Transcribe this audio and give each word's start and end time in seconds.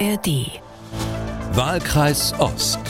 ARD. 0.00 0.60
Wahlkreis 1.52 2.34
Ost. 2.40 2.80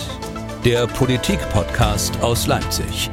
Der 0.65 0.87
Politik-Podcast 0.87 2.23
aus 2.23 2.47
Leipzig. 2.47 3.11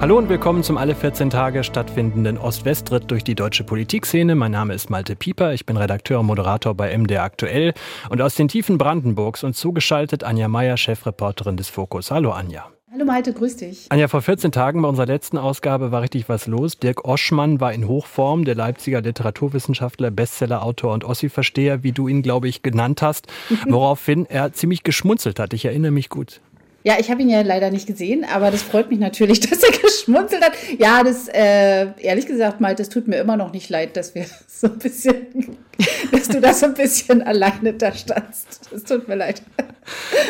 Hallo 0.00 0.16
und 0.16 0.28
willkommen 0.28 0.62
zum 0.62 0.78
alle 0.78 0.94
14 0.94 1.28
Tage 1.28 1.64
stattfindenden 1.64 2.38
Ost-West-Ritt 2.38 3.10
durch 3.10 3.24
die 3.24 3.34
deutsche 3.34 3.64
Politikszene. 3.64 4.36
Mein 4.36 4.52
Name 4.52 4.74
ist 4.74 4.90
Malte 4.90 5.16
Pieper, 5.16 5.54
ich 5.54 5.66
bin 5.66 5.76
Redakteur 5.76 6.20
und 6.20 6.26
Moderator 6.26 6.74
bei 6.74 6.96
MDR 6.96 7.24
Aktuell 7.24 7.74
und 8.10 8.22
aus 8.22 8.36
den 8.36 8.46
Tiefen 8.46 8.78
Brandenburgs 8.78 9.42
und 9.42 9.56
zugeschaltet 9.56 10.22
Anja 10.22 10.46
Meier, 10.46 10.76
Chefreporterin 10.76 11.56
des 11.56 11.68
Fokus. 11.68 12.12
Hallo 12.12 12.30
Anja. 12.30 12.70
Hallo 12.92 13.04
Malte, 13.04 13.32
grüß 13.32 13.58
dich. 13.58 13.86
Anja, 13.90 14.08
vor 14.08 14.20
14 14.20 14.50
Tagen 14.50 14.82
bei 14.82 14.88
unserer 14.88 15.06
letzten 15.06 15.38
Ausgabe 15.38 15.92
war 15.92 16.02
richtig 16.02 16.28
was 16.28 16.48
los. 16.48 16.76
Dirk 16.76 17.04
Oschmann 17.04 17.60
war 17.60 17.72
in 17.72 17.86
Hochform, 17.86 18.44
der 18.44 18.56
Leipziger 18.56 19.00
Literaturwissenschaftler, 19.00 20.10
Bestsellerautor 20.10 20.92
und 20.92 21.04
Ossi-Versteher, 21.04 21.84
wie 21.84 21.92
du 21.92 22.08
ihn, 22.08 22.22
glaube 22.22 22.48
ich, 22.48 22.62
genannt 22.62 23.00
hast, 23.00 23.28
woraufhin 23.68 24.26
er 24.26 24.52
ziemlich 24.54 24.82
geschmunzelt 24.82 25.38
hat. 25.38 25.52
Ich 25.52 25.66
erinnere 25.66 25.92
mich 25.92 26.08
gut. 26.08 26.40
Ja, 26.82 26.94
ich 26.98 27.12
habe 27.12 27.22
ihn 27.22 27.28
ja 27.28 27.42
leider 27.42 27.70
nicht 27.70 27.86
gesehen, 27.86 28.24
aber 28.24 28.50
das 28.50 28.62
freut 28.62 28.90
mich 28.90 28.98
natürlich, 28.98 29.38
dass 29.48 29.62
er 29.62 29.70
geschmunzelt 29.70 30.42
hat. 30.42 30.54
Ja, 30.78 31.04
das, 31.04 31.28
äh, 31.28 31.92
ehrlich 32.00 32.26
gesagt, 32.26 32.60
Malte, 32.60 32.82
es 32.82 32.88
tut 32.88 33.06
mir 33.06 33.18
immer 33.18 33.36
noch 33.36 33.52
nicht 33.52 33.70
leid, 33.70 33.96
dass 33.96 34.16
wir 34.16 34.26
so 34.48 34.66
ein 34.66 34.78
bisschen, 34.78 35.58
dass 36.12 36.28
du 36.28 36.40
da 36.40 36.52
so 36.52 36.66
ein 36.66 36.74
bisschen 36.74 37.22
alleine 37.22 37.72
da 37.74 37.92
standst. 37.92 38.70
Es 38.74 38.84
tut 38.84 39.08
mir 39.08 39.16
leid. 39.16 39.42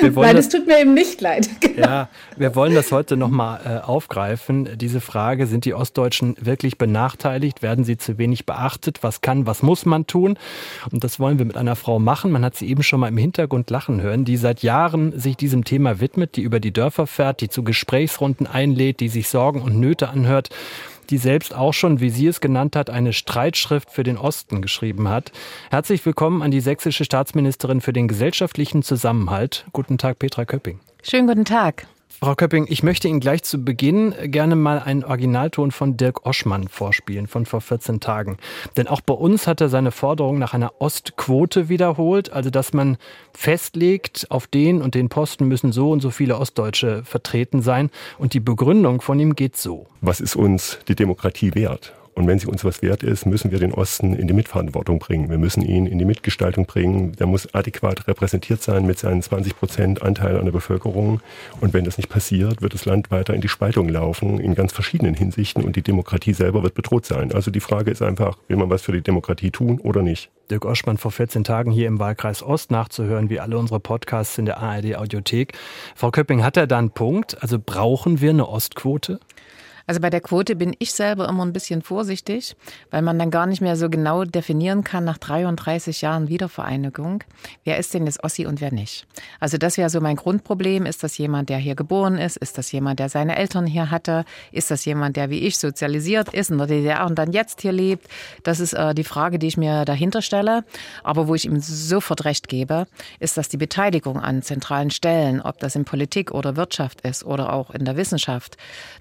Nein, 0.03 0.37
es 0.37 0.49
tut 0.49 0.67
mir 0.67 0.81
eben 0.81 0.95
nicht 0.95 1.21
leid. 1.21 1.49
Genau. 1.61 1.87
Ja, 1.87 2.09
wir 2.37 2.57
wollen 2.57 2.75
das 2.75 2.91
heute 2.91 3.17
nochmal 3.17 3.61
äh, 3.65 3.87
aufgreifen. 3.87 4.77
Diese 4.77 5.01
Frage, 5.01 5.47
sind 5.47 5.65
die 5.67 5.75
Ostdeutschen 5.75 6.35
wirklich 6.41 6.79
benachteiligt? 6.79 7.63
Werden 7.63 7.85
sie 7.85 7.97
zu 7.97 8.19
wenig 8.19 8.47
beachtet? 8.47 9.03
Was 9.03 9.21
kann, 9.21 9.47
was 9.47 9.63
muss 9.63 9.85
man 9.85 10.07
tun? 10.07 10.39
Und 10.91 11.05
das 11.05 11.21
wollen 11.21 11.39
wir 11.39 11.45
mit 11.45 11.57
einer 11.57 11.77
Frau 11.77 11.99
machen. 11.99 12.33
Man 12.33 12.45
hat 12.45 12.57
sie 12.57 12.69
eben 12.69 12.83
schon 12.83 13.01
mal 13.01 13.09
im 13.09 13.19
Hintergrund 13.19 13.71
lachen 13.71 14.01
hören, 14.01 14.25
die 14.25 14.37
seit 14.37 14.63
Jahren 14.63 15.19
sich 15.19 15.37
diesem 15.37 15.65
Thema 15.65 16.01
widmet, 16.01 16.37
die 16.37 16.43
über 16.43 16.61
die 16.61 16.73
Dörfer 16.73 17.07
fährt, 17.07 17.41
die 17.41 17.49
zu 17.49 17.63
Gesprächsrunden 17.63 18.47
einlädt, 18.47 19.01
die 19.01 19.09
sich 19.09 19.29
Sorgen 19.29 19.61
und 19.61 19.79
Nöte 19.79 20.09
anhört 20.09 20.49
die 21.11 21.19
selbst 21.19 21.55
auch 21.55 21.75
schon, 21.75 22.01
wie 22.01 22.11
sie 22.11 22.27
es 22.27 22.41
genannt 22.41 22.77
hat, 22.77 22.91
eine 22.91 23.13
Streitschrift 23.13 23.91
für 23.91 24.03
den 24.03 24.17
Osten 24.17 24.63
geschrieben 24.63 25.09
hat. 25.09 25.33
Herzlich 25.71 26.05
willkommen 26.07 26.43
an 26.43 26.51
die 26.51 26.61
sächsische 26.61 27.05
Staatsministerin 27.05 27.81
für 27.81 27.93
den 27.93 28.09
gesellschaftlichen 28.09 28.83
Zusammenhalt. 28.83 29.67
Guten 29.73 29.99
Tag, 29.99 30.19
Petra 30.19 30.45
Köpping. 30.45 30.81
Schönen 31.03 31.27
guten 31.27 31.45
Tag. 31.45 31.87
Frau 32.19 32.35
Köpping, 32.35 32.67
ich 32.69 32.83
möchte 32.83 33.09
Ihnen 33.09 33.21
gleich 33.21 33.45
zu 33.45 33.65
Beginn 33.65 34.15
gerne 34.25 34.57
mal 34.57 34.79
einen 34.79 35.05
Originalton 35.05 35.71
von 35.71 35.97
Dirk 35.97 36.27
Oschmann 36.27 36.69
vorspielen, 36.69 37.27
von 37.29 37.47
vor 37.47 37.61
14 37.61 38.01
Tagen. 38.01 38.37
Denn 38.77 38.89
auch 38.89 39.01
bei 39.01 39.15
uns 39.15 39.47
hat 39.47 39.61
er 39.61 39.69
seine 39.71 39.91
Forderung 39.91 40.39
nach 40.39 40.53
einer 40.53 40.73
Ostquote 40.81 41.69
wiederholt, 41.69 42.31
also 42.31 42.51
dass 42.51 42.73
man 42.75 42.99
festlegt, 43.33 44.27
auf 44.29 44.47
den 44.47 44.83
und 44.83 44.95
den 44.95 45.09
Posten 45.09 45.47
müssen 45.47 45.73
so 45.73 45.91
und 45.91 46.01
so 46.01 46.11
viele 46.11 46.37
Ostdeutsche 46.37 47.05
vertreten 47.05 47.63
sein. 47.63 47.91
Und 48.19 48.35
die 48.35 48.41
Begründung 48.41 49.01
von 49.01 49.19
ihm 49.19 49.35
geht 49.35 49.57
so. 49.57 49.87
Was 50.01 50.21
ist 50.21 50.37
uns 50.37 50.79
die 50.89 50.97
Demokratie 50.97 51.55
wert? 51.55 51.95
Und 52.15 52.27
wenn 52.27 52.39
sie 52.39 52.47
uns 52.47 52.65
was 52.65 52.83
wert 52.83 53.03
ist, 53.03 53.27
müssen 53.27 53.51
wir 53.51 53.59
den 53.59 53.73
Osten 53.73 54.15
in 54.15 54.27
die 54.27 54.35
Mitverantwortung 54.35 54.99
bringen. 54.99 55.31
Wir 55.31 55.39
müssen 55.39 55.63
ihn 55.63 55.87
in 55.87 55.99
die 55.99 56.05
Mitgestaltung 56.05 56.67
bringen. 56.67 57.13
Der 57.13 57.27
muss 57.27 57.55
adäquat 57.55 58.07
repräsentiert 58.09 58.63
sein 58.63 58.87
mit 58.87 58.99
seinen 58.99 59.23
20 59.23 59.57
Prozent 59.57 60.03
Anteil 60.03 60.39
an 60.39 60.45
der 60.45 60.53
Bevölkerung. 60.53 61.21
Und 61.61 61.73
wenn 61.73 61.85
das 61.85 61.97
nicht 61.97 62.09
passiert, 62.09 62.63
wird 62.63 62.75
das 62.75 62.85
Land 62.85 63.11
weiter 63.11 63.35
in 63.35 63.41
die 63.41 63.49
Spaltung 63.49 63.89
laufen, 63.89 64.39
in 64.39 64.55
ganz 64.55 64.73
verschiedenen 64.73 65.15
Hinsichten. 65.15 65.65
Und 65.65 65.77
die 65.77 65.83
Demokratie 65.83 66.35
selber 66.35 66.63
wird 66.63 66.75
bedroht 66.75 67.07
sein. 67.07 67.33
Also 67.33 67.51
die 67.51 67.61
Frage 67.61 67.91
ist 67.91 68.03
einfach, 68.03 68.39
will 68.49 68.57
man 68.57 68.71
was 68.71 68.83
für 68.83 68.93
die 68.93 69.03
Demokratie 69.03 69.51
tun 69.51 69.81
oder 69.81 70.03
nicht? 70.03 70.31
Dirk 70.51 70.65
Oschmann 70.65 70.99
vor 70.99 71.13
14 71.13 71.45
Tagen 71.45 71.71
hier 71.71 71.87
im 71.87 72.01
Wahlkreis 72.01 72.43
Ost 72.43 72.73
nachzuhören, 72.73 73.31
wie 73.31 73.39
alle 73.39 73.57
unsere 73.57 73.79
Podcasts 73.79 74.37
in 74.37 74.47
der 74.47 74.59
ARD 74.59 74.97
Audiothek. 74.97 75.53
Frau 75.95 76.11
Köpping, 76.11 76.43
hat 76.43 76.57
er 76.57 76.67
da 76.67 76.79
einen 76.79 76.91
Punkt? 76.91 77.41
Also 77.41 77.59
brauchen 77.65 78.21
wir 78.21 78.31
eine 78.31 78.49
Ostquote? 78.49 79.21
Also 79.91 80.01
bei 80.01 80.11
der 80.11 80.21
Quote 80.21 80.55
bin 80.55 80.77
ich 80.79 80.93
selber 80.93 81.29
immer 81.29 81.45
ein 81.45 81.53
bisschen 81.53 81.83
vorsichtig, 81.83 82.55
weil 82.93 83.03
man 83.03 83.19
dann 83.19 83.33
gar 83.33 83.47
nicht 83.47 83.61
mehr 83.61 83.75
so 83.75 83.91
genau 83.91 84.23
definieren 84.25 84.85
kann 84.85 85.03
nach 85.03 85.19
33 85.19 86.01
Jahren 86.01 86.29
Wiedervereinigung, 86.29 87.25
wer 87.65 87.77
ist 87.77 87.93
denn 87.93 88.07
jetzt 88.07 88.23
Ossi 88.23 88.47
und 88.47 88.61
wer 88.61 88.73
nicht. 88.73 89.09
Also 89.41 89.59
das 89.59 89.79
wäre 89.79 89.91
so 89.91 90.01
mein 90.01 90.15
Grundproblem. 90.15 90.87
Ist 90.87 91.03
das 91.03 91.19
jemand, 91.19 91.49
der 91.49 91.59
hier 91.59 91.75
geboren 91.75 92.19
ist? 92.19 92.37
Ist 92.37 92.57
das 92.57 92.71
jemand, 92.71 93.01
der 93.01 93.09
seine 93.09 93.35
Eltern 93.35 93.67
hier 93.67 93.91
hatte? 93.91 94.25
Ist 94.53 94.71
das 94.71 94.85
jemand, 94.85 95.17
der 95.17 95.29
wie 95.29 95.41
ich 95.41 95.59
sozialisiert 95.59 96.33
ist 96.33 96.53
in 96.53 96.59
der 96.59 96.69
DDR 96.69 97.05
und 97.07 97.19
dann 97.19 97.33
jetzt 97.33 97.61
hier 97.61 97.73
lebt? 97.73 98.07
Das 98.45 98.61
ist 98.61 98.75
äh, 98.75 98.95
die 98.95 99.03
Frage, 99.03 99.41
die 99.41 99.49
ich 99.49 99.57
mir 99.57 99.85
dahinter 99.85 100.23
stelle. 100.23 100.63
Aber 101.03 101.27
wo 101.27 101.35
ich 101.35 101.47
ihm 101.47 101.59
sofort 101.59 102.25
recht 102.25 102.47
gebe, 102.47 102.87
ist, 103.19 103.37
dass 103.37 103.49
die 103.49 103.57
Beteiligung 103.57 104.21
an 104.21 104.43
zentralen 104.43 104.93
Stellen, 104.93 105.41
ob 105.41 105.59
das 105.59 105.75
in 105.75 105.85
Politik 105.85 106.31
oder 106.31 106.55
Wirtschaft 106.55 107.01
ist 107.01 107.25
oder 107.25 107.53
auch 107.53 107.73
in 107.73 107.85
der 107.85 107.97
Wissenschaft, 107.97 108.57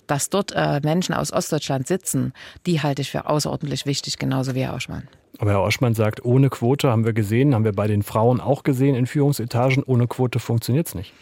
dass 0.07 0.31
dort 0.31 0.51
äh, 0.53 0.78
Menschen 0.81 1.15
aus 1.15 1.31
Ostdeutschland 1.31 1.87
sitzen, 1.87 2.33
die 2.65 2.81
halte 2.81 3.01
ich 3.01 3.11
für 3.11 3.27
außerordentlich 3.27 3.85
wichtig, 3.85 4.17
genauso 4.17 4.55
wie 4.55 4.61
Herr 4.61 4.75
Oschmann. 4.75 5.07
Aber 5.39 5.51
Herr 5.51 5.61
Oschmann 5.61 5.93
sagt, 5.93 6.25
ohne 6.25 6.49
Quote 6.49 6.91
haben 6.91 7.05
wir 7.05 7.13
gesehen, 7.13 7.55
haben 7.55 7.63
wir 7.63 7.71
bei 7.71 7.87
den 7.87 8.03
Frauen 8.03 8.41
auch 8.41 8.63
gesehen 8.63 8.93
in 8.93 9.07
Führungsetagen, 9.07 9.83
ohne 9.83 10.05
Quote 10.05 10.39
funktioniert 10.39 10.87
es 10.87 10.95
nicht. 10.95 11.13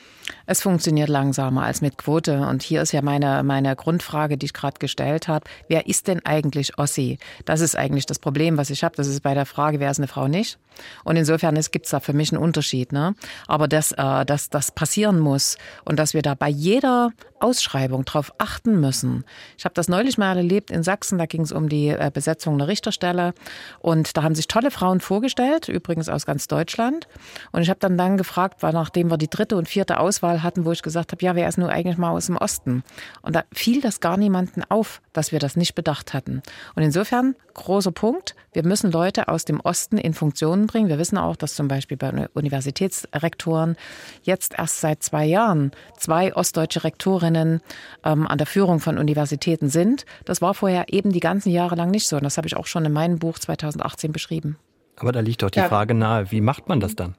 Es 0.46 0.62
funktioniert 0.62 1.10
langsamer 1.10 1.64
als 1.64 1.82
mit 1.82 1.98
Quote. 1.98 2.48
Und 2.48 2.64
hier 2.64 2.82
ist 2.82 2.92
ja 2.92 3.02
meine, 3.02 3.44
meine 3.44 3.76
Grundfrage, 3.76 4.38
die 4.38 4.48
ich 4.48 4.54
gerade 4.54 4.80
gestellt 4.80 5.28
habe. 5.28 5.46
Wer 5.68 5.88
ist 5.88 6.08
denn 6.08 6.26
eigentlich 6.26 6.78
Ossi? 6.78 7.18
Das 7.46 7.62
ist 7.62 7.76
eigentlich 7.76 8.06
das 8.06 8.20
Problem, 8.20 8.58
was 8.58 8.70
ich 8.70 8.84
habe. 8.84 8.96
Das 8.96 9.08
ist 9.08 9.22
bei 9.22 9.34
der 9.34 9.46
Frage, 9.46 9.80
wer 9.80 9.92
ist 9.92 10.00
eine 10.00 10.08
Frau 10.08 10.28
nicht? 10.28 10.58
Und 11.04 11.16
insofern 11.16 11.56
gibt 11.72 11.86
es 11.86 11.92
da 11.92 12.00
für 12.00 12.14
mich 12.14 12.32
einen 12.32 12.42
Unterschied. 12.42 12.92
Ne? 12.92 13.16
Aber 13.48 13.68
dass, 13.68 13.92
äh, 13.92 14.26
dass 14.26 14.50
das 14.50 14.72
passieren 14.72 15.20
muss 15.20 15.58
und 15.86 15.98
dass 15.98 16.14
wir 16.14 16.22
da 16.22 16.34
bei 16.34 16.50
jeder 16.50 17.12
Ausschreibung 17.40 18.06
darauf 18.06 18.34
achten 18.38 18.80
müssen. 18.80 19.24
Ich 19.58 19.66
habe 19.66 19.74
das 19.76 19.90
neulich 19.90 20.18
mal 20.18 20.38
erlebt 20.38 20.72
in 20.72 20.82
Sachsen, 20.82 21.18
da 21.18 21.26
ging 21.26 21.42
es 21.42 21.52
um 21.52 21.70
die 21.70 21.90
äh, 21.90 22.10
Besetzung 22.12 22.56
einer 22.56 22.68
Richterstelle. 22.68 23.34
Und 23.80 24.07
da 24.14 24.24
haben 24.24 24.36
sich 24.36 24.48
tolle 24.48 24.72
Frauen 24.72 25.00
vorgestellt, 25.00 25.68
übrigens 25.70 26.10
aus 26.10 26.26
ganz 26.26 26.48
Deutschland. 26.48 27.08
Und 27.52 27.62
ich 27.62 27.70
habe 27.70 27.80
dann 27.80 27.98
dann 27.98 28.18
gefragt, 28.18 28.62
weil 28.62 28.74
nachdem 28.74 29.10
wir 29.10 29.18
die 29.18 29.30
dritte 29.30 29.58
und 29.58 29.68
vierte 29.68 30.00
Auswahl 30.00 30.44
hatten, 30.44 30.66
wo 30.66 30.72
ich 30.72 30.82
gesagt 30.82 31.12
habe, 31.12 31.24
ja, 31.24 31.36
wer 31.36 31.48
ist 31.48 31.58
nur 31.58 31.70
eigentlich 31.70 31.98
mal 31.98 32.12
aus 32.12 32.28
dem 32.28 32.38
Osten? 32.38 32.84
Und 33.22 33.36
da 33.36 33.44
fiel 33.54 33.82
das 33.82 34.00
gar 34.00 34.18
niemanden 34.18 34.64
auf, 34.70 35.02
dass 35.14 35.32
wir 35.32 35.40
das 35.40 35.56
nicht 35.56 35.76
bedacht 35.76 36.14
hatten. 36.14 36.42
Und 36.76 36.84
insofern, 36.84 37.36
großer 37.54 37.92
Punkt, 37.92 38.36
wir 38.58 38.66
müssen 38.66 38.92
Leute 38.92 39.28
aus 39.28 39.46
dem 39.46 39.60
Osten 39.60 40.00
in 40.00 40.16
Funktionen 40.16 40.66
bringen. 40.66 40.90
Wir 40.90 40.98
wissen 40.98 41.20
auch, 41.20 41.36
dass 41.36 41.54
zum 41.54 41.68
Beispiel 41.68 41.96
bei 41.96 42.28
Universitätsrektoren 42.34 43.78
jetzt 44.24 44.58
erst 44.58 44.82
seit 44.82 45.04
zwei 45.04 45.26
Jahren 45.26 45.70
zwei 45.96 46.36
ostdeutsche 46.36 46.84
Rektorinnen 46.84 47.62
ähm, 48.04 48.26
an 48.26 48.40
der 48.40 48.48
Führung 48.48 48.80
von 48.80 48.98
Universitäten 48.98 49.70
sind. 49.70 50.08
Das 50.26 50.42
war 50.42 50.56
vorher 50.56 50.86
eben 50.92 51.12
die 51.12 51.20
ganzen 51.20 51.52
Jahre 51.52 51.76
lang 51.76 51.92
nicht 51.92 52.08
so. 52.08 52.16
Und 52.16 52.24
das 52.24 52.38
habe 52.38 52.48
ich 52.48 52.58
auch 52.58 52.66
schon 52.66 52.84
in 52.84 52.94
meinem 52.94 53.20
Buch 53.20 53.38
2018 53.38 54.12
beschrieben. 54.12 54.58
Aber 54.96 55.12
da 55.12 55.20
liegt 55.20 55.44
doch 55.44 55.52
die 55.52 55.60
ja. 55.60 55.68
Frage 55.68 55.94
nahe, 55.94 56.32
wie 56.32 56.42
macht 56.42 56.68
man 56.68 56.80
das 56.80 56.96
dann? 56.96 57.14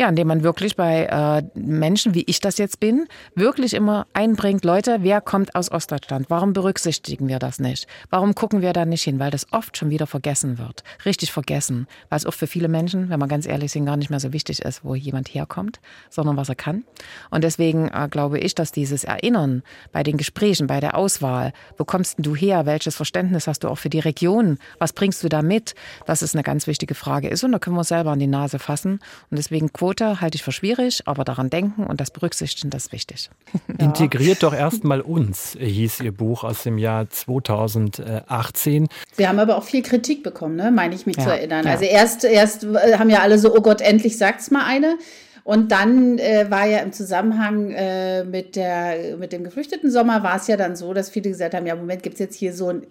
Ja, 0.00 0.08
indem 0.08 0.28
man 0.28 0.42
wirklich 0.42 0.76
bei 0.76 1.04
äh, 1.04 1.42
Menschen, 1.52 2.14
wie 2.14 2.24
ich 2.26 2.40
das 2.40 2.56
jetzt 2.56 2.80
bin, 2.80 3.06
wirklich 3.34 3.74
immer 3.74 4.06
einbringt, 4.14 4.64
Leute, 4.64 5.00
wer 5.02 5.20
kommt 5.20 5.54
aus 5.54 5.70
Ostdeutschland? 5.70 6.30
Warum 6.30 6.54
berücksichtigen 6.54 7.28
wir 7.28 7.38
das 7.38 7.58
nicht? 7.58 7.86
Warum 8.08 8.34
gucken 8.34 8.62
wir 8.62 8.72
da 8.72 8.86
nicht 8.86 9.02
hin? 9.02 9.18
Weil 9.18 9.30
das 9.30 9.52
oft 9.52 9.76
schon 9.76 9.90
wieder 9.90 10.06
vergessen 10.06 10.56
wird. 10.56 10.84
Richtig 11.04 11.32
vergessen. 11.32 11.86
Weil 12.08 12.16
es 12.16 12.24
oft 12.24 12.38
für 12.38 12.46
viele 12.46 12.68
Menschen, 12.68 13.10
wenn 13.10 13.20
wir 13.20 13.28
ganz 13.28 13.46
ehrlich 13.46 13.72
sind, 13.72 13.84
gar 13.84 13.98
nicht 13.98 14.08
mehr 14.08 14.20
so 14.20 14.32
wichtig 14.32 14.62
ist, 14.62 14.86
wo 14.86 14.94
jemand 14.94 15.28
herkommt, 15.28 15.80
sondern 16.08 16.38
was 16.38 16.48
er 16.48 16.54
kann. 16.54 16.84
Und 17.30 17.44
deswegen 17.44 17.88
äh, 17.88 18.08
glaube 18.10 18.38
ich, 18.38 18.54
dass 18.54 18.72
dieses 18.72 19.04
Erinnern 19.04 19.62
bei 19.92 20.02
den 20.02 20.16
Gesprächen, 20.16 20.66
bei 20.66 20.80
der 20.80 20.96
Auswahl, 20.96 21.52
wo 21.76 21.84
kommst 21.84 22.14
du 22.16 22.34
her? 22.34 22.64
Welches 22.64 22.96
Verständnis 22.96 23.46
hast 23.46 23.64
du 23.64 23.68
auch 23.68 23.76
für 23.76 23.90
die 23.90 24.00
Region? 24.00 24.56
Was 24.78 24.94
bringst 24.94 25.22
du 25.22 25.28
da 25.28 25.42
mit? 25.42 25.74
Das 26.06 26.22
ist 26.22 26.34
eine 26.34 26.42
ganz 26.42 26.66
wichtige 26.66 26.94
Frage 26.94 27.28
ist. 27.28 27.44
Und 27.44 27.52
da 27.52 27.58
können 27.58 27.76
wir 27.76 27.80
uns 27.80 27.88
selber 27.88 28.12
an 28.12 28.18
die 28.18 28.26
Nase 28.26 28.58
fassen. 28.58 29.00
Und 29.30 29.36
deswegen 29.36 29.70
halte 29.98 30.36
ich 30.36 30.42
für 30.42 30.52
schwierig, 30.52 31.02
aber 31.06 31.24
daran 31.24 31.50
denken 31.50 31.84
und 31.84 32.00
das 32.00 32.10
berücksichtigen, 32.10 32.70
das 32.70 32.86
ist 32.86 32.92
wichtig. 32.92 33.30
Ja. 33.78 33.86
Integriert 33.86 34.42
doch 34.42 34.52
erstmal 34.52 35.00
uns, 35.00 35.56
hieß 35.58 36.00
Ihr 36.00 36.12
Buch 36.12 36.44
aus 36.44 36.64
dem 36.64 36.76
Jahr 36.76 37.08
2018. 37.08 38.88
Wir 39.16 39.28
haben 39.28 39.38
aber 39.38 39.56
auch 39.56 39.62
viel 39.64 39.82
Kritik 39.82 40.22
bekommen, 40.22 40.56
ne? 40.56 40.70
meine 40.70 40.94
ich 40.94 41.06
mich 41.06 41.16
ja. 41.16 41.22
zu 41.24 41.30
erinnern. 41.30 41.64
Ja. 41.64 41.72
Also 41.72 41.84
erst, 41.84 42.24
erst 42.24 42.64
äh, 42.64 42.98
haben 42.98 43.08
ja 43.08 43.20
alle 43.20 43.38
so, 43.38 43.54
oh 43.56 43.60
Gott, 43.62 43.80
endlich 43.80 44.18
sagt's 44.18 44.50
mal 44.50 44.66
eine. 44.66 44.98
Und 45.44 45.72
dann 45.72 46.18
äh, 46.18 46.50
war 46.50 46.66
ja 46.66 46.78
im 46.78 46.92
Zusammenhang 46.92 47.70
äh, 47.70 48.24
mit, 48.24 48.56
der, 48.56 49.16
mit 49.18 49.32
dem 49.32 49.44
geflüchteten 49.44 49.90
Sommer 49.90 50.22
war 50.22 50.36
es 50.36 50.46
ja 50.46 50.56
dann 50.56 50.76
so, 50.76 50.92
dass 50.92 51.10
viele 51.10 51.30
gesagt 51.30 51.54
haben, 51.54 51.66
ja, 51.66 51.74
Moment, 51.74 52.02
gibt 52.02 52.14
es 52.14 52.20
jetzt 52.20 52.36
hier 52.36 52.52
so 52.52 52.68
ein 52.68 52.86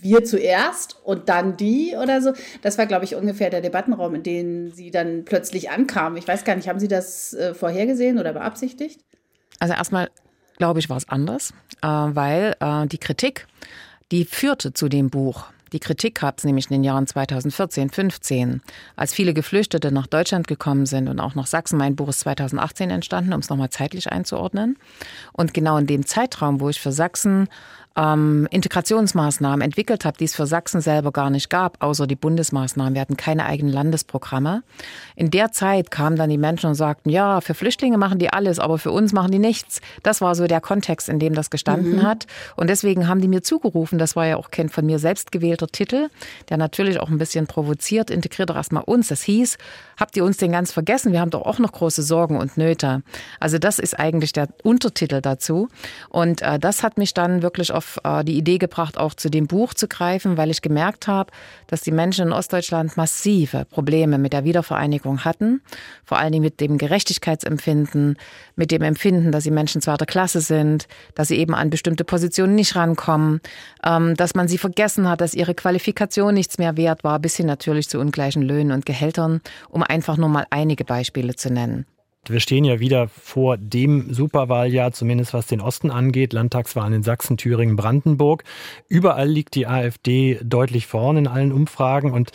wir 0.00 0.24
zuerst 0.24 0.96
und 1.04 1.28
dann 1.28 1.56
die 1.56 1.94
oder 2.00 2.22
so. 2.22 2.32
Das 2.62 2.78
war, 2.78 2.86
glaube 2.86 3.04
ich, 3.04 3.14
ungefähr 3.14 3.50
der 3.50 3.60
Debattenraum, 3.60 4.14
in 4.14 4.22
den 4.22 4.72
sie 4.72 4.90
dann 4.90 5.24
plötzlich 5.24 5.70
ankam. 5.70 6.16
Ich 6.16 6.26
weiß 6.26 6.44
gar 6.44 6.56
nicht, 6.56 6.68
haben 6.68 6.80
Sie 6.80 6.88
das 6.88 7.34
äh, 7.34 7.54
vorhergesehen 7.54 8.18
oder 8.18 8.32
beabsichtigt? 8.32 9.00
Also 9.58 9.74
erstmal, 9.74 10.10
glaube 10.58 10.80
ich, 10.80 10.88
war 10.88 10.96
es 10.96 11.08
anders, 11.08 11.52
äh, 11.82 11.86
weil 11.86 12.54
äh, 12.60 12.86
die 12.86 12.98
Kritik, 12.98 13.46
die 14.10 14.24
führte 14.24 14.72
zu 14.72 14.88
dem 14.88 15.10
Buch 15.10 15.46
Die 15.72 15.78
Kritik 15.78 16.20
gab 16.20 16.38
es 16.38 16.44
nämlich 16.44 16.66
in 16.66 16.74
den 16.74 16.84
Jahren 16.84 17.06
2014, 17.06 17.90
15, 17.90 18.60
als 18.96 19.14
viele 19.14 19.34
Geflüchtete 19.34 19.92
nach 19.92 20.06
Deutschland 20.06 20.48
gekommen 20.48 20.86
sind 20.86 21.08
und 21.08 21.20
auch 21.20 21.34
nach 21.34 21.46
Sachsen. 21.46 21.78
Mein 21.78 21.94
Buch 21.94 22.08
ist 22.08 22.20
2018 22.20 22.90
entstanden, 22.90 23.32
um 23.32 23.40
es 23.40 23.50
nochmal 23.50 23.70
zeitlich 23.70 24.10
einzuordnen. 24.10 24.76
Und 25.32 25.54
genau 25.54 25.76
in 25.78 25.86
dem 25.86 26.06
Zeitraum, 26.06 26.60
wo 26.60 26.68
ich 26.68 26.80
für 26.80 26.92
Sachsen 26.92 27.48
ähm, 28.00 28.48
Integrationsmaßnahmen 28.50 29.60
entwickelt 29.60 30.04
habe, 30.04 30.16
die 30.16 30.24
es 30.24 30.34
für 30.34 30.46
Sachsen 30.46 30.80
selber 30.80 31.12
gar 31.12 31.28
nicht 31.28 31.50
gab, 31.50 31.82
außer 31.82 32.06
die 32.06 32.16
Bundesmaßnahmen. 32.16 32.94
Wir 32.94 33.02
hatten 33.02 33.16
keine 33.16 33.44
eigenen 33.44 33.72
Landesprogramme. 33.72 34.62
In 35.16 35.30
der 35.30 35.52
Zeit 35.52 35.90
kamen 35.90 36.16
dann 36.16 36.30
die 36.30 36.38
Menschen 36.38 36.68
und 36.68 36.74
sagten, 36.76 37.10
ja, 37.10 37.40
für 37.42 37.52
Flüchtlinge 37.52 37.98
machen 37.98 38.18
die 38.18 38.32
alles, 38.32 38.58
aber 38.58 38.78
für 38.78 38.90
uns 38.90 39.12
machen 39.12 39.32
die 39.32 39.38
nichts. 39.38 39.80
Das 40.02 40.20
war 40.20 40.34
so 40.34 40.46
der 40.46 40.60
Kontext, 40.60 41.08
in 41.08 41.18
dem 41.18 41.34
das 41.34 41.50
gestanden 41.50 41.96
mhm. 41.96 42.02
hat. 42.02 42.26
Und 42.56 42.70
deswegen 42.70 43.06
haben 43.06 43.20
die 43.20 43.28
mir 43.28 43.42
zugerufen, 43.42 43.98
das 43.98 44.16
war 44.16 44.26
ja 44.26 44.36
auch 44.36 44.50
kein 44.50 44.70
von 44.70 44.86
mir 44.86 44.98
selbst 44.98 45.30
gewählter 45.30 45.66
Titel, 45.66 46.08
der 46.48 46.56
natürlich 46.56 47.00
auch 47.00 47.10
ein 47.10 47.18
bisschen 47.18 47.46
provoziert, 47.46 48.10
integriert 48.10 48.48
doch 48.48 48.56
erstmal 48.56 48.84
uns. 48.84 49.08
Das 49.08 49.22
hieß, 49.22 49.58
habt 49.98 50.16
ihr 50.16 50.24
uns 50.24 50.38
den 50.38 50.52
ganz 50.52 50.72
vergessen? 50.72 51.12
Wir 51.12 51.20
haben 51.20 51.30
doch 51.30 51.42
auch 51.42 51.58
noch 51.58 51.72
große 51.72 52.02
Sorgen 52.02 52.38
und 52.38 52.56
Nöte. 52.56 53.02
Also 53.40 53.58
das 53.58 53.78
ist 53.78 53.98
eigentlich 53.98 54.32
der 54.32 54.48
Untertitel 54.62 55.20
dazu. 55.20 55.68
Und 56.08 56.40
äh, 56.40 56.58
das 56.58 56.82
hat 56.82 56.96
mich 56.96 57.12
dann 57.12 57.42
wirklich 57.42 57.72
auf 57.72 57.89
äh, 58.04 58.24
die 58.24 58.36
Idee 58.36 58.58
gebracht, 58.58 58.98
auch 58.98 59.14
zu 59.14 59.30
dem 59.30 59.46
Buch 59.46 59.74
zu 59.74 59.88
greifen, 59.88 60.36
weil 60.36 60.50
ich 60.50 60.62
gemerkt 60.62 61.08
habe, 61.08 61.30
dass 61.66 61.82
die 61.82 61.92
Menschen 61.92 62.28
in 62.28 62.32
Ostdeutschland 62.32 62.96
massive 62.96 63.64
Probleme 63.64 64.18
mit 64.18 64.32
der 64.32 64.44
Wiedervereinigung 64.44 65.24
hatten. 65.24 65.62
Vor 66.04 66.18
allen 66.18 66.32
Dingen 66.32 66.44
mit 66.44 66.60
dem 66.60 66.78
Gerechtigkeitsempfinden, 66.78 68.16
mit 68.56 68.70
dem 68.70 68.82
Empfinden, 68.82 69.32
dass 69.32 69.44
sie 69.44 69.50
Menschen 69.50 69.80
zweiter 69.80 70.06
Klasse 70.06 70.40
sind, 70.40 70.88
dass 71.14 71.28
sie 71.28 71.36
eben 71.36 71.54
an 71.54 71.70
bestimmte 71.70 72.04
Positionen 72.04 72.54
nicht 72.54 72.76
rankommen, 72.76 73.40
ähm, 73.84 74.14
dass 74.14 74.34
man 74.34 74.48
sie 74.48 74.58
vergessen 74.58 75.08
hat, 75.08 75.20
dass 75.20 75.34
ihre 75.34 75.54
Qualifikation 75.54 76.34
nichts 76.34 76.58
mehr 76.58 76.76
wert 76.76 77.04
war, 77.04 77.18
bis 77.18 77.36
hin 77.36 77.46
natürlich 77.46 77.88
zu 77.88 77.98
ungleichen 77.98 78.42
Löhnen 78.42 78.72
und 78.72 78.86
Gehältern, 78.86 79.40
um 79.68 79.82
einfach 79.82 80.16
nur 80.16 80.28
mal 80.28 80.46
einige 80.50 80.84
Beispiele 80.84 81.34
zu 81.34 81.52
nennen. 81.52 81.86
Wir 82.26 82.40
stehen 82.40 82.64
ja 82.64 82.80
wieder 82.80 83.08
vor 83.08 83.56
dem 83.56 84.12
Superwahljahr, 84.12 84.92
zumindest 84.92 85.32
was 85.32 85.46
den 85.46 85.60
Osten 85.60 85.90
angeht. 85.90 86.32
Landtagswahlen 86.32 86.92
in 86.92 87.02
Sachsen, 87.02 87.36
Thüringen, 87.36 87.76
Brandenburg. 87.76 88.44
Überall 88.88 89.28
liegt 89.28 89.54
die 89.54 89.66
AfD 89.66 90.38
deutlich 90.42 90.86
vorne 90.86 91.20
in 91.20 91.26
allen 91.26 91.52
Umfragen 91.52 92.12
und 92.12 92.32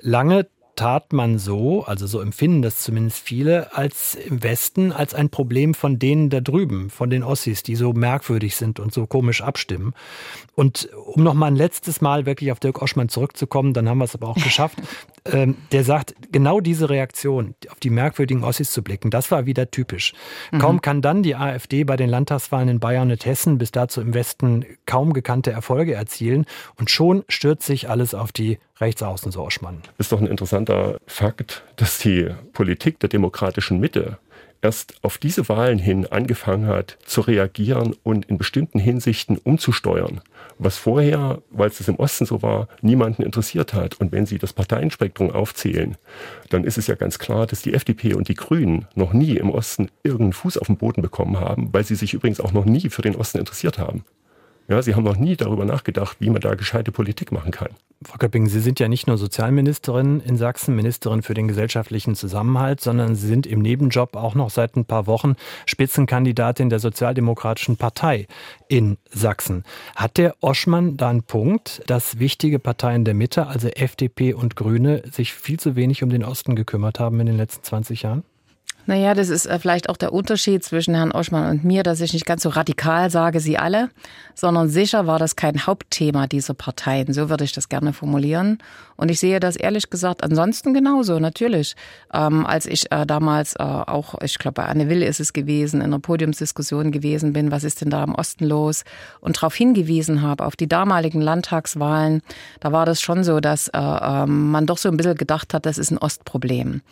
lange 0.00 0.46
tat 0.76 1.12
man 1.12 1.38
so, 1.38 1.84
also 1.84 2.06
so 2.06 2.20
empfinden 2.20 2.62
das 2.62 2.82
zumindest 2.82 3.18
viele, 3.18 3.76
als 3.76 4.14
im 4.14 4.42
Westen 4.42 4.92
als 4.92 5.14
ein 5.14 5.30
Problem 5.30 5.74
von 5.74 5.98
denen 5.98 6.30
da 6.30 6.40
drüben, 6.40 6.90
von 6.90 7.10
den 7.10 7.22
Ossis, 7.22 7.62
die 7.62 7.76
so 7.76 7.92
merkwürdig 7.92 8.56
sind 8.56 8.80
und 8.80 8.92
so 8.92 9.06
komisch 9.06 9.42
abstimmen. 9.42 9.94
Und 10.54 10.88
um 11.06 11.22
noch 11.22 11.34
mal 11.34 11.46
ein 11.46 11.56
letztes 11.56 12.00
Mal 12.00 12.26
wirklich 12.26 12.50
auf 12.50 12.60
Dirk 12.60 12.82
Oschmann 12.82 13.08
zurückzukommen, 13.08 13.72
dann 13.72 13.88
haben 13.88 13.98
wir 13.98 14.04
es 14.04 14.14
aber 14.14 14.28
auch 14.28 14.34
geschafft. 14.42 14.78
Ähm, 15.26 15.56
der 15.72 15.84
sagt, 15.84 16.14
genau 16.32 16.60
diese 16.60 16.90
Reaktion, 16.90 17.54
auf 17.70 17.80
die 17.80 17.90
merkwürdigen 17.90 18.44
Ossis 18.44 18.72
zu 18.72 18.82
blicken, 18.82 19.10
das 19.10 19.30
war 19.30 19.46
wieder 19.46 19.70
typisch. 19.70 20.12
Mhm. 20.52 20.58
Kaum 20.58 20.80
kann 20.82 21.00
dann 21.00 21.22
die 21.22 21.34
AfD 21.34 21.84
bei 21.84 21.96
den 21.96 22.10
Landtagswahlen 22.10 22.68
in 22.68 22.80
Bayern 22.80 23.10
und 23.10 23.24
Hessen 23.24 23.56
bis 23.58 23.72
dazu 23.72 24.00
im 24.00 24.12
Westen 24.12 24.66
kaum 24.86 25.12
gekannte 25.12 25.50
Erfolge 25.50 25.94
erzielen 25.94 26.44
und 26.76 26.90
schon 26.90 27.24
stürzt 27.28 27.66
sich 27.66 27.88
alles 27.88 28.14
auf 28.14 28.32
die 28.32 28.58
Rechtsaußen, 28.80 29.32
so 29.32 29.42
Oschmann. 29.42 29.82
Ist 29.98 30.12
doch 30.12 30.20
ein 30.20 30.26
interessanter 30.26 30.98
Fakt, 31.06 31.62
dass 31.76 31.98
die 31.98 32.28
Politik 32.52 33.00
der 33.00 33.08
demokratischen 33.08 33.80
Mitte 33.80 34.18
erst 34.64 34.94
auf 35.02 35.18
diese 35.18 35.48
Wahlen 35.48 35.78
hin 35.78 36.06
angefangen 36.06 36.66
hat 36.66 36.96
zu 37.04 37.20
reagieren 37.20 37.94
und 38.02 38.24
in 38.24 38.38
bestimmten 38.38 38.78
Hinsichten 38.78 39.36
umzusteuern, 39.36 40.22
was 40.58 40.78
vorher, 40.78 41.42
weil 41.50 41.68
es 41.68 41.86
im 41.86 41.96
Osten 41.96 42.24
so 42.24 42.42
war, 42.42 42.68
niemanden 42.80 43.22
interessiert 43.22 43.74
hat. 43.74 44.00
Und 44.00 44.10
wenn 44.10 44.24
Sie 44.24 44.38
das 44.38 44.54
Parteienspektrum 44.54 45.30
aufzählen, 45.30 45.96
dann 46.48 46.64
ist 46.64 46.78
es 46.78 46.86
ja 46.86 46.94
ganz 46.94 47.18
klar, 47.18 47.46
dass 47.46 47.62
die 47.62 47.74
FDP 47.74 48.14
und 48.14 48.28
die 48.28 48.34
Grünen 48.34 48.86
noch 48.94 49.12
nie 49.12 49.36
im 49.36 49.50
Osten 49.50 49.90
irgendeinen 50.02 50.32
Fuß 50.32 50.56
auf 50.56 50.68
den 50.68 50.78
Boden 50.78 51.02
bekommen 51.02 51.38
haben, 51.38 51.68
weil 51.72 51.84
sie 51.84 51.94
sich 51.94 52.14
übrigens 52.14 52.40
auch 52.40 52.52
noch 52.52 52.64
nie 52.64 52.88
für 52.88 53.02
den 53.02 53.16
Osten 53.16 53.38
interessiert 53.38 53.78
haben. 53.78 54.04
Ja, 54.66 54.80
sie 54.80 54.94
haben 54.94 55.04
noch 55.04 55.16
nie 55.16 55.36
darüber 55.36 55.64
nachgedacht, 55.64 56.16
wie 56.20 56.30
man 56.30 56.40
da 56.40 56.54
gescheite 56.54 56.90
Politik 56.90 57.32
machen 57.32 57.50
kann. 57.50 57.68
Frau 58.02 58.18
Köpping, 58.18 58.48
Sie 58.48 58.60
sind 58.60 58.80
ja 58.80 58.88
nicht 58.88 59.06
nur 59.06 59.16
Sozialministerin 59.16 60.20
in 60.20 60.36
Sachsen, 60.36 60.74
Ministerin 60.74 61.22
für 61.22 61.34
den 61.34 61.48
gesellschaftlichen 61.48 62.14
Zusammenhalt, 62.14 62.80
sondern 62.80 63.14
Sie 63.14 63.26
sind 63.26 63.46
im 63.46 63.60
Nebenjob 63.60 64.16
auch 64.16 64.34
noch 64.34 64.50
seit 64.50 64.76
ein 64.76 64.84
paar 64.84 65.06
Wochen 65.06 65.36
Spitzenkandidatin 65.66 66.70
der 66.70 66.80
Sozialdemokratischen 66.80 67.76
Partei 67.76 68.26
in 68.68 68.98
Sachsen. 69.10 69.64
Hat 69.96 70.16
der 70.18 70.34
Oschmann 70.40 70.96
da 70.96 71.10
einen 71.10 71.22
Punkt, 71.22 71.82
dass 71.86 72.18
wichtige 72.18 72.58
Parteien 72.58 73.04
der 73.04 73.14
Mitte, 73.14 73.46
also 73.46 73.68
FDP 73.68 74.34
und 74.34 74.56
Grüne, 74.56 75.02
sich 75.10 75.32
viel 75.32 75.58
zu 75.58 75.76
wenig 75.76 76.02
um 76.02 76.10
den 76.10 76.24
Osten 76.24 76.56
gekümmert 76.56 77.00
haben 77.00 77.20
in 77.20 77.26
den 77.26 77.36
letzten 77.36 77.64
20 77.64 78.02
Jahren? 78.02 78.22
Naja, 78.86 79.14
das 79.14 79.28
ist 79.30 79.46
äh, 79.46 79.58
vielleicht 79.58 79.88
auch 79.88 79.96
der 79.96 80.12
Unterschied 80.12 80.62
zwischen 80.62 80.94
Herrn 80.94 81.12
Oschmann 81.12 81.50
und 81.50 81.64
mir, 81.64 81.82
dass 81.82 82.00
ich 82.00 82.12
nicht 82.12 82.26
ganz 82.26 82.42
so 82.42 82.50
radikal 82.50 83.10
sage, 83.10 83.40
sie 83.40 83.56
alle, 83.56 83.90
sondern 84.34 84.68
sicher 84.68 85.06
war 85.06 85.18
das 85.18 85.36
kein 85.36 85.66
Hauptthema 85.66 86.26
dieser 86.26 86.54
Parteien. 86.54 87.12
So 87.12 87.30
würde 87.30 87.44
ich 87.44 87.52
das 87.52 87.68
gerne 87.68 87.92
formulieren. 87.92 88.58
Und 88.96 89.10
ich 89.10 89.20
sehe 89.20 89.40
das 89.40 89.56
ehrlich 89.56 89.90
gesagt 89.90 90.22
ansonsten 90.22 90.74
genauso, 90.74 91.18
natürlich. 91.18 91.74
Ähm, 92.12 92.46
als 92.46 92.66
ich 92.66 92.90
äh, 92.92 93.06
damals 93.06 93.54
äh, 93.56 93.62
auch, 93.62 94.20
ich 94.22 94.38
glaube, 94.38 94.54
bei 94.54 94.66
Anne 94.66 94.88
Will 94.88 95.02
ist 95.02 95.20
es 95.20 95.32
gewesen, 95.32 95.80
in 95.80 95.86
einer 95.86 95.98
Podiumsdiskussion 95.98 96.92
gewesen 96.92 97.32
bin, 97.32 97.50
was 97.50 97.64
ist 97.64 97.80
denn 97.80 97.90
da 97.90 98.04
im 98.04 98.14
Osten 98.14 98.44
los? 98.44 98.84
Und 99.20 99.36
darauf 99.36 99.54
hingewiesen 99.54 100.22
habe, 100.22 100.44
auf 100.44 100.56
die 100.56 100.68
damaligen 100.68 101.20
Landtagswahlen, 101.20 102.22
da 102.60 102.72
war 102.72 102.86
das 102.86 103.00
schon 103.00 103.24
so, 103.24 103.40
dass 103.40 103.68
äh, 103.68 103.78
ähm, 103.78 104.50
man 104.50 104.66
doch 104.66 104.78
so 104.78 104.88
ein 104.88 104.96
bisschen 104.96 105.16
gedacht 105.16 105.54
hat, 105.54 105.66
das 105.66 105.78
ist 105.78 105.90
ein 105.90 105.98
Ostproblem. 105.98 106.82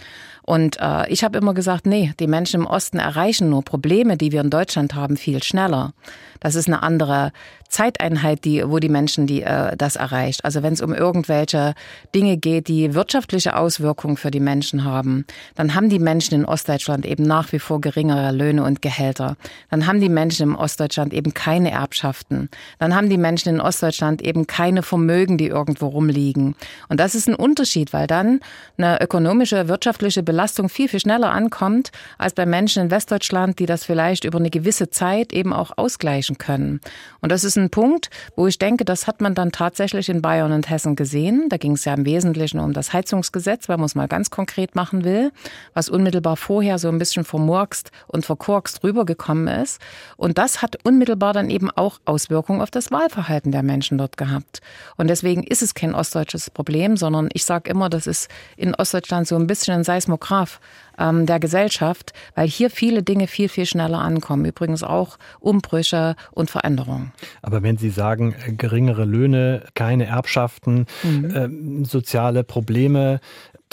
Und 0.45 0.79
äh, 0.81 1.09
ich 1.09 1.23
habe 1.23 1.39
immer 1.39 1.55
gesagt, 1.55 1.87
nee, 1.87 2.13
die 2.19 2.27
Menschen 2.27 2.63
im 2.63 2.67
Osten 2.67 2.99
erreichen 2.99 3.49
nur 3.49 3.63
Probleme, 3.63 4.17
die 4.17 4.33
wir 4.33 4.41
in 4.41 4.51
Deutschland 4.51 4.95
haben, 4.95 5.17
viel 5.17 5.43
schneller. 5.43 5.93
Das 6.41 6.57
ist 6.57 6.67
eine 6.67 6.83
andere 6.83 7.31
Zeiteinheit, 7.69 8.45
die, 8.45 8.69
wo 8.69 8.81
die 8.81 8.89
Menschen 8.89 9.29
die, 9.29 9.43
äh, 9.43 9.77
das 9.77 9.95
erreicht. 9.95 10.45
Also 10.45 10.65
wenn 10.65 10.73
es 10.73 10.81
um 10.81 10.93
irgendwelche 10.93 11.75
Dinge 12.15 12.37
geht, 12.37 12.69
die 12.69 12.95
wirtschaftliche 12.95 13.57
Auswirkungen 13.57 14.17
für 14.17 14.31
die 14.31 14.41
Menschen 14.41 14.85
haben, 14.85 15.25
dann 15.55 15.75
haben 15.75 15.89
die 15.89 15.99
Menschen 15.99 16.35
in 16.35 16.45
Ostdeutschland 16.45 17.07
eben 17.07 17.25
nach 17.25 17.53
wie 17.53 17.59
vor 17.59 17.81
geringere 17.81 18.33
Löhne 18.33 18.65
und 18.65 18.83
Gehälter. 18.83 19.37
Dann 19.71 19.87
haben 19.87 20.01
die 20.01 20.09
Menschen 20.09 20.51
im 20.51 20.57
Ostdeutschland 20.57 21.13
eben 21.13 21.35
keine 21.35 21.71
Erbschaften. 21.71 22.49
Dann 22.79 22.95
haben 22.95 23.09
die 23.09 23.19
Menschen 23.19 23.55
in 23.55 23.61
Ostdeutschland 23.61 24.23
eben 24.23 24.47
keine 24.47 24.83
Vermögen, 24.83 25.39
die 25.39 25.47
irgendwo 25.47 25.89
rumliegen. 25.89 26.55
Und 26.89 27.01
das 27.01 27.15
ist 27.15 27.29
ein 27.29 27.35
Unterschied, 27.35 27.93
weil 27.93 28.07
dann 28.07 28.41
eine 28.77 29.01
ökonomische, 29.01 29.69
wirtschaftliche 29.69 30.23
Belastung 30.23 30.69
viel, 30.69 30.89
viel 30.89 31.01
schneller 31.01 31.33
ankommt 31.33 31.91
als 32.19 32.35
bei 32.35 32.47
Menschen 32.47 32.85
in 32.85 32.91
Westdeutschland, 32.91 33.59
die 33.59 33.67
das 33.67 33.85
vielleicht 33.85 34.25
über 34.25 34.39
eine 34.39 34.51
gewisse 34.51 34.91
Zeit 34.91 35.33
eben 35.33 35.53
auch 35.53 35.73
ausgleichen 35.77 36.39
können. 36.39 36.81
Und 37.21 37.33
das 37.33 37.45
ist 37.45 37.57
ein 37.57 37.71
Punkt, 37.71 38.11
wo 38.37 38.47
ich 38.47 38.59
denke, 38.59 38.85
das 38.85 39.07
hat 39.07 39.21
man 39.21 39.35
dann 39.35 39.53
tatsächlich 39.53 40.09
in 40.09 40.23
Bayern 40.23 40.53
und 40.53 40.71
Hessen 40.71 40.97
gesehen. 40.97 41.49
Da 41.49 41.57
ging 41.57 41.73
es 41.73 41.82
ja 41.85 41.95
im 41.95 42.05
Wesentlichen 42.05 42.61
um 42.61 42.73
das 42.73 42.93
Heizungsgesetz, 42.93 43.69
wenn 43.69 43.81
man 43.81 43.87
es 43.87 43.95
mal 43.95 44.09
ganz 44.09 44.31
konkret 44.31 44.75
machen 44.75 45.05
will, 45.05 45.33
was 45.75 45.89
unmittelbar 45.89 46.37
vorher 46.37 46.79
so 46.79 46.89
ein 46.89 46.99
bisschen 46.99 47.25
vermurkst 47.25 47.91
und 48.07 48.27
verkorkst 48.27 48.83
rübergekommen 48.85 49.49
ist. 49.49 49.81
Und 50.17 50.39
das 50.39 50.63
hat 50.63 50.77
unmittelbar 50.85 51.33
dann 51.33 51.51
eben 51.51 51.71
auch 51.71 52.01
Auswirkungen 52.05 52.61
auf 52.61 52.71
das 52.71 52.91
Wahlverhalten 52.91 53.53
der 53.53 53.63
Menschen 53.63 53.99
dort 53.99 54.17
gehabt. 54.17 54.61
Und 54.97 55.09
deswegen 55.09 55.43
ist 55.43 55.63
es 55.63 55.75
kein 55.75 55.95
ostdeutsches 55.95 56.51
Problem, 56.51 56.97
sondern 56.97 57.29
ich 57.33 57.45
sage 57.45 57.71
immer, 57.71 57.89
das 57.89 58.07
ist 58.07 58.29
in 58.57 58.75
Ostdeutschland 58.75 59.27
so 59.27 59.37
ein 59.37 59.47
bisschen 59.47 59.75
ein 59.75 59.85
Seismograph 59.85 60.61
ähm, 60.99 61.27
der 61.27 61.41
Gesellschaft, 61.41 62.13
weil 62.35 62.49
hier 62.49 62.71
viele 62.71 63.03
Dinge 63.03 63.27
viel, 63.27 63.49
viel 63.49 63.67
schneller 63.67 63.99
ankommen. 63.99 64.45
Übrigens 64.45 64.83
auch 64.83 65.19
Umbrüche 65.41 66.17
und 66.31 66.51
Veränderungen. 66.51 67.13
Aber 67.43 67.63
wenn 67.63 67.77
Sie 67.77 67.91
sagen, 67.91 68.35
äh, 68.47 68.53
geringere 68.53 69.05
Löhne, 69.05 69.65
keine 69.75 70.07
Erbschaften, 70.07 70.87
mhm. 71.03 71.31
äh, 71.31 71.49
soziale 71.85 72.45
Probleme, 72.45 73.21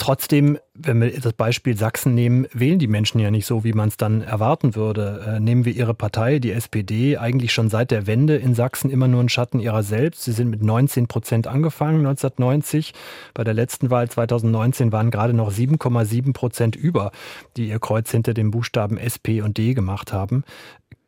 Trotzdem, 0.00 0.58
wenn 0.72 1.02
wir 1.02 1.20
das 1.20 1.34
Beispiel 1.34 1.76
Sachsen 1.76 2.14
nehmen, 2.14 2.46
wählen 2.54 2.78
die 2.78 2.86
Menschen 2.86 3.20
ja 3.20 3.30
nicht 3.30 3.44
so, 3.44 3.64
wie 3.64 3.74
man 3.74 3.90
es 3.90 3.98
dann 3.98 4.22
erwarten 4.22 4.74
würde. 4.74 5.22
Äh, 5.26 5.40
nehmen 5.40 5.66
wir 5.66 5.74
ihre 5.74 5.92
Partei, 5.92 6.38
die 6.38 6.52
SPD, 6.52 7.18
eigentlich 7.18 7.52
schon 7.52 7.68
seit 7.68 7.90
der 7.90 8.06
Wende 8.06 8.36
in 8.36 8.54
Sachsen 8.54 8.88
immer 8.88 9.08
nur 9.08 9.22
ein 9.22 9.28
Schatten 9.28 9.60
ihrer 9.60 9.82
selbst. 9.82 10.24
Sie 10.24 10.32
sind 10.32 10.48
mit 10.48 10.62
19 10.62 11.06
Prozent 11.06 11.46
angefangen 11.46 11.98
1990. 11.98 12.94
Bei 13.34 13.44
der 13.44 13.52
letzten 13.52 13.90
Wahl 13.90 14.08
2019 14.08 14.90
waren 14.90 15.10
gerade 15.10 15.34
noch 15.34 15.52
7,7 15.52 16.32
Prozent 16.32 16.76
über, 16.76 17.12
die 17.58 17.68
ihr 17.68 17.78
Kreuz 17.78 18.10
hinter 18.10 18.32
dem 18.32 18.50
Buchstaben 18.50 18.96
SP 18.96 19.44
und 19.44 19.58
D 19.58 19.74
gemacht 19.74 20.14
haben. 20.14 20.44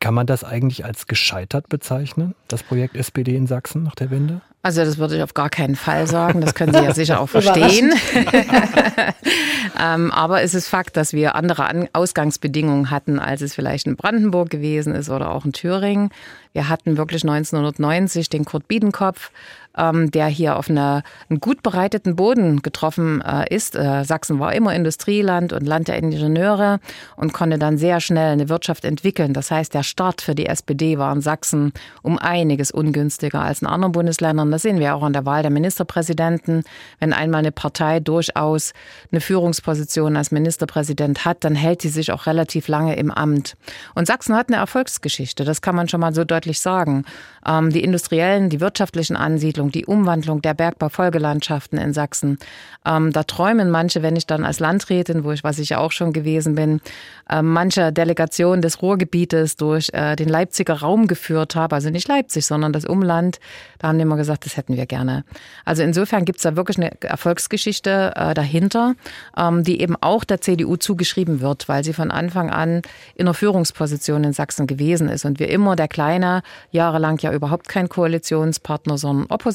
Kann 0.00 0.12
man 0.12 0.26
das 0.26 0.44
eigentlich 0.44 0.84
als 0.84 1.06
gescheitert 1.06 1.70
bezeichnen, 1.70 2.34
das 2.46 2.62
Projekt 2.62 2.94
SPD 2.94 3.36
in 3.36 3.46
Sachsen 3.46 3.84
nach 3.84 3.94
der 3.94 4.10
Wende? 4.10 4.42
Also 4.64 4.84
das 4.84 4.96
würde 4.96 5.16
ich 5.16 5.22
auf 5.22 5.34
gar 5.34 5.50
keinen 5.50 5.74
Fall 5.74 6.06
sagen. 6.06 6.40
Das 6.40 6.54
können 6.54 6.72
Sie 6.72 6.84
ja 6.84 6.94
sicher 6.94 7.20
auch 7.20 7.28
verstehen. 7.28 7.92
ähm, 9.80 10.12
aber 10.12 10.42
es 10.42 10.54
ist 10.54 10.68
Fakt, 10.68 10.96
dass 10.96 11.12
wir 11.12 11.34
andere 11.34 11.88
Ausgangsbedingungen 11.92 12.90
hatten, 12.90 13.18
als 13.18 13.40
es 13.40 13.54
vielleicht 13.54 13.88
in 13.88 13.96
Brandenburg 13.96 14.50
gewesen 14.50 14.94
ist 14.94 15.10
oder 15.10 15.32
auch 15.32 15.44
in 15.44 15.52
Thüringen. 15.52 16.10
Wir 16.52 16.68
hatten 16.68 16.96
wirklich 16.96 17.24
1990 17.24 18.28
den 18.28 18.44
Kurt 18.44 18.68
Biedenkopf, 18.68 19.32
ähm, 19.76 20.10
der 20.10 20.26
hier 20.26 20.56
auf 20.56 20.68
eine, 20.68 21.02
einen 21.28 21.40
gut 21.40 21.62
bereiteten 21.62 22.16
Boden 22.16 22.62
getroffen 22.62 23.22
äh, 23.22 23.54
ist. 23.54 23.76
Äh, 23.76 24.04
Sachsen 24.04 24.38
war 24.38 24.54
immer 24.54 24.74
Industrieland 24.74 25.52
und 25.52 25.66
Land 25.66 25.88
der 25.88 25.98
Ingenieure 25.98 26.80
und 27.16 27.32
konnte 27.32 27.58
dann 27.58 27.78
sehr 27.78 28.00
schnell 28.00 28.32
eine 28.32 28.48
Wirtschaft 28.48 28.84
entwickeln. 28.84 29.32
Das 29.32 29.50
heißt, 29.50 29.74
der 29.74 29.82
Start 29.82 30.20
für 30.20 30.34
die 30.34 30.46
SPD 30.46 30.98
war 30.98 31.12
in 31.12 31.20
Sachsen 31.20 31.72
um 32.02 32.18
einiges 32.18 32.70
ungünstiger 32.70 33.40
als 33.40 33.62
in 33.62 33.68
anderen 33.68 33.92
Bundesländern. 33.92 34.50
Das 34.50 34.62
sehen 34.62 34.78
wir 34.78 34.94
auch 34.94 35.02
an 35.02 35.12
der 35.12 35.26
Wahl 35.26 35.42
der 35.42 35.50
Ministerpräsidenten. 35.50 36.64
Wenn 37.00 37.12
einmal 37.12 37.40
eine 37.40 37.52
Partei 37.52 38.00
durchaus 38.00 38.72
eine 39.10 39.20
Führungsposition 39.20 40.16
als 40.16 40.30
Ministerpräsident 40.30 41.24
hat, 41.24 41.44
dann 41.44 41.54
hält 41.54 41.82
sie 41.82 41.88
sich 41.88 42.12
auch 42.12 42.26
relativ 42.26 42.68
lange 42.68 42.96
im 42.96 43.10
Amt. 43.10 43.56
Und 43.94 44.06
Sachsen 44.06 44.36
hat 44.36 44.48
eine 44.48 44.58
Erfolgsgeschichte, 44.58 45.44
das 45.44 45.62
kann 45.62 45.74
man 45.74 45.88
schon 45.88 46.00
mal 46.00 46.14
so 46.14 46.24
deutlich 46.24 46.60
sagen. 46.60 47.04
Ähm, 47.46 47.70
die 47.70 47.82
industriellen, 47.82 48.50
die 48.50 48.60
wirtschaftlichen 48.60 49.16
Ansiedlungen, 49.16 49.61
die 49.70 49.86
Umwandlung 49.86 50.42
der 50.42 50.54
Bergbaufolgelandschaften 50.54 51.78
in 51.78 51.92
Sachsen. 51.92 52.38
Ähm, 52.84 53.12
da 53.12 53.22
träumen 53.22 53.70
manche, 53.70 54.02
wenn 54.02 54.16
ich 54.16 54.26
dann 54.26 54.44
als 54.44 54.58
Landrätin, 54.58 55.24
wo 55.24 55.32
ich, 55.32 55.44
was 55.44 55.58
ich 55.58 55.70
ja 55.70 55.78
auch 55.78 55.92
schon 55.92 56.12
gewesen 56.12 56.54
bin, 56.54 56.80
äh, 57.28 57.42
manche 57.42 57.92
Delegation 57.92 58.60
des 58.62 58.82
Ruhrgebietes 58.82 59.56
durch 59.56 59.90
äh, 59.92 60.16
den 60.16 60.28
Leipziger 60.28 60.74
Raum 60.74 61.06
geführt 61.06 61.54
habe, 61.54 61.74
also 61.74 61.90
nicht 61.90 62.08
Leipzig, 62.08 62.44
sondern 62.44 62.72
das 62.72 62.84
Umland, 62.84 63.38
da 63.78 63.88
haben 63.88 63.98
die 63.98 64.02
immer 64.02 64.16
gesagt, 64.16 64.46
das 64.46 64.56
hätten 64.56 64.76
wir 64.76 64.86
gerne. 64.86 65.24
Also 65.64 65.82
insofern 65.82 66.24
gibt 66.24 66.38
es 66.38 66.42
da 66.42 66.56
wirklich 66.56 66.78
eine 66.78 67.00
Erfolgsgeschichte 67.02 68.12
äh, 68.16 68.34
dahinter, 68.34 68.94
ähm, 69.36 69.62
die 69.62 69.80
eben 69.80 69.96
auch 70.00 70.24
der 70.24 70.40
CDU 70.40 70.76
zugeschrieben 70.76 71.40
wird, 71.40 71.68
weil 71.68 71.84
sie 71.84 71.92
von 71.92 72.10
Anfang 72.10 72.50
an 72.50 72.82
in 73.14 73.26
der 73.26 73.34
Führungsposition 73.34 74.24
in 74.24 74.32
Sachsen 74.32 74.66
gewesen 74.66 75.08
ist 75.08 75.24
und 75.24 75.38
wir 75.38 75.48
immer 75.48 75.76
der 75.76 75.88
kleine, 75.88 76.42
jahrelang 76.70 77.18
ja 77.18 77.32
überhaupt 77.32 77.68
kein 77.68 77.88
Koalitionspartner, 77.88 78.98
sondern 78.98 79.26
Opposition 79.28 79.51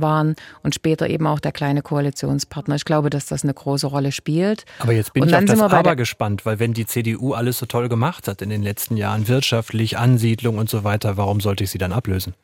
waren 0.00 0.34
und 0.62 0.74
später 0.74 1.08
eben 1.08 1.26
auch 1.26 1.40
der 1.40 1.52
kleine 1.52 1.82
Koalitionspartner. 1.82 2.76
Ich 2.76 2.84
glaube, 2.84 3.10
dass 3.10 3.26
das 3.26 3.44
eine 3.44 3.54
große 3.54 3.86
Rolle 3.86 4.12
spielt. 4.12 4.64
Aber 4.78 4.92
jetzt 4.92 5.12
bin 5.12 5.24
ich 5.24 5.34
auf 5.34 5.44
das 5.44 5.60
Aber 5.60 5.96
gespannt, 5.96 6.46
weil 6.46 6.58
wenn 6.58 6.72
die 6.72 6.86
CDU 6.86 7.32
alles 7.32 7.58
so 7.58 7.66
toll 7.66 7.88
gemacht 7.88 8.28
hat 8.28 8.42
in 8.42 8.50
den 8.50 8.62
letzten 8.62 8.96
Jahren, 8.96 9.28
wirtschaftlich, 9.28 9.98
Ansiedlung 9.98 10.58
und 10.58 10.68
so 10.68 10.84
weiter, 10.84 11.16
warum 11.16 11.40
sollte 11.40 11.64
ich 11.64 11.70
sie 11.70 11.78
dann 11.78 11.92
ablösen? 11.92 12.34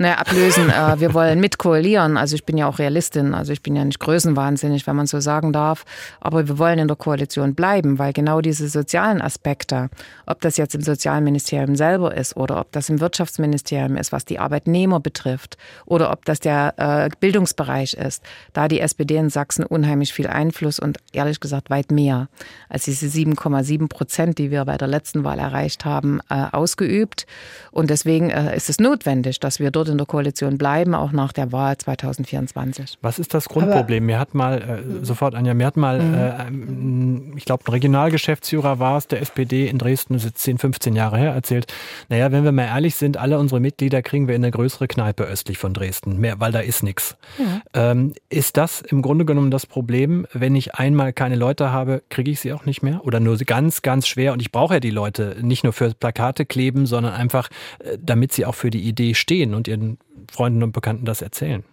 Naja, 0.00 0.14
ablösen. 0.18 0.70
Äh, 0.70 1.00
wir 1.00 1.12
wollen 1.12 1.40
mitkoalieren. 1.40 2.16
Also 2.16 2.36
ich 2.36 2.44
bin 2.44 2.56
ja 2.56 2.68
auch 2.68 2.78
Realistin. 2.78 3.34
Also 3.34 3.52
ich 3.52 3.62
bin 3.62 3.74
ja 3.74 3.84
nicht 3.84 3.98
größenwahnsinnig, 3.98 4.86
wenn 4.86 4.94
man 4.94 5.08
so 5.08 5.18
sagen 5.18 5.52
darf. 5.52 5.84
Aber 6.20 6.46
wir 6.46 6.56
wollen 6.58 6.78
in 6.78 6.86
der 6.86 6.96
Koalition 6.96 7.56
bleiben, 7.56 7.98
weil 7.98 8.12
genau 8.12 8.40
diese 8.40 8.68
sozialen 8.68 9.20
Aspekte, 9.20 9.90
ob 10.24 10.40
das 10.40 10.56
jetzt 10.56 10.76
im 10.76 10.82
Sozialministerium 10.82 11.74
selber 11.74 12.14
ist 12.14 12.36
oder 12.36 12.60
ob 12.60 12.70
das 12.70 12.88
im 12.88 13.00
Wirtschaftsministerium 13.00 13.96
ist, 13.96 14.12
was 14.12 14.24
die 14.24 14.38
Arbeitnehmer 14.38 15.00
betrifft, 15.00 15.56
oder 15.84 16.12
ob 16.12 16.24
das 16.24 16.38
der 16.38 16.74
äh, 16.76 17.08
Bildungsbereich 17.18 17.94
ist, 17.94 18.22
da 18.52 18.68
die 18.68 18.78
SPD 18.78 19.16
in 19.16 19.30
Sachsen 19.30 19.64
unheimlich 19.64 20.12
viel 20.12 20.28
Einfluss 20.28 20.78
und 20.78 20.98
ehrlich 21.12 21.40
gesagt 21.40 21.70
weit 21.70 21.90
mehr 21.90 22.28
als 22.68 22.84
diese 22.84 23.06
7,7 23.06 23.88
Prozent, 23.88 24.38
die 24.38 24.52
wir 24.52 24.64
bei 24.64 24.76
der 24.76 24.86
letzten 24.86 25.24
Wahl 25.24 25.40
erreicht 25.40 25.84
haben, 25.84 26.20
äh, 26.30 26.44
ausgeübt. 26.52 27.26
Und 27.72 27.90
deswegen 27.90 28.30
äh, 28.30 28.56
ist 28.56 28.70
es 28.70 28.78
notwendig, 28.78 29.40
dass 29.40 29.58
wir 29.58 29.72
dort 29.72 29.87
wird 29.88 29.94
in 29.94 29.98
der 29.98 30.06
Koalition 30.06 30.58
bleiben, 30.58 30.94
auch 30.94 31.12
nach 31.12 31.32
der 31.32 31.52
Wahl 31.52 31.76
2024. 31.76 32.98
Was 33.00 33.18
ist 33.18 33.34
das 33.34 33.48
Grundproblem? 33.48 34.06
mir 34.06 34.18
hat 34.18 34.34
mal, 34.34 34.84
äh, 35.00 35.04
sofort 35.04 35.34
Anja, 35.34 35.54
mir 35.54 35.66
hat 35.66 35.76
mal, 35.76 36.00
mhm. 36.00 37.32
äh, 37.34 37.38
ich 37.38 37.44
glaube, 37.44 37.64
ein 37.66 37.72
Regionalgeschäftsführer 37.72 38.78
war 38.78 38.98
es, 38.98 39.08
der 39.08 39.20
SPD 39.20 39.66
in 39.66 39.78
Dresden, 39.78 40.14
das 40.14 40.22
ist 40.22 40.30
jetzt 40.30 40.42
10, 40.42 40.58
15 40.58 40.94
Jahre 40.94 41.18
her, 41.18 41.32
erzählt, 41.32 41.72
naja, 42.08 42.30
wenn 42.32 42.44
wir 42.44 42.52
mal 42.52 42.66
ehrlich 42.66 42.94
sind, 42.94 43.16
alle 43.16 43.38
unsere 43.38 43.60
Mitglieder 43.60 44.02
kriegen 44.02 44.28
wir 44.28 44.34
in 44.34 44.44
eine 44.44 44.50
größere 44.50 44.88
Kneipe 44.88 45.24
östlich 45.24 45.58
von 45.58 45.74
Dresden, 45.74 46.18
mehr, 46.18 46.40
weil 46.40 46.52
da 46.52 46.60
ist 46.60 46.82
nichts. 46.82 47.16
Ja. 47.38 47.90
Ähm, 47.90 48.14
ist 48.28 48.56
das 48.56 48.80
im 48.80 49.02
Grunde 49.02 49.24
genommen 49.24 49.50
das 49.50 49.66
Problem, 49.66 50.26
wenn 50.32 50.54
ich 50.54 50.74
einmal 50.74 51.12
keine 51.12 51.36
Leute 51.36 51.72
habe, 51.72 52.02
kriege 52.08 52.30
ich 52.30 52.40
sie 52.40 52.52
auch 52.52 52.64
nicht 52.64 52.82
mehr? 52.82 53.04
Oder 53.04 53.20
nur 53.20 53.36
ganz, 53.38 53.82
ganz 53.82 54.06
schwer? 54.06 54.32
Und 54.32 54.40
ich 54.40 54.52
brauche 54.52 54.74
ja 54.74 54.80
die 54.80 54.90
Leute 54.90 55.36
nicht 55.40 55.64
nur 55.64 55.72
für 55.72 55.94
Plakate 55.94 56.44
kleben, 56.44 56.86
sondern 56.86 57.14
einfach, 57.14 57.48
äh, 57.78 57.98
damit 58.00 58.32
sie 58.32 58.44
auch 58.44 58.54
für 58.54 58.70
die 58.70 58.82
Idee 58.82 59.14
stehen 59.14 59.54
und 59.54 59.68
ihr 59.68 59.77
ihren 59.78 59.98
Freunden 60.30 60.62
und 60.62 60.72
Bekannten 60.72 61.04
das 61.04 61.22
erzählen. 61.22 61.64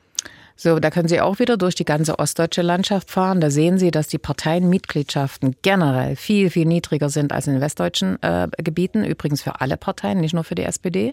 So, 0.57 0.79
da 0.79 0.89
können 0.89 1.09
Sie 1.09 1.19
auch 1.19 1.39
wieder 1.39 1.57
durch 1.57 1.75
die 1.75 1.83
ganze 1.83 2.17
ostdeutsche 2.17 2.61
Landschaft 2.61 3.11
fahren. 3.11 3.41
Da 3.41 3.49
sehen 3.49 3.77
Sie, 3.77 3.91
dass 3.91 4.07
die 4.07 4.17
Parteienmitgliedschaften 4.17 5.57
generell 5.61 6.15
viel, 6.15 6.49
viel 6.49 6.65
niedriger 6.65 7.09
sind 7.09 7.33
als 7.33 7.47
in 7.47 7.53
den 7.53 7.61
westdeutschen 7.61 8.21
äh, 8.23 8.47
Gebieten. 8.63 9.03
Übrigens 9.03 9.41
für 9.41 9.59
alle 9.59 9.75
Parteien, 9.75 10.21
nicht 10.21 10.33
nur 10.33 10.45
für 10.45 10.55
die 10.55 10.63
SPD. 10.63 11.11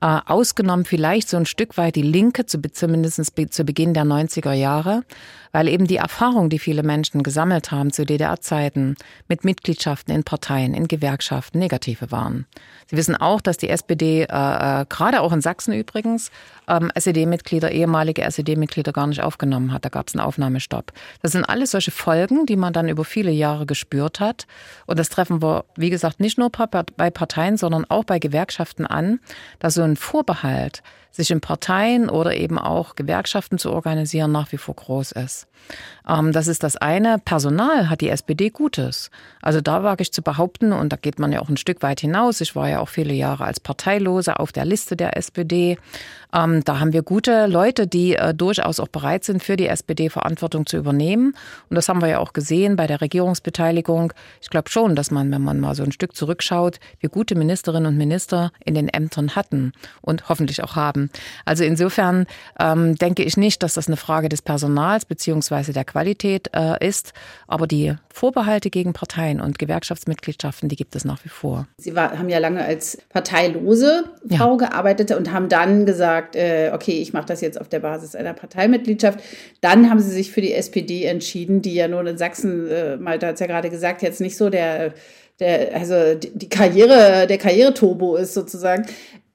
Äh, 0.00 0.20
ausgenommen 0.26 0.86
vielleicht 0.86 1.28
so 1.28 1.36
ein 1.36 1.44
Stück 1.44 1.76
weit 1.76 1.96
die 1.96 2.02
Linke, 2.02 2.46
zu, 2.46 2.62
zumindest 2.62 3.34
zu 3.52 3.64
Beginn 3.64 3.92
der 3.92 4.04
90er 4.04 4.52
Jahre 4.52 5.04
weil 5.52 5.68
eben 5.68 5.86
die 5.86 5.96
Erfahrung, 5.96 6.48
die 6.48 6.58
viele 6.58 6.82
Menschen 6.82 7.22
gesammelt 7.22 7.70
haben 7.70 7.92
zu 7.92 8.04
DDR-Zeiten 8.04 8.96
mit 9.28 9.44
Mitgliedschaften 9.44 10.14
in 10.14 10.24
Parteien, 10.24 10.74
in 10.74 10.88
Gewerkschaften 10.88 11.58
negative 11.58 12.10
waren. 12.10 12.46
Sie 12.90 12.96
wissen 12.96 13.16
auch, 13.16 13.40
dass 13.40 13.58
die 13.58 13.68
SPD, 13.68 14.22
äh, 14.22 14.24
äh, 14.24 14.86
gerade 14.88 15.20
auch 15.20 15.32
in 15.32 15.40
Sachsen 15.40 15.74
übrigens, 15.74 16.30
ähm, 16.68 16.90
SED-Mitglieder, 16.94 17.70
ehemalige 17.70 18.22
SED-Mitglieder 18.22 18.92
gar 18.92 19.06
nicht 19.06 19.22
aufgenommen 19.22 19.72
hat. 19.72 19.84
Da 19.84 19.88
gab 19.88 20.08
es 20.08 20.14
einen 20.14 20.24
Aufnahmestopp. 20.24 20.92
Das 21.20 21.32
sind 21.32 21.44
alles 21.44 21.70
solche 21.70 21.90
Folgen, 21.90 22.46
die 22.46 22.56
man 22.56 22.72
dann 22.72 22.88
über 22.88 23.04
viele 23.04 23.30
Jahre 23.30 23.66
gespürt 23.66 24.20
hat. 24.20 24.46
Und 24.86 24.98
das 24.98 25.08
treffen 25.08 25.42
wir, 25.42 25.64
wie 25.76 25.90
gesagt, 25.90 26.20
nicht 26.20 26.38
nur 26.38 26.50
bei 26.50 27.10
Parteien, 27.10 27.56
sondern 27.56 27.84
auch 27.88 28.04
bei 28.04 28.18
Gewerkschaften 28.18 28.86
an, 28.86 29.20
dass 29.58 29.74
so 29.74 29.82
ein 29.82 29.96
Vorbehalt, 29.96 30.82
sich 31.12 31.30
in 31.30 31.40
Parteien 31.40 32.08
oder 32.08 32.34
eben 32.34 32.58
auch 32.58 32.96
Gewerkschaften 32.96 33.58
zu 33.58 33.70
organisieren, 33.70 34.32
nach 34.32 34.50
wie 34.50 34.58
vor 34.58 34.74
groß 34.74 35.12
ist. 35.12 35.46
Ähm, 36.08 36.32
das 36.32 36.46
ist 36.46 36.62
das 36.62 36.76
eine. 36.76 37.18
Personal 37.18 37.88
hat 37.88 38.00
die 38.00 38.08
SPD 38.08 38.50
Gutes. 38.50 39.10
Also 39.40 39.60
da 39.60 39.82
wage 39.82 40.02
ich 40.02 40.12
zu 40.12 40.22
behaupten, 40.22 40.72
und 40.72 40.92
da 40.92 40.96
geht 40.96 41.18
man 41.18 41.32
ja 41.32 41.40
auch 41.40 41.48
ein 41.48 41.56
Stück 41.56 41.82
weit 41.82 42.00
hinaus. 42.00 42.40
Ich 42.40 42.56
war 42.56 42.68
ja 42.68 42.80
auch 42.80 42.88
viele 42.88 43.14
Jahre 43.14 43.44
als 43.44 43.60
Parteilose 43.60 44.38
auf 44.38 44.52
der 44.52 44.64
Liste 44.64 44.96
der 44.96 45.16
SPD. 45.16 45.78
Ähm, 46.34 46.64
da 46.64 46.80
haben 46.80 46.92
wir 46.92 47.02
gute 47.02 47.46
Leute, 47.46 47.86
die 47.86 48.16
äh, 48.16 48.34
durchaus 48.34 48.80
auch 48.80 48.88
bereit 48.88 49.24
sind, 49.24 49.42
für 49.42 49.56
die 49.56 49.66
SPD 49.66 50.08
Verantwortung 50.08 50.66
zu 50.66 50.76
übernehmen. 50.78 51.34
Und 51.68 51.74
das 51.76 51.88
haben 51.88 52.00
wir 52.00 52.08
ja 52.08 52.18
auch 52.18 52.32
gesehen 52.32 52.76
bei 52.76 52.86
der 52.86 53.00
Regierungsbeteiligung. 53.00 54.12
Ich 54.40 54.48
glaube 54.48 54.70
schon, 54.70 54.96
dass 54.96 55.10
man, 55.10 55.30
wenn 55.30 55.42
man 55.42 55.60
mal 55.60 55.74
so 55.74 55.82
ein 55.82 55.92
Stück 55.92 56.16
zurückschaut, 56.16 56.80
wir 57.00 57.10
gute 57.10 57.34
Ministerinnen 57.34 57.86
und 57.86 57.98
Minister 57.98 58.50
in 58.64 58.74
den 58.74 58.88
Ämtern 58.88 59.36
hatten 59.36 59.72
und 60.00 60.28
hoffentlich 60.28 60.62
auch 60.62 60.74
haben. 60.74 61.10
Also 61.44 61.64
insofern 61.64 62.26
ähm, 62.58 62.96
denke 62.96 63.22
ich 63.22 63.36
nicht, 63.36 63.62
dass 63.62 63.74
das 63.74 63.88
eine 63.88 63.96
Frage 63.96 64.28
des 64.28 64.40
Personals 64.40 65.04
beziehungsweise 65.04 65.51
der 65.52 65.84
Qualität 65.84 66.50
äh, 66.54 66.86
ist. 66.86 67.12
Aber 67.46 67.66
die 67.66 67.94
Vorbehalte 68.12 68.70
gegen 68.70 68.92
Parteien 68.92 69.40
und 69.40 69.58
Gewerkschaftsmitgliedschaften, 69.58 70.68
die 70.68 70.76
gibt 70.76 70.96
es 70.96 71.04
nach 71.04 71.24
wie 71.24 71.28
vor. 71.28 71.66
Sie 71.78 71.94
war, 71.94 72.18
haben 72.18 72.28
ja 72.28 72.38
lange 72.38 72.64
als 72.64 72.98
parteilose 73.10 74.04
Frau 74.28 74.52
ja. 74.52 74.68
gearbeitet 74.68 75.12
und 75.12 75.32
haben 75.32 75.48
dann 75.48 75.86
gesagt, 75.86 76.36
äh, 76.36 76.70
okay, 76.74 77.00
ich 77.00 77.12
mache 77.12 77.26
das 77.26 77.40
jetzt 77.40 77.60
auf 77.60 77.68
der 77.68 77.80
Basis 77.80 78.14
einer 78.14 78.32
Parteimitgliedschaft. 78.32 79.20
Dann 79.60 79.90
haben 79.90 80.00
sie 80.00 80.10
sich 80.10 80.32
für 80.32 80.40
die 80.40 80.54
SPD 80.54 81.04
entschieden, 81.04 81.62
die 81.62 81.74
ja 81.74 81.88
nur 81.88 82.06
in 82.06 82.18
Sachsen, 82.18 82.68
äh, 82.68 82.96
Malta 82.96 83.28
hat 83.28 83.34
es 83.34 83.40
ja 83.40 83.46
gerade 83.46 83.70
gesagt, 83.70 84.02
jetzt 84.02 84.20
nicht 84.20 84.36
so 84.36 84.50
der 84.50 84.94
der, 85.40 85.74
also 85.74 86.14
die 86.14 86.48
Karriere, 86.48 87.26
der 87.26 87.38
Karriereturbo 87.38 88.16
ist 88.16 88.34
sozusagen. 88.34 88.86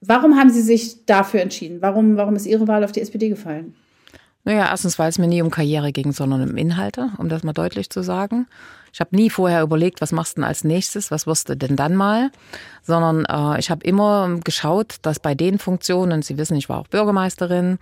Warum 0.01 0.37
haben 0.37 0.49
Sie 0.49 0.61
sich 0.61 1.05
dafür 1.05 1.41
entschieden? 1.41 1.81
Warum, 1.81 2.17
warum 2.17 2.35
ist 2.35 2.45
Ihre 2.45 2.67
Wahl 2.67 2.83
auf 2.83 2.91
die 2.91 3.01
SPD 3.01 3.29
gefallen? 3.29 3.75
Naja, 4.47 4.69
erstens, 4.69 4.97
weil 4.97 5.09
es 5.09 5.17
mir 5.17 5.27
nie 5.27 5.41
um 5.41 5.51
Karriere 5.51 5.91
ging, 5.91 6.13
sondern 6.13 6.49
um 6.49 6.55
Inhalte, 6.55 7.09
um 7.17 7.27
das 7.27 7.43
mal 7.43 7.51
deutlich 7.51 7.89
zu 7.89 8.01
sagen. 8.01 8.47
Ich 8.93 9.01
habe 9.01 9.13
nie 9.13 9.29
vorher 9.29 9.61
überlegt, 9.61 9.99
was 9.99 10.13
machst 10.13 10.37
du 10.37 10.41
denn 10.41 10.47
als 10.47 10.63
nächstes, 10.63 11.11
was 11.11 11.27
wirst 11.27 11.49
du 11.49 11.57
denn 11.57 11.75
dann 11.75 11.97
mal, 11.97 12.31
sondern 12.81 13.25
äh, 13.25 13.59
ich 13.59 13.69
habe 13.69 13.83
immer 13.83 14.39
geschaut, 14.45 14.99
dass 15.01 15.19
bei 15.19 15.35
den 15.35 15.59
Funktionen, 15.59 16.21
Sie 16.21 16.37
wissen, 16.37 16.55
ich 16.55 16.69
war 16.69 16.79
auch 16.79 16.87
Bürgermeisterin, 16.87 17.77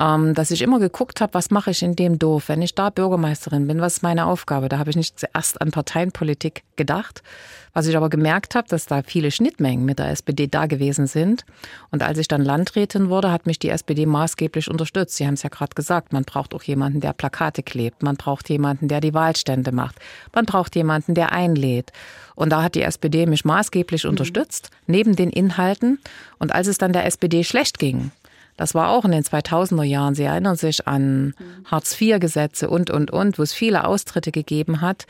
ähm, 0.00 0.34
dass 0.34 0.52
ich 0.52 0.62
immer 0.62 0.78
geguckt 0.78 1.20
habe, 1.20 1.34
was 1.34 1.50
mache 1.50 1.72
ich 1.72 1.82
in 1.82 1.96
dem 1.96 2.20
Dorf, 2.20 2.48
wenn 2.48 2.62
ich 2.62 2.76
da 2.76 2.90
Bürgermeisterin 2.90 3.66
bin, 3.66 3.80
was 3.80 3.94
ist 3.94 4.02
meine 4.04 4.26
Aufgabe? 4.26 4.68
Da 4.68 4.78
habe 4.78 4.90
ich 4.90 4.96
nicht 4.96 5.18
zuerst 5.18 5.60
an 5.60 5.72
Parteienpolitik 5.72 6.62
gedacht, 6.76 7.24
was 7.74 7.88
ich 7.88 7.96
aber 7.96 8.08
gemerkt 8.08 8.54
habe, 8.54 8.68
dass 8.68 8.86
da 8.86 9.02
viele 9.02 9.32
Schnittmengen 9.32 9.84
mit 9.84 9.98
der 9.98 10.10
SPD 10.10 10.46
da 10.46 10.66
gewesen 10.66 11.08
sind. 11.08 11.44
Und 11.90 12.04
als 12.04 12.18
ich 12.18 12.28
dann 12.28 12.42
Landrätin 12.42 13.08
wurde, 13.10 13.32
hat 13.32 13.46
mich 13.46 13.58
die 13.58 13.68
SPD 13.68 14.06
maßgeblich 14.06 14.70
unterstützt. 14.70 15.16
Sie 15.16 15.26
haben 15.26 15.34
es 15.34 15.42
ja 15.42 15.48
gerade 15.48 15.74
gesagt, 15.74 16.12
man 16.12 16.24
braucht 16.24 16.54
auch 16.54 16.62
jemanden, 16.62 17.00
der 17.00 17.12
Plakate 17.12 17.64
klebt. 17.64 18.04
Man 18.04 18.16
braucht 18.16 18.48
jemanden, 18.48 18.86
der 18.86 19.00
die 19.00 19.12
Wahlstände 19.12 19.72
macht. 19.72 19.96
Man 20.32 20.46
braucht 20.46 20.76
jemanden, 20.76 21.14
der 21.14 21.32
einlädt. 21.32 21.92
Und 22.36 22.50
da 22.50 22.62
hat 22.62 22.76
die 22.76 22.82
SPD 22.82 23.26
mich 23.26 23.44
maßgeblich 23.44 24.04
mhm. 24.04 24.10
unterstützt, 24.10 24.70
neben 24.86 25.16
den 25.16 25.30
Inhalten. 25.30 25.98
Und 26.38 26.54
als 26.54 26.68
es 26.68 26.78
dann 26.78 26.92
der 26.92 27.06
SPD 27.06 27.42
schlecht 27.42 27.80
ging, 27.80 28.12
das 28.56 28.72
war 28.76 28.90
auch 28.90 29.04
in 29.04 29.10
den 29.10 29.24
2000er 29.24 29.82
Jahren. 29.82 30.14
Sie 30.14 30.22
erinnern 30.22 30.54
sich 30.54 30.86
an 30.86 31.26
mhm. 31.26 31.34
Hartz-IV-Gesetze 31.64 32.70
und, 32.70 32.90
und, 32.90 33.10
und, 33.10 33.36
wo 33.36 33.42
es 33.42 33.52
viele 33.52 33.84
Austritte 33.84 34.30
gegeben 34.30 34.80
hat 34.80 35.06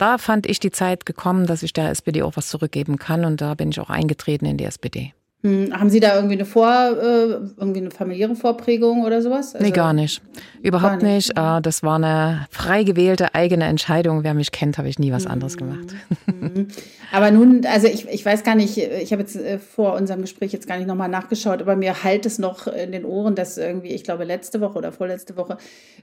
da 0.00 0.18
fand 0.18 0.46
ich 0.46 0.60
die 0.60 0.70
Zeit 0.70 1.04
gekommen, 1.04 1.46
dass 1.46 1.62
ich 1.62 1.72
der 1.72 1.90
SPD 1.90 2.22
auch 2.22 2.36
was 2.36 2.48
zurückgeben 2.48 2.96
kann 2.96 3.24
und 3.24 3.40
da 3.40 3.54
bin 3.54 3.70
ich 3.70 3.80
auch 3.80 3.90
eingetreten 3.90 4.46
in 4.46 4.56
die 4.56 4.64
SPD. 4.64 5.12
Hm, 5.42 5.72
haben 5.72 5.88
Sie 5.88 6.00
da 6.00 6.16
irgendwie 6.16 6.34
eine 6.34 6.44
Vor, 6.44 6.68
äh, 6.68 7.28
irgendwie 7.56 7.80
eine 7.80 7.90
familiäre 7.90 8.34
Vorprägung 8.34 9.04
oder 9.04 9.22
sowas? 9.22 9.54
Also, 9.54 9.66
nee, 9.66 9.72
gar 9.72 9.94
nicht. 9.94 10.20
Überhaupt 10.62 11.00
gar 11.00 11.08
nicht. 11.08 11.34
nicht. 11.34 11.38
Äh, 11.38 11.62
das 11.62 11.82
war 11.82 11.96
eine 11.96 12.46
frei 12.50 12.82
gewählte 12.82 13.34
eigene 13.34 13.64
Entscheidung. 13.64 14.22
Wer 14.22 14.34
mich 14.34 14.52
kennt, 14.52 14.76
habe 14.76 14.88
ich 14.88 14.98
nie 14.98 15.12
was 15.12 15.26
anderes 15.26 15.56
gemacht. 15.56 15.94
Hm. 16.26 16.68
Aber 17.12 17.30
nun, 17.30 17.64
also 17.64 17.86
ich, 17.86 18.06
ich 18.08 18.24
weiß 18.24 18.44
gar 18.44 18.54
nicht, 18.54 18.76
ich 18.76 19.12
habe 19.12 19.22
jetzt 19.22 19.34
äh, 19.34 19.58
vor 19.58 19.94
unserem 19.94 20.20
Gespräch 20.20 20.52
jetzt 20.52 20.68
gar 20.68 20.76
nicht 20.76 20.86
nochmal 20.86 21.08
nachgeschaut, 21.08 21.60
aber 21.60 21.74
mir 21.74 22.04
halt 22.04 22.24
es 22.24 22.38
noch 22.38 22.68
in 22.68 22.92
den 22.92 23.04
Ohren, 23.04 23.34
dass 23.34 23.58
irgendwie, 23.58 23.88
ich 23.88 24.04
glaube, 24.04 24.24
letzte 24.24 24.60
Woche 24.60 24.78
oder 24.78 24.92
vorletzte 24.92 25.36
Woche 25.36 25.56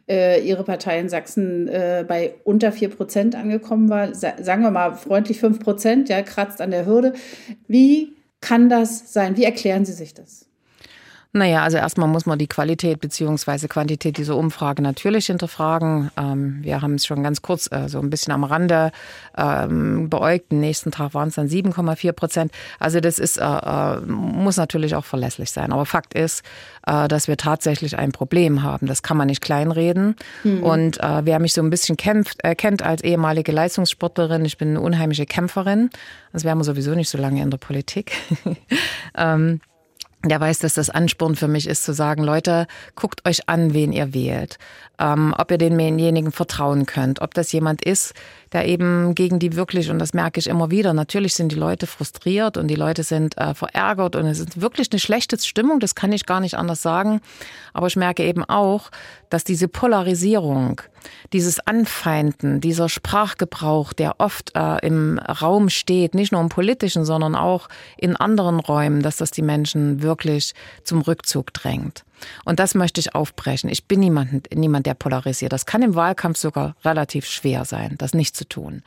äh, 0.10 0.42
Ihre 0.42 0.64
Partei 0.64 1.00
in 1.00 1.08
Sachsen 1.08 1.70
äh, 1.70 2.04
bei 2.06 2.34
unter 2.44 2.72
4 2.74 2.90
Prozent 2.90 3.36
angekommen 3.36 3.90
war. 3.90 4.14
Sa 4.16 4.34
sagen 4.42 4.64
wir 4.64 4.72
mal 4.72 4.96
freundlich 4.96 5.40
5 5.40 5.60
Prozent, 5.60 6.10
ja, 6.10 6.22
kratzt 6.24 6.60
an 6.60 6.72
der 6.72 6.86
Hürde. 6.86 7.14
Wie 7.68 8.17
kann 8.42 8.70
das 8.70 9.14
sein? 9.14 9.38
Wie 9.38 9.44
erklären 9.44 9.86
Sie 9.86 9.94
sich 9.94 10.14
das? 10.14 10.47
Naja, 11.34 11.64
also 11.64 11.78
erstmal 11.78 12.08
muss 12.08 12.26
man 12.26 12.40
die 12.40 12.48
Qualität 12.48 13.00
bzw. 13.00 13.68
Quantität 13.68 14.18
dieser 14.18 14.36
Umfrage 14.36 14.82
natürlich 14.82 15.28
hinterfragen. 15.28 16.10
Ähm, 16.18 16.60
wir 16.62 16.82
haben 16.82 16.96
es 16.96 17.06
schon 17.06 17.22
ganz 17.24 17.42
kurz 17.42 17.70
äh, 17.72 17.90
so 17.90 18.00
ein 18.00 18.10
bisschen 18.10 18.34
am 18.34 18.44
Rande 18.44 18.92
ähm, 19.38 20.10
beäugt. 20.10 20.52
Den 20.52 20.62
nächsten 20.62 20.92
Tag 20.92 21.14
waren 21.14 21.30
es 21.30 21.36
dann 21.36 21.48
7,4 21.48 22.12
Prozent. 22.14 22.52
Also 22.80 23.00
das 23.00 23.20
ist, 23.20 23.38
äh, 23.38 23.44
äh, 23.44 24.02
muss 24.02 24.58
natürlich 24.58 24.96
auch 24.96 25.06
verlässlich 25.06 25.52
sein. 25.52 25.72
Aber 25.72 25.86
Fakt 25.86 26.14
ist, 26.14 26.44
äh, 26.86 27.08
dass 27.08 27.28
wir 27.28 27.38
tatsächlich 27.38 27.98
ein 27.98 28.12
Problem 28.12 28.64
haben. 28.64 28.88
Das 28.88 29.04
kann 29.04 29.18
man 29.18 29.28
nicht 29.28 29.42
kleinreden. 29.42 30.16
Mhm. 30.44 30.64
Und 30.64 31.00
äh, 31.02 31.26
wer 31.26 31.40
mich 31.40 31.54
so 31.54 31.62
ein 31.62 31.70
bisschen 31.70 31.98
kämpft, 31.98 32.44
äh, 32.44 32.56
kennt 32.56 32.84
als 32.84 33.04
ehemalige 33.04 33.52
Leistungssportlerin, 33.52 34.46
ich 34.46 34.58
bin 34.58 34.70
eine 34.70 34.82
unheimliche 34.82 35.26
Kämpferin. 35.26 35.90
Das 36.32 36.44
wären 36.44 36.58
wir 36.58 36.64
sowieso 36.64 36.96
nicht 36.96 37.10
so 37.10 37.18
lange 37.18 37.42
in 37.42 37.52
der 37.52 37.58
Politik. 37.58 38.14
ähm, 39.18 39.60
der 40.26 40.40
weiß, 40.42 40.60
dass 40.60 40.74
das 40.74 40.90
Ansporn 40.90 41.36
für 41.36 41.48
mich 41.48 41.68
ist, 41.68 41.84
zu 41.84 41.94
sagen, 41.94 42.24
Leute, 42.24 42.68
guckt 42.96 43.28
euch 43.28 43.48
an, 43.48 43.74
wen 43.74 43.92
ihr 43.92 44.14
wählt. 44.14 44.58
Ähm, 45.00 45.34
ob 45.38 45.52
ihr 45.52 45.58
denjenigen 45.60 46.32
vertrauen 46.32 46.86
könnt, 46.86 47.22
ob 47.22 47.34
das 47.34 47.52
jemand 47.52 47.84
ist, 47.84 48.14
der 48.54 48.68
eben 48.68 49.16
gegen 49.16 49.40
die 49.40 49.56
wirklich, 49.56 49.90
und 49.90 50.00
das 50.00 50.14
merke 50.14 50.40
ich 50.40 50.48
immer 50.48 50.72
wieder, 50.72 50.94
natürlich 50.94 51.34
sind 51.34 51.52
die 51.52 51.56
Leute 51.56 51.88
frustriert 51.88 52.58
und 52.58 52.68
die 52.68 52.76
Leute 52.76 53.04
sind 53.04 53.38
äh, 53.38 53.54
verärgert 53.54 54.16
und 54.16 54.26
es 54.26 54.40
ist 54.40 54.62
wirklich 54.62 54.92
eine 54.92 55.00
schlechte 55.00 55.38
Stimmung, 55.38 55.80
das 55.80 55.96
kann 55.96 56.12
ich 56.12 56.26
gar 56.26 56.40
nicht 56.40 56.56
anders 56.56 56.82
sagen. 56.82 57.22
Aber 57.74 57.88
ich 57.88 57.96
merke 57.96 58.24
eben 58.24 58.44
auch, 58.44 58.90
dass 59.30 59.44
diese 59.44 59.68
Polarisierung, 59.68 60.82
dieses 61.34 61.60
Anfeinden, 61.60 62.62
dieser 62.62 62.90
Sprachgebrauch, 62.90 63.94
der 63.94 64.20
oft 64.20 64.54
äh, 64.56 64.86
im 64.86 65.20
Raum 65.20 65.70
steht, 65.70 66.16
nicht 66.16 66.32
nur 66.32 66.42
im 66.42 66.50
politischen, 66.50 67.06
sondern 67.06 67.36
auch 67.36 67.68
in 67.98 68.16
anderen 68.16 68.60
Räumen, 68.60 69.02
dass 69.02 69.18
das 69.18 69.32
die 69.32 69.42
Menschen 69.42 70.02
wirklich 70.02 70.54
zum 70.84 71.02
Rückzug 71.02 71.54
drängt. 71.54 72.04
Und 72.46 72.60
das 72.60 72.76
möchte 72.76 73.00
ich 73.00 73.16
aufbrechen. 73.16 73.70
Ich 73.70 73.86
bin 73.86 74.00
niemand, 74.00 74.54
niemand, 74.54 74.86
der 74.86 74.94
polarisiert. 74.94 75.54
Das 75.54 75.66
kann 75.66 75.82
im 75.82 75.96
Wahlkampf 75.96 76.38
sogar 76.38 76.76
relativ 76.84 77.26
schwer 77.26 77.66
sein, 77.66 77.96
das 77.98 78.14
nicht 78.14 78.36
zu 78.36 78.48
tun. 78.48 78.84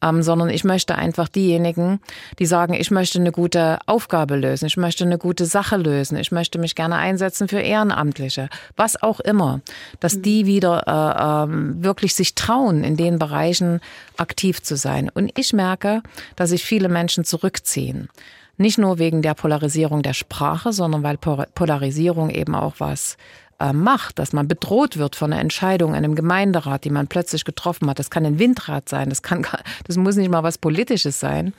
Ähm, 0.00 0.22
sondern 0.22 0.48
ich 0.48 0.62
möchte 0.62 0.94
einfach 0.94 1.26
diejenigen, 1.26 1.98
die 2.38 2.46
sagen, 2.46 2.72
ich 2.74 2.92
möchte 2.92 3.18
eine 3.18 3.32
gute 3.32 3.80
Aufgabe 3.86 4.36
lösen, 4.36 4.66
ich 4.66 4.76
möchte 4.76 5.02
eine 5.02 5.18
gute 5.18 5.44
Sache 5.44 5.76
lösen, 5.76 6.16
ich 6.16 6.30
möchte 6.30 6.60
mich 6.60 6.76
gerne 6.76 6.94
einsetzen 6.94 7.48
für 7.48 7.58
Ehrenamtliche, 7.58 8.48
was 8.76 9.02
auch 9.02 9.18
immer, 9.18 9.60
dass 9.98 10.22
die 10.22 10.46
wieder 10.46 10.84
äh, 10.86 11.50
äh, 11.50 11.82
wirklich 11.82 12.14
sich 12.14 12.36
trauen, 12.36 12.84
in 12.84 12.96
den 12.96 13.18
Bereichen 13.18 13.80
aktiv 14.16 14.62
zu 14.62 14.76
sein. 14.76 15.10
Und 15.12 15.36
ich 15.36 15.52
merke, 15.52 16.04
dass 16.36 16.50
sich 16.50 16.64
viele 16.64 16.88
Menschen 16.88 17.24
zurückziehen. 17.24 18.08
Nicht 18.58 18.76
nur 18.76 18.98
wegen 18.98 19.22
der 19.22 19.34
Polarisierung 19.34 20.02
der 20.02 20.14
Sprache, 20.14 20.72
sondern 20.72 21.02
weil 21.02 21.16
Polarisierung 21.16 22.30
eben 22.30 22.54
auch 22.54 22.74
was 22.78 23.16
äh, 23.60 23.72
macht, 23.72 24.18
dass 24.18 24.32
man 24.32 24.46
bedroht 24.46 24.98
wird 24.98 25.16
von 25.16 25.32
einer 25.32 25.40
Entscheidung 25.40 25.90
in 25.90 25.96
einem 25.96 26.14
Gemeinderat, 26.14 26.84
die 26.84 26.90
man 26.90 27.08
plötzlich 27.08 27.44
getroffen 27.44 27.88
hat. 27.88 27.98
Das 27.98 28.10
kann 28.10 28.24
ein 28.24 28.38
Windrat 28.38 28.88
sein, 28.88 29.08
das, 29.08 29.22
kann, 29.22 29.46
das 29.86 29.96
muss 29.96 30.16
nicht 30.16 30.30
mal 30.30 30.42
was 30.42 30.58
Politisches 30.58 31.18
sein. 31.18 31.54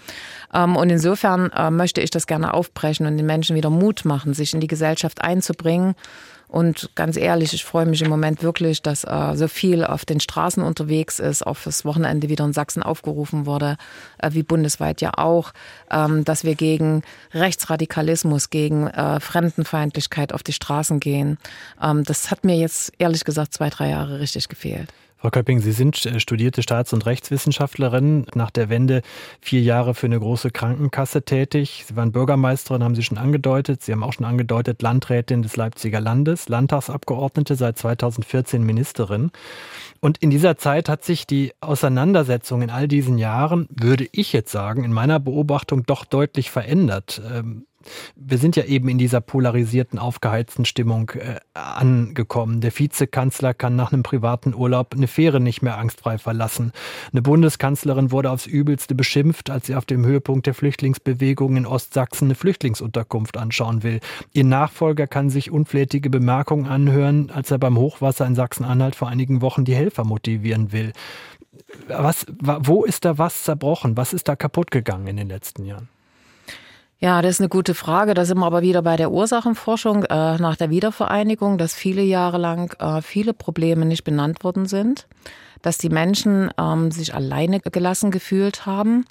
Ähm, 0.53 0.75
und 0.75 0.89
insofern 0.89 1.51
äh, 1.51 1.71
möchte 1.71 2.01
ich 2.01 2.09
das 2.09 2.27
gerne 2.27 2.53
aufbrechen 2.53 3.05
und 3.05 3.17
den 3.17 3.25
Menschen 3.25 3.55
wieder 3.55 3.69
Mut 3.69 4.05
machen, 4.05 4.33
sich 4.33 4.53
in 4.53 4.59
die 4.59 4.67
Gesellschaft 4.67 5.21
einzubringen 5.21 5.95
und 6.49 6.89
ganz 6.95 7.15
ehrlich, 7.15 7.53
ich 7.53 7.63
freue 7.63 7.85
mich 7.85 8.01
im 8.01 8.09
Moment 8.09 8.41
wirklich, 8.41 8.81
dass 8.81 9.03
äh, 9.03 9.35
so 9.35 9.47
viel 9.47 9.85
auf 9.85 10.03
den 10.03 10.19
Straßen 10.19 10.63
unterwegs 10.63 11.19
ist, 11.19 11.45
auch 11.45 11.57
fürs 11.57 11.85
Wochenende 11.85 12.27
wieder 12.27 12.43
in 12.43 12.53
Sachsen 12.53 12.81
aufgerufen 12.81 13.45
wurde, 13.45 13.77
äh, 14.17 14.31
wie 14.33 14.41
bundesweit 14.41 14.99
ja 14.99 15.11
auch, 15.15 15.53
ähm, 15.91 16.25
dass 16.25 16.43
wir 16.43 16.55
gegen 16.55 17.03
Rechtsradikalismus, 17.35 18.49
gegen 18.49 18.87
äh, 18.87 19.19
Fremdenfeindlichkeit 19.19 20.33
auf 20.33 20.41
die 20.41 20.53
Straßen 20.53 20.99
gehen. 20.99 21.37
Ähm, 21.79 22.03
das 22.03 22.31
hat 22.31 22.43
mir 22.43 22.55
jetzt 22.55 22.93
ehrlich 22.97 23.25
gesagt 23.25 23.53
zwei, 23.53 23.69
drei 23.69 23.91
Jahre 23.91 24.19
richtig 24.19 24.49
gefehlt. 24.49 24.89
Frau 25.21 25.31
Köpping, 25.31 25.59
Sie 25.59 25.73
sind 25.73 26.05
äh, 26.05 26.21
studierte 26.21 26.63
Staats- 26.63 26.93
und 26.93 27.05
Rechtswissenschaftlerin, 27.05 28.25
nach 28.35 28.51
der 28.51 28.69
Wende 28.69 29.01
vier 29.41 29.61
Jahre 29.61 29.93
für 29.93 30.05
eine 30.05 30.17
große 30.17 30.49
Krankenkasse 30.49 31.23
tätig. 31.23 31.83
Sie 31.85 31.97
waren 31.97 32.13
Bürgermeisterin, 32.13 32.83
haben 32.85 32.95
Sie 32.95 33.03
schon 33.03 33.17
angedeutet. 33.17 33.83
Sie 33.83 33.91
haben 33.91 34.03
auch 34.03 34.13
schon 34.13 34.25
angedeutet, 34.25 34.81
Landrätin 34.81 35.41
des 35.41 35.57
Leipziger 35.57 35.99
Landes, 35.99 36.47
Landtagsabgeordnete, 36.47 37.55
seit 37.55 37.77
2014 37.77 38.63
Ministerin. 38.63 39.31
Und 39.99 40.19
in 40.19 40.29
dieser 40.29 40.57
Zeit 40.57 40.87
hat 40.87 41.03
sich 41.03 41.27
die 41.27 41.51
Auseinandersetzung 41.59 42.61
in 42.61 42.69
all 42.69 42.87
diesen 42.87 43.17
Jahren, 43.17 43.67
würde 43.69 44.07
ich 44.13 44.31
jetzt 44.31 44.53
sagen, 44.53 44.85
in 44.85 44.93
meiner 44.93 45.19
Beobachtung 45.19 45.85
doch 45.85 46.05
deutlich 46.05 46.49
verändert. 46.49 47.21
Wir 48.15 48.37
sind 48.37 48.55
ja 48.55 48.65
eben 48.65 48.89
in 48.89 48.97
dieser 48.97 49.21
polarisierten, 49.21 49.99
aufgeheizten 49.99 50.65
Stimmung 50.65 51.11
äh, 51.11 51.39
angekommen. 51.53 52.61
Der 52.61 52.77
Vizekanzler 52.77 53.53
kann 53.53 53.75
nach 53.75 53.93
einem 53.93 54.03
privaten 54.03 54.53
Urlaub 54.53 54.93
eine 54.93 55.07
Fähre 55.07 55.39
nicht 55.39 55.61
mehr 55.61 55.77
angstfrei 55.77 56.17
verlassen. 56.17 56.71
Eine 57.11 57.21
Bundeskanzlerin 57.21 58.11
wurde 58.11 58.31
aufs 58.31 58.45
Übelste 58.45 58.95
beschimpft, 58.95 59.49
als 59.49 59.67
sie 59.67 59.75
auf 59.75 59.85
dem 59.85 60.05
Höhepunkt 60.05 60.45
der 60.45 60.53
Flüchtlingsbewegung 60.53 61.55
in 61.55 61.65
Ostsachsen 61.65 62.27
eine 62.27 62.35
Flüchtlingsunterkunft 62.35 63.37
anschauen 63.37 63.83
will. 63.83 63.99
Ihr 64.33 64.43
Nachfolger 64.43 65.07
kann 65.07 65.29
sich 65.29 65.51
unflätige 65.51 66.09
Bemerkungen 66.09 66.67
anhören, 66.67 67.31
als 67.31 67.51
er 67.51 67.59
beim 67.59 67.77
Hochwasser 67.77 68.25
in 68.25 68.35
Sachsen-Anhalt 68.35 68.95
vor 68.95 69.07
einigen 69.07 69.41
Wochen 69.41 69.65
die 69.65 69.75
Helfer 69.75 70.03
motivieren 70.03 70.71
will. 70.71 70.91
Was, 71.87 72.25
wo 72.39 72.83
ist 72.83 73.05
da 73.05 73.17
was 73.17 73.43
zerbrochen? 73.43 73.97
Was 73.97 74.13
ist 74.13 74.27
da 74.27 74.35
kaputt 74.35 74.71
gegangen 74.71 75.07
in 75.07 75.17
den 75.17 75.27
letzten 75.27 75.65
Jahren? 75.65 75.89
Ja, 77.01 77.21
das 77.21 77.35
ist 77.35 77.39
eine 77.39 77.47
gute 77.47 77.75
Frage. 77.75 78.13
Da 78.13 78.25
sind 78.25 78.39
wir 78.39 78.45
aber 78.45 78.61
wieder 78.61 78.81
bei 78.81 78.97
der 78.97 79.11
Ursachenforschung 79.11 80.03
äh, 80.03 80.37
nach 80.37 80.57
der 80.57 80.69
Wiedervereinigung, 80.69 81.57
dass 81.57 81.73
viele 81.73 82.01
Jahre 82.01 82.37
lang 82.37 82.75
äh, 82.79 83.01
viele 83.01 83.33
Probleme 83.33 83.85
nicht 83.85 84.03
benannt 84.03 84.43
worden 84.43 84.65
sind, 84.65 85.07
dass 85.61 85.77
die 85.77 85.87
Menschen 85.87 86.51
ähm, 86.59 86.91
sich 86.91 87.15
alleine 87.15 87.61
gelassen 87.61 88.11
gefühlt 88.11 88.65
haben. 88.65 89.05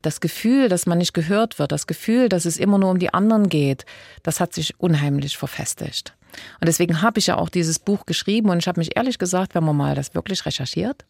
Das 0.00 0.20
Gefühl, 0.20 0.70
dass 0.70 0.86
man 0.86 0.96
nicht 0.96 1.12
gehört 1.12 1.58
wird, 1.58 1.70
das 1.70 1.86
Gefühl, 1.86 2.30
dass 2.30 2.46
es 2.46 2.56
immer 2.56 2.78
nur 2.78 2.90
um 2.90 2.98
die 2.98 3.12
anderen 3.12 3.50
geht, 3.50 3.84
das 4.22 4.40
hat 4.40 4.54
sich 4.54 4.80
unheimlich 4.80 5.36
verfestigt. 5.36 6.14
Und 6.60 6.66
deswegen 6.66 7.02
habe 7.02 7.18
ich 7.18 7.26
ja 7.26 7.36
auch 7.36 7.48
dieses 7.48 7.78
Buch 7.78 8.06
geschrieben 8.06 8.50
und 8.50 8.58
ich 8.58 8.68
habe 8.68 8.80
mich 8.80 8.96
ehrlich 8.96 9.18
gesagt, 9.18 9.54
wenn 9.54 9.64
man 9.64 9.76
mal 9.76 9.94
das 9.94 10.14
wirklich 10.14 10.46
recherchiert, 10.46 11.04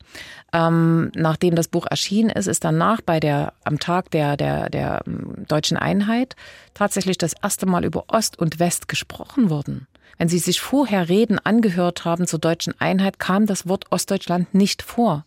ähm, 0.52 1.10
nachdem 1.14 1.54
das 1.54 1.68
Buch 1.68 1.86
erschienen 1.90 2.30
ist, 2.30 2.46
ist 2.46 2.64
danach 2.64 3.00
bei 3.00 3.20
der, 3.20 3.52
am 3.64 3.78
Tag 3.78 4.10
der, 4.10 4.36
der, 4.36 4.70
der 4.70 5.02
ähm, 5.06 5.44
deutschen 5.48 5.76
Einheit 5.76 6.36
tatsächlich 6.74 7.18
das 7.18 7.34
erste 7.42 7.66
Mal 7.66 7.84
über 7.84 8.04
Ost 8.08 8.38
und 8.38 8.58
West 8.58 8.88
gesprochen 8.88 9.50
worden. 9.50 9.86
Wenn 10.18 10.28
Sie 10.28 10.38
sich 10.38 10.60
vorher 10.60 11.08
Reden 11.08 11.38
angehört 11.38 12.04
haben 12.04 12.26
zur 12.26 12.38
deutschen 12.38 12.80
Einheit, 12.80 13.18
kam 13.18 13.46
das 13.46 13.68
Wort 13.68 13.90
Ostdeutschland 13.90 14.54
nicht 14.54 14.82
vor. 14.82 15.24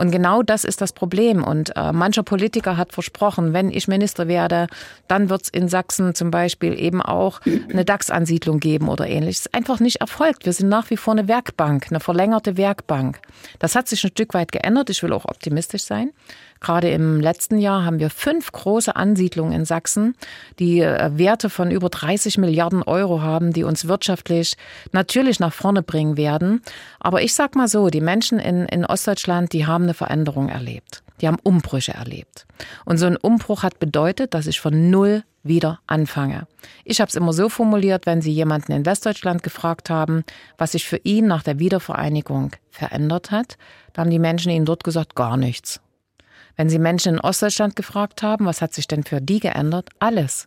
Und 0.00 0.12
genau 0.12 0.42
das 0.42 0.64
ist 0.64 0.80
das 0.80 0.94
Problem. 0.94 1.44
Und 1.44 1.76
äh, 1.76 1.92
mancher 1.92 2.22
Politiker 2.22 2.78
hat 2.78 2.92
versprochen, 2.94 3.52
wenn 3.52 3.70
ich 3.70 3.86
Minister 3.86 4.28
werde, 4.28 4.66
dann 5.08 5.28
wird 5.28 5.42
es 5.42 5.48
in 5.50 5.68
Sachsen 5.68 6.14
zum 6.14 6.30
Beispiel 6.30 6.80
eben 6.80 7.02
auch 7.02 7.42
eine 7.44 7.84
DAX-Ansiedlung 7.84 8.60
geben 8.60 8.88
oder 8.88 9.06
ähnliches. 9.06 9.52
Einfach 9.52 9.78
nicht 9.78 10.00
erfolgt. 10.00 10.46
Wir 10.46 10.54
sind 10.54 10.70
nach 10.70 10.88
wie 10.88 10.96
vor 10.96 11.12
eine 11.12 11.28
Werkbank, 11.28 11.88
eine 11.90 12.00
verlängerte 12.00 12.56
Werkbank. 12.56 13.20
Das 13.58 13.74
hat 13.76 13.88
sich 13.88 14.02
ein 14.02 14.10
Stück 14.10 14.32
weit 14.32 14.52
geändert. 14.52 14.88
Ich 14.88 15.02
will 15.02 15.12
auch 15.12 15.26
optimistisch 15.26 15.82
sein. 15.82 16.12
Gerade 16.60 16.90
im 16.90 17.20
letzten 17.20 17.58
Jahr 17.58 17.84
haben 17.84 17.98
wir 17.98 18.10
fünf 18.10 18.52
große 18.52 18.94
Ansiedlungen 18.94 19.52
in 19.52 19.64
Sachsen, 19.64 20.14
die 20.58 20.80
äh, 20.80 21.10
Werte 21.14 21.48
von 21.48 21.70
über 21.70 21.88
30 21.88 22.36
Milliarden 22.36 22.82
Euro 22.82 23.22
haben, 23.22 23.52
die 23.52 23.64
uns 23.64 23.88
wirtschaftlich 23.88 24.56
natürlich 24.92 25.40
nach 25.40 25.54
vorne 25.54 25.82
bringen 25.82 26.18
werden. 26.18 26.60
Aber 26.98 27.22
ich 27.22 27.34
sag 27.34 27.56
mal 27.56 27.66
so, 27.68 27.88
die 27.88 28.02
Menschen 28.02 28.38
in, 28.38 28.66
in 28.66 28.84
Ostdeutschland, 28.84 29.54
die 29.54 29.66
haben 29.66 29.84
eine 29.84 29.94
Veränderung 29.94 30.50
erlebt. 30.50 31.02
Die 31.20 31.28
haben 31.28 31.38
Umbrüche 31.42 31.94
erlebt. 31.94 32.46
Und 32.84 32.98
so 32.98 33.06
ein 33.06 33.16
Umbruch 33.16 33.62
hat 33.62 33.78
bedeutet, 33.78 34.34
dass 34.34 34.46
ich 34.46 34.60
von 34.60 34.90
null 34.90 35.22
wieder 35.42 35.80
anfange. 35.86 36.46
Ich 36.84 37.00
habe 37.00 37.08
es 37.08 37.14
immer 37.14 37.32
so 37.32 37.48
formuliert, 37.48 38.04
wenn 38.04 38.20
Sie 38.20 38.32
jemanden 38.32 38.72
in 38.72 38.84
Westdeutschland 38.84 39.42
gefragt 39.42 39.88
haben, 39.88 40.24
was 40.58 40.72
sich 40.72 40.86
für 40.86 40.98
ihn 40.98 41.26
nach 41.26 41.42
der 41.42 41.58
Wiedervereinigung 41.58 42.52
verändert 42.70 43.30
hat, 43.30 43.56
dann 43.92 44.04
haben 44.04 44.10
die 44.10 44.18
Menschen 44.18 44.52
ihnen 44.52 44.66
dort 44.66 44.84
gesagt, 44.84 45.14
gar 45.14 45.36
nichts. 45.36 45.80
Wenn 46.60 46.68
Sie 46.68 46.78
Menschen 46.78 47.14
in 47.14 47.20
Ostdeutschland 47.20 47.74
gefragt 47.74 48.22
haben, 48.22 48.44
was 48.44 48.60
hat 48.60 48.74
sich 48.74 48.86
denn 48.86 49.02
für 49.02 49.22
die 49.22 49.40
geändert? 49.40 49.88
Alles. 49.98 50.46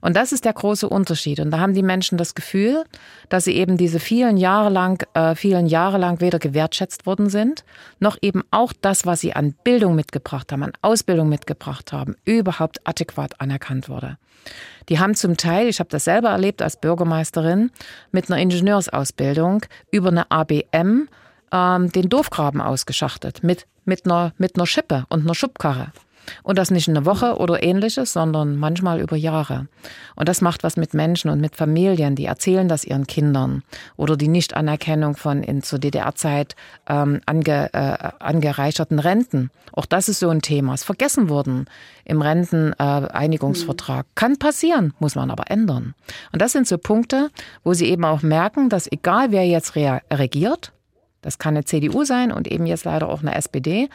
Und 0.00 0.14
das 0.14 0.30
ist 0.30 0.44
der 0.44 0.52
große 0.52 0.88
Unterschied. 0.88 1.40
Und 1.40 1.50
da 1.50 1.58
haben 1.58 1.74
die 1.74 1.82
Menschen 1.82 2.16
das 2.16 2.36
Gefühl, 2.36 2.84
dass 3.28 3.42
sie 3.42 3.56
eben 3.56 3.76
diese 3.76 3.98
vielen 3.98 4.36
Jahre 4.36 4.68
lang, 4.68 5.04
äh, 5.14 5.34
vielen 5.34 5.66
Jahre 5.66 5.98
lang 5.98 6.20
weder 6.20 6.38
gewertschätzt 6.38 7.06
worden 7.06 7.28
sind, 7.28 7.64
noch 7.98 8.18
eben 8.22 8.44
auch 8.52 8.72
das, 8.82 9.04
was 9.04 9.18
sie 9.18 9.32
an 9.32 9.56
Bildung 9.64 9.96
mitgebracht 9.96 10.52
haben, 10.52 10.62
an 10.62 10.74
Ausbildung 10.80 11.28
mitgebracht 11.28 11.92
haben, 11.92 12.14
überhaupt 12.24 12.86
adäquat 12.86 13.40
anerkannt 13.40 13.88
wurde. 13.88 14.18
Die 14.90 15.00
haben 15.00 15.16
zum 15.16 15.36
Teil, 15.36 15.66
ich 15.66 15.80
habe 15.80 15.90
das 15.90 16.04
selber 16.04 16.28
erlebt 16.28 16.62
als 16.62 16.76
Bürgermeisterin, 16.76 17.72
mit 18.12 18.30
einer 18.30 18.40
Ingenieursausbildung 18.40 19.66
über 19.90 20.10
eine 20.10 20.30
ABM 20.30 21.08
ähm, 21.52 21.92
den 21.92 22.08
Dorfgraben 22.08 22.60
ausgeschachtet 22.60 23.42
mit, 23.42 23.66
mit, 23.84 24.06
einer, 24.06 24.32
mit 24.38 24.56
einer 24.56 24.66
Schippe 24.66 25.04
und 25.08 25.22
einer 25.22 25.34
Schubkarre. 25.34 25.92
Und 26.42 26.58
das 26.58 26.70
nicht 26.70 26.88
in 26.88 26.96
einer 26.96 27.06
Woche 27.06 27.36
oder 27.36 27.62
ähnliches, 27.62 28.12
sondern 28.12 28.56
manchmal 28.56 29.00
über 29.00 29.16
Jahre. 29.16 29.66
Und 30.14 30.28
das 30.28 30.40
macht 30.40 30.62
was 30.62 30.76
mit 30.76 30.94
Menschen 30.94 31.30
und 31.30 31.40
mit 31.40 31.56
Familien, 31.56 32.14
die 32.14 32.26
erzählen 32.26 32.68
das 32.68 32.84
ihren 32.84 33.06
Kindern. 33.06 33.62
Oder 33.96 34.16
die 34.16 34.28
Nichtanerkennung 34.28 35.16
von 35.16 35.42
in 35.42 35.62
zur 35.62 35.78
DDR-Zeit 35.78 36.54
ähm, 36.88 37.20
ange, 37.26 37.72
äh, 37.72 38.10
angereicherten 38.20 38.98
Renten. 38.98 39.50
Auch 39.72 39.86
das 39.86 40.08
ist 40.08 40.20
so 40.20 40.28
ein 40.28 40.42
Thema. 40.42 40.74
Ist 40.74 40.84
vergessen 40.84 41.28
worden 41.28 41.66
im 42.04 42.22
Renteneinigungsvertrag. 42.22 44.06
Äh, 44.06 44.10
Kann 44.14 44.38
passieren, 44.38 44.94
muss 44.98 45.14
man 45.14 45.30
aber 45.30 45.50
ändern. 45.50 45.94
Und 46.32 46.42
das 46.42 46.52
sind 46.52 46.68
so 46.68 46.78
Punkte, 46.78 47.30
wo 47.64 47.74
sie 47.74 47.86
eben 47.86 48.04
auch 48.04 48.22
merken, 48.22 48.68
dass 48.68 48.90
egal 48.90 49.32
wer 49.32 49.46
jetzt 49.46 49.74
regiert, 49.76 50.72
das 51.22 51.38
kann 51.38 51.56
eine 51.56 51.64
CDU 51.64 52.04
sein 52.04 52.30
und 52.30 52.48
eben 52.48 52.66
jetzt 52.66 52.84
leider 52.84 53.08
auch 53.08 53.22
eine 53.22 53.34
SPD, 53.34 53.88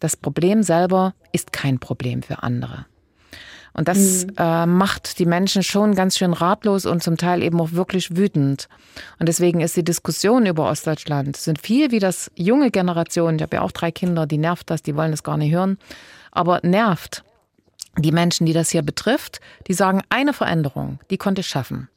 das 0.00 0.16
Problem 0.16 0.62
selber 0.62 1.14
ist 1.32 1.52
kein 1.52 1.78
Problem 1.78 2.22
für 2.22 2.42
andere. 2.42 2.86
Und 3.74 3.86
das 3.86 4.26
mhm. 4.26 4.32
äh, 4.38 4.66
macht 4.66 5.18
die 5.18 5.26
Menschen 5.26 5.62
schon 5.62 5.94
ganz 5.94 6.16
schön 6.16 6.32
ratlos 6.32 6.86
und 6.86 7.02
zum 7.02 7.16
Teil 7.16 7.42
eben 7.42 7.60
auch 7.60 7.72
wirklich 7.72 8.16
wütend. 8.16 8.68
Und 9.18 9.28
deswegen 9.28 9.60
ist 9.60 9.76
die 9.76 9.84
Diskussion 9.84 10.46
über 10.46 10.68
Ostdeutschland, 10.68 11.36
sind 11.36 11.60
viel 11.60 11.90
wie 11.90 12.00
das 12.00 12.30
junge 12.34 12.70
Generation, 12.70 13.36
ich 13.36 13.42
habe 13.42 13.56
ja 13.56 13.62
auch 13.62 13.72
drei 13.72 13.90
Kinder, 13.92 14.26
die 14.26 14.38
nervt 14.38 14.70
das, 14.70 14.82
die 14.82 14.96
wollen 14.96 15.10
das 15.10 15.22
gar 15.22 15.36
nicht 15.36 15.52
hören, 15.52 15.78
aber 16.32 16.60
nervt 16.62 17.24
die 17.96 18.12
Menschen, 18.12 18.46
die 18.46 18.52
das 18.52 18.70
hier 18.70 18.82
betrifft, 18.82 19.40
die 19.66 19.74
sagen, 19.74 20.02
eine 20.08 20.32
Veränderung, 20.32 21.00
die 21.10 21.18
konnte 21.18 21.40
ich 21.40 21.48
schaffen 21.48 21.88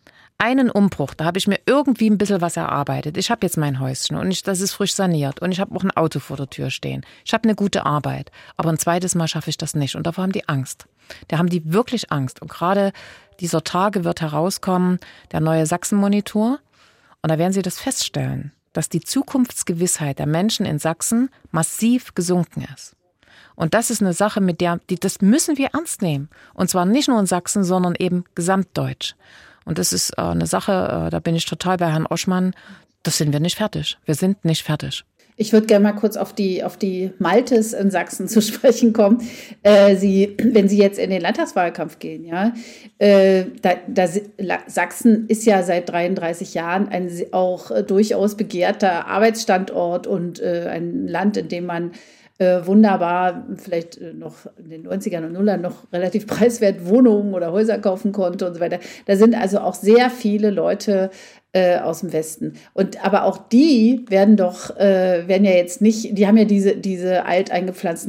einen 0.41 0.71
Umbruch, 0.71 1.13
da 1.13 1.25
habe 1.25 1.37
ich 1.37 1.47
mir 1.47 1.59
irgendwie 1.67 2.09
ein 2.09 2.17
bisschen 2.17 2.41
was 2.41 2.57
erarbeitet. 2.57 3.15
Ich 3.15 3.29
habe 3.29 3.45
jetzt 3.45 3.57
mein 3.57 3.79
Häuschen 3.79 4.17
und 4.17 4.31
ich, 4.31 4.41
das 4.41 4.59
ist 4.59 4.73
frisch 4.73 4.95
saniert 4.95 5.39
und 5.39 5.51
ich 5.51 5.59
habe 5.59 5.75
auch 5.75 5.83
ein 5.83 5.91
Auto 5.91 6.19
vor 6.19 6.35
der 6.35 6.49
Tür 6.49 6.71
stehen. 6.71 7.05
Ich 7.23 7.33
habe 7.33 7.43
eine 7.43 7.53
gute 7.53 7.85
Arbeit, 7.85 8.31
aber 8.57 8.69
ein 8.69 8.79
zweites 8.79 9.13
Mal 9.13 9.27
schaffe 9.27 9.51
ich 9.51 9.57
das 9.57 9.75
nicht 9.75 9.95
und 9.95 10.07
davor 10.07 10.23
haben 10.23 10.31
die 10.31 10.49
Angst. 10.49 10.87
Da 11.27 11.37
haben 11.37 11.49
die 11.49 11.71
wirklich 11.71 12.11
Angst 12.11 12.41
und 12.41 12.49
gerade 12.49 12.91
dieser 13.39 13.63
Tage 13.63 14.03
wird 14.03 14.21
herauskommen 14.21 14.97
der 15.31 15.41
neue 15.41 15.67
Sachsen-Monitor 15.67 16.57
und 17.21 17.31
da 17.31 17.37
werden 17.37 17.53
sie 17.53 17.61
das 17.61 17.79
feststellen, 17.79 18.51
dass 18.73 18.89
die 18.89 19.01
Zukunftsgewissheit 19.01 20.17
der 20.17 20.27
Menschen 20.27 20.65
in 20.65 20.79
Sachsen 20.79 21.29
massiv 21.51 22.15
gesunken 22.15 22.67
ist. 22.73 22.95
Und 23.55 23.75
das 23.75 23.91
ist 23.91 24.01
eine 24.01 24.13
Sache, 24.13 24.41
mit 24.41 24.59
der, 24.59 24.79
die, 24.89 24.95
das 24.95 25.21
müssen 25.21 25.57
wir 25.59 25.67
ernst 25.73 26.01
nehmen. 26.01 26.29
Und 26.55 26.71
zwar 26.71 26.85
nicht 26.85 27.09
nur 27.09 27.19
in 27.19 27.27
Sachsen, 27.27 27.63
sondern 27.63 27.93
eben 27.95 28.23
gesamtdeutsch. 28.33 29.13
Und 29.65 29.77
das 29.77 29.93
ist 29.93 30.11
äh, 30.17 30.21
eine 30.21 30.47
Sache, 30.47 31.05
äh, 31.07 31.09
da 31.09 31.19
bin 31.19 31.35
ich 31.35 31.45
total 31.45 31.77
bei 31.77 31.91
Herrn 31.91 32.05
Oschmann. 32.05 32.53
Das 33.03 33.17
sind 33.17 33.33
wir 33.33 33.39
nicht 33.39 33.57
fertig. 33.57 33.97
Wir 34.05 34.15
sind 34.15 34.43
nicht 34.45 34.63
fertig. 34.63 35.03
Ich 35.37 35.53
würde 35.53 35.65
gerne 35.65 35.83
mal 35.83 35.93
kurz 35.93 36.17
auf 36.17 36.33
die, 36.33 36.63
auf 36.63 36.77
die 36.77 37.11
Maltes 37.17 37.73
in 37.73 37.89
Sachsen 37.89 38.27
zu 38.27 38.41
sprechen 38.41 38.93
kommen. 38.93 39.27
Äh, 39.63 39.95
Sie, 39.95 40.35
wenn 40.39 40.69
Sie 40.69 40.77
jetzt 40.77 40.99
in 40.99 41.09
den 41.09 41.21
Landtagswahlkampf 41.21 41.99
gehen, 41.99 42.25
ja, 42.25 42.53
äh, 42.99 43.45
da, 43.61 43.71
da, 43.87 44.07
Sachsen 44.67 45.27
ist 45.27 45.45
ja 45.45 45.63
seit 45.63 45.89
33 45.89 46.53
Jahren 46.53 46.89
ein 46.89 47.09
auch 47.31 47.71
äh, 47.71 47.83
durchaus 47.83 48.37
begehrter 48.37 49.07
Arbeitsstandort 49.07 50.05
und 50.05 50.39
äh, 50.39 50.67
ein 50.69 51.07
Land, 51.07 51.37
in 51.37 51.47
dem 51.47 51.65
man 51.65 51.91
äh, 52.41 52.65
wunderbar 52.65 53.45
vielleicht 53.57 53.99
äh, 54.01 54.13
noch 54.13 54.47
in 54.57 54.71
den 54.71 54.87
90ern 54.87 55.25
und 55.25 55.33
Nullern 55.33 55.61
noch 55.61 55.91
relativ 55.93 56.25
preiswert 56.33 56.87
Wohnungen 56.87 57.35
oder 57.35 57.51
Häuser 57.51 57.77
kaufen 57.77 58.11
konnte 58.11 58.47
und 58.47 58.55
so 58.55 58.59
weiter. 58.59 58.79
Da 59.05 59.15
sind 59.15 59.35
also 59.35 59.59
auch 59.59 59.75
sehr 59.75 60.09
viele 60.09 60.49
Leute 60.49 61.11
äh, 61.53 61.77
aus 61.77 61.99
dem 61.99 62.13
Westen. 62.13 62.53
Und 62.73 63.05
aber 63.05 63.25
auch 63.25 63.37
die 63.37 64.05
werden 64.09 64.37
doch, 64.37 64.75
äh, 64.75 65.27
werden 65.27 65.45
ja 65.45 65.51
jetzt 65.51 65.83
nicht, 65.83 66.17
die 66.17 66.25
haben 66.25 66.37
ja 66.37 66.45
diese, 66.45 66.75
diese 66.77 67.25
alt 67.25 67.51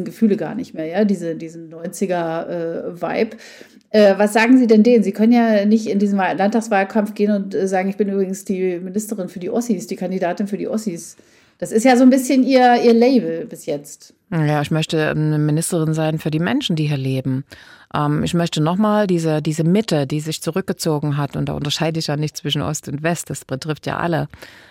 Gefühle 0.05 0.39
gar 0.39 0.55
nicht 0.55 0.73
mehr, 0.73 0.87
ja, 0.87 1.05
diese, 1.05 1.35
diesen 1.35 1.71
90er-Vibe. 1.71 3.37
Äh, 3.91 4.15
was 4.17 4.33
sagen 4.33 4.57
Sie 4.57 4.67
denn 4.67 4.83
denen? 4.83 5.05
Sie 5.05 5.13
können 5.13 5.33
ja 5.33 5.67
nicht 5.67 5.89
in 5.89 5.99
diesen 5.99 6.17
Landtagswahlkampf 6.17 7.13
gehen 7.13 7.33
und 7.33 7.55
äh, 7.55 7.69
sagen, 7.69 7.91
ich 7.91 7.99
bin 7.99 8.09
übrigens 8.09 8.47
die 8.47 8.79
Ministerin 8.79 9.29
für 9.29 9.41
die 9.41 9.51
Ossis, 9.51 9.89
die 9.89 9.97
Kandidatin 9.97 10.47
für 10.47 10.57
die 10.57 10.69
Ossis. 10.69 11.19
Das 11.59 11.71
ist 11.71 11.85
ja 11.85 11.97
so 11.97 12.03
ein 12.03 12.11
bisschen 12.11 12.43
ihr, 12.43 12.83
ihr 12.83 12.95
Label 12.95 13.45
bis 13.45 13.67
jetzt. 13.67 14.15
Ja, 14.35 14.63
ich 14.63 14.71
möchte 14.71 15.11
eine 15.11 15.37
Ministerin 15.37 15.93
sein 15.93 16.19
für 16.19 16.31
die 16.31 16.39
Menschen, 16.39 16.75
die 16.75 16.87
hier 16.87 16.97
leben. 16.97 17.45
Ähm, 17.95 18.25
ich 18.25 18.33
möchte 18.33 18.63
nochmal 18.63 19.07
diese, 19.07 19.43
diese 19.43 19.63
Mitte, 19.63 20.07
die 20.07 20.21
sich 20.21 20.41
zurückgezogen 20.41 21.19
hat, 21.19 21.37
und 21.37 21.51
da 21.51 21.53
unterscheide 21.53 21.99
ich 21.99 22.07
ja 22.07 22.17
nicht 22.17 22.39
zwischen 22.39 22.63
Ost 22.63 22.89
und 22.89 23.03
West, 23.03 23.29
das 23.29 23.45
betrifft 23.45 23.87
ja 23.87 23.99
alle, 23.99 24.29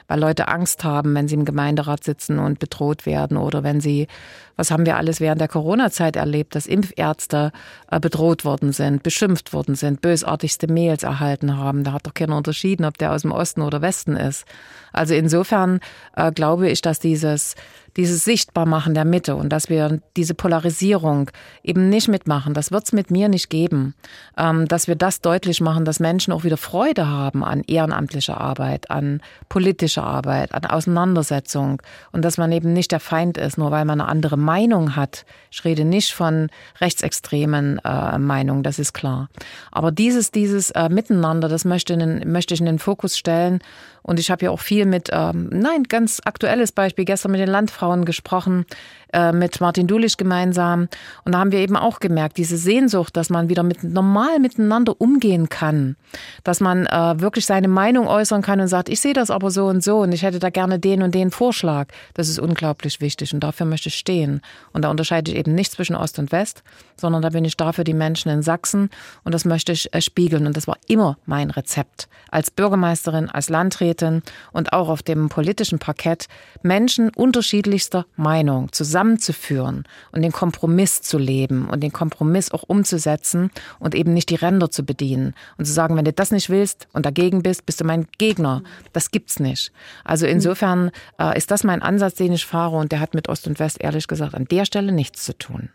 weil 0.08 0.20
Leute 0.20 0.48
Angst 0.48 0.84
haben, 0.84 1.14
wenn 1.14 1.28
sie 1.28 1.36
im 1.36 1.46
Gemeinderat 1.46 2.04
sitzen 2.04 2.40
und 2.40 2.58
bedroht 2.58 3.06
werden 3.06 3.38
oder 3.38 3.64
wenn 3.64 3.82
sie, 3.82 4.08
was 4.56 4.72
haben 4.72 4.88
wir 4.88 4.98
alles 4.98 5.20
während 5.20 5.40
der 5.40 5.48
Corona-Zeit 5.48 6.16
erlebt, 6.16 6.56
dass 6.56 6.66
Impfärzte 6.66 7.52
äh, 7.92 8.00
bedroht 8.00 8.44
worden 8.44 8.74
sind, 8.74 9.04
beschimpft 9.04 9.54
worden 9.54 9.76
sind, 9.76 10.02
bösartigste 10.02 10.66
Mails 10.66 11.04
erhalten 11.04 11.58
haben. 11.58 11.84
Da 11.84 11.94
hat 11.94 12.08
doch 12.08 12.16
keiner 12.16 12.36
unterschieden, 12.36 12.84
ob 12.84 12.98
der 12.98 13.14
aus 13.14 13.22
dem 13.22 13.32
Osten 13.32 13.62
oder 13.62 13.84
Westen 13.84 14.16
ist. 14.16 14.46
Also 14.92 15.14
insofern 15.14 15.82
äh, 16.16 16.32
glaube 16.32 16.68
ich, 16.68 16.82
dass 16.82 17.00
dieses 17.00 17.56
dieses 17.98 18.24
Sichtbarmachen 18.24 18.94
der 18.94 19.06
Mitte 19.06 19.36
und 19.36 19.50
dass 19.50 19.70
wir 19.70 20.02
diese 20.16 20.34
Polarisierung 20.34 21.30
eben 21.64 21.90
nicht 21.90 22.08
mitmachen. 22.08 22.54
Das 22.54 22.72
wird 22.72 22.86
es 22.86 22.94
mit 22.94 23.12
mir 23.12 23.30
nicht 23.30 23.50
geben. 23.50 23.96
Ähm, 24.38 24.68
dass 24.68 24.88
wir 24.88 24.96
das 24.96 25.22
deutlich 25.22 25.62
machen, 25.62 25.86
dass 25.86 26.00
Menschen 26.00 26.34
auch 26.34 26.44
wieder 26.44 26.58
Freude 26.58 27.08
haben 27.08 27.44
an 27.44 27.64
ehrenamtlicher 27.68 28.40
Arbeit, 28.40 28.90
an 28.90 29.22
politischer 29.50 30.04
Arbeit, 30.04 30.54
an 30.54 30.66
Auseinandersetzung 30.66 31.82
und 32.12 32.24
dass 32.24 32.38
man 32.38 32.52
eben 32.52 32.74
nicht 32.74 32.92
der 32.92 33.00
Feind 33.00 33.38
ist, 33.38 33.58
nur 33.58 33.72
weil 33.72 33.86
man 33.86 34.00
eine 34.00 34.10
andere 34.10 34.38
Meinung 34.38 34.96
hat. 34.96 35.26
Ich 35.52 35.66
rede 35.66 35.86
nicht 35.86 36.14
von 36.14 36.50
rechtsextremen 36.80 37.80
äh, 37.84 38.18
Meinungen, 38.18 38.64
das 38.64 38.80
ist 38.80 38.94
klar. 38.94 39.30
Aber 39.72 39.92
dieses, 39.92 40.32
dieses 40.32 40.72
äh, 40.72 40.90
Miteinander, 40.90 41.50
das 41.50 41.66
möchte, 41.66 41.94
in, 41.94 42.32
möchte 42.32 42.54
ich 42.54 42.60
in 42.60 42.66
den 42.66 42.80
Fokus 42.80 43.18
stellen 43.18 43.60
und 44.04 44.20
ich 44.20 44.32
habe 44.32 44.46
ja 44.46 44.52
auch 44.52 44.60
viel 44.60 44.86
mit, 44.86 45.10
ähm, 45.12 45.50
nein, 45.52 45.84
ganz 45.84 46.22
aktuelles 46.26 46.72
Beispiel, 46.72 47.06
gestern 47.06 47.32
mit 47.32 47.42
den 47.42 47.50
Landfrauen 47.50 48.06
gesprochen, 48.06 48.66
äh, 49.14 49.32
mit 49.32 49.62
Martin 49.62 49.88
Dulich 49.88 50.18
gemeinsam. 50.18 50.88
Und 51.24 51.34
da 51.34 51.40
haben 51.40 51.52
wir 51.52 51.60
eben 51.60 51.76
auch 51.76 52.00
gemerkt, 52.00 52.38
diese 52.38 52.58
Sehnsucht, 52.58 53.16
dass 53.18 53.30
man 53.30 53.50
wieder 53.50 53.64
mit 53.64 53.84
normal 53.84 54.40
miteinander 54.40 55.00
umgehen 55.00 55.50
kann, 55.50 55.96
dass 56.44 56.60
man 56.60 56.86
äh, 56.86 57.20
wirklich 57.20 57.46
seine 57.46 57.68
Meinung 57.68 58.08
äußern 58.08 58.42
kann 58.42 58.60
und 58.60 58.68
sagt, 58.68 58.90
ich 58.90 59.00
sehe 59.00 59.14
das 59.14 59.30
aber 59.30 59.52
so 59.52 59.66
und 59.68 59.84
so 59.84 60.00
und 60.00 60.12
ich 60.12 60.24
hätte 60.24 60.40
da 60.40 60.50
gerne 60.50 60.80
den 60.80 61.02
und 61.02 61.16
den 61.16 61.32
Vorschlag. 61.32 61.88
Das 62.14 62.30
ist 62.30 62.40
unglaublich 62.40 63.02
wichtig 63.02 63.34
und 63.34 63.42
dafür 63.42 63.66
möchte 63.66 63.90
ich 63.90 63.96
stehen. 63.96 64.42
Und 64.74 64.84
da 64.84 64.90
unterscheide 64.90 65.32
ich 65.32 65.38
eben 65.38 65.56
nicht 65.56 65.72
zwischen 65.72 65.96
Ost 65.96 66.20
und 66.20 66.32
West, 66.32 66.64
sondern 66.96 67.22
da 67.22 67.30
bin 67.30 67.46
ich 67.46 67.58
da 67.58 67.72
für 67.74 67.84
die 67.84 67.94
Menschen 67.94 68.30
in 68.30 68.42
Sachsen 68.42 68.90
und 69.24 69.34
das 69.34 69.46
möchte 69.46 69.72
ich 69.72 69.94
äh, 69.94 70.02
spiegeln. 70.02 70.46
Und 70.48 70.58
das 70.58 70.68
war 70.68 70.78
immer 70.88 71.18
mein 71.26 71.52
Rezept 71.52 72.08
als 72.30 72.52
Bürgermeisterin, 72.52 73.30
als 73.30 73.50
Landrätin 73.50 74.24
und 74.52 74.74
auch 74.74 74.90
auf 74.90 75.04
dem 75.04 75.30
politischen 75.30 75.80
Parkett 75.80 76.28
Menschen 76.64 77.10
unterschiedlichster 77.10 78.06
Meinung 78.16 78.72
zusammenzuführen 79.02 79.86
und 80.12 80.22
den 80.22 80.32
Kompromiss 80.32 81.02
zu 81.02 81.18
leben 81.18 81.68
und 81.70 81.82
den 81.82 81.92
Kompromiss 81.92 82.52
auch 82.52 82.64
umzusetzen 82.68 83.50
und 83.80 83.96
eben 83.96 84.14
nicht 84.14 84.30
die 84.30 84.36
Ränder 84.36 84.70
zu 84.70 84.84
bedienen 84.84 85.34
und 85.58 85.66
zu 85.66 85.74
sagen, 85.74 85.96
wenn 85.96 86.06
du 86.06 86.14
das 86.14 86.32
nicht 86.32 86.50
willst 86.50 86.88
und 86.94 87.06
dagegen 87.06 87.42
bist, 87.42 87.66
bist 87.66 87.82
du 87.82 87.86
mein 87.86 88.06
Gegner. 88.18 88.64
Das 88.94 89.12
gibt's 89.12 89.40
nicht. 89.40 89.72
Also 90.04 90.28
insofern 90.28 90.92
äh, 91.20 91.36
ist 91.38 91.50
das 91.52 91.64
mein 91.64 91.82
Ansatz, 91.82 92.16
den 92.16 92.34
ich 92.34 92.46
fahre 92.46 92.78
und 92.78 92.92
der 92.92 93.00
hat 93.00 93.14
mit 93.14 93.28
Ost 93.28 93.48
und 93.48 93.60
West 93.60 93.78
ehrlich 93.82 94.08
gesagt 94.08 94.36
an 94.36 94.46
der 94.46 94.66
Stelle 94.66 94.92
nichts 94.92 95.26
zu 95.26 95.38
tun. 95.38 95.70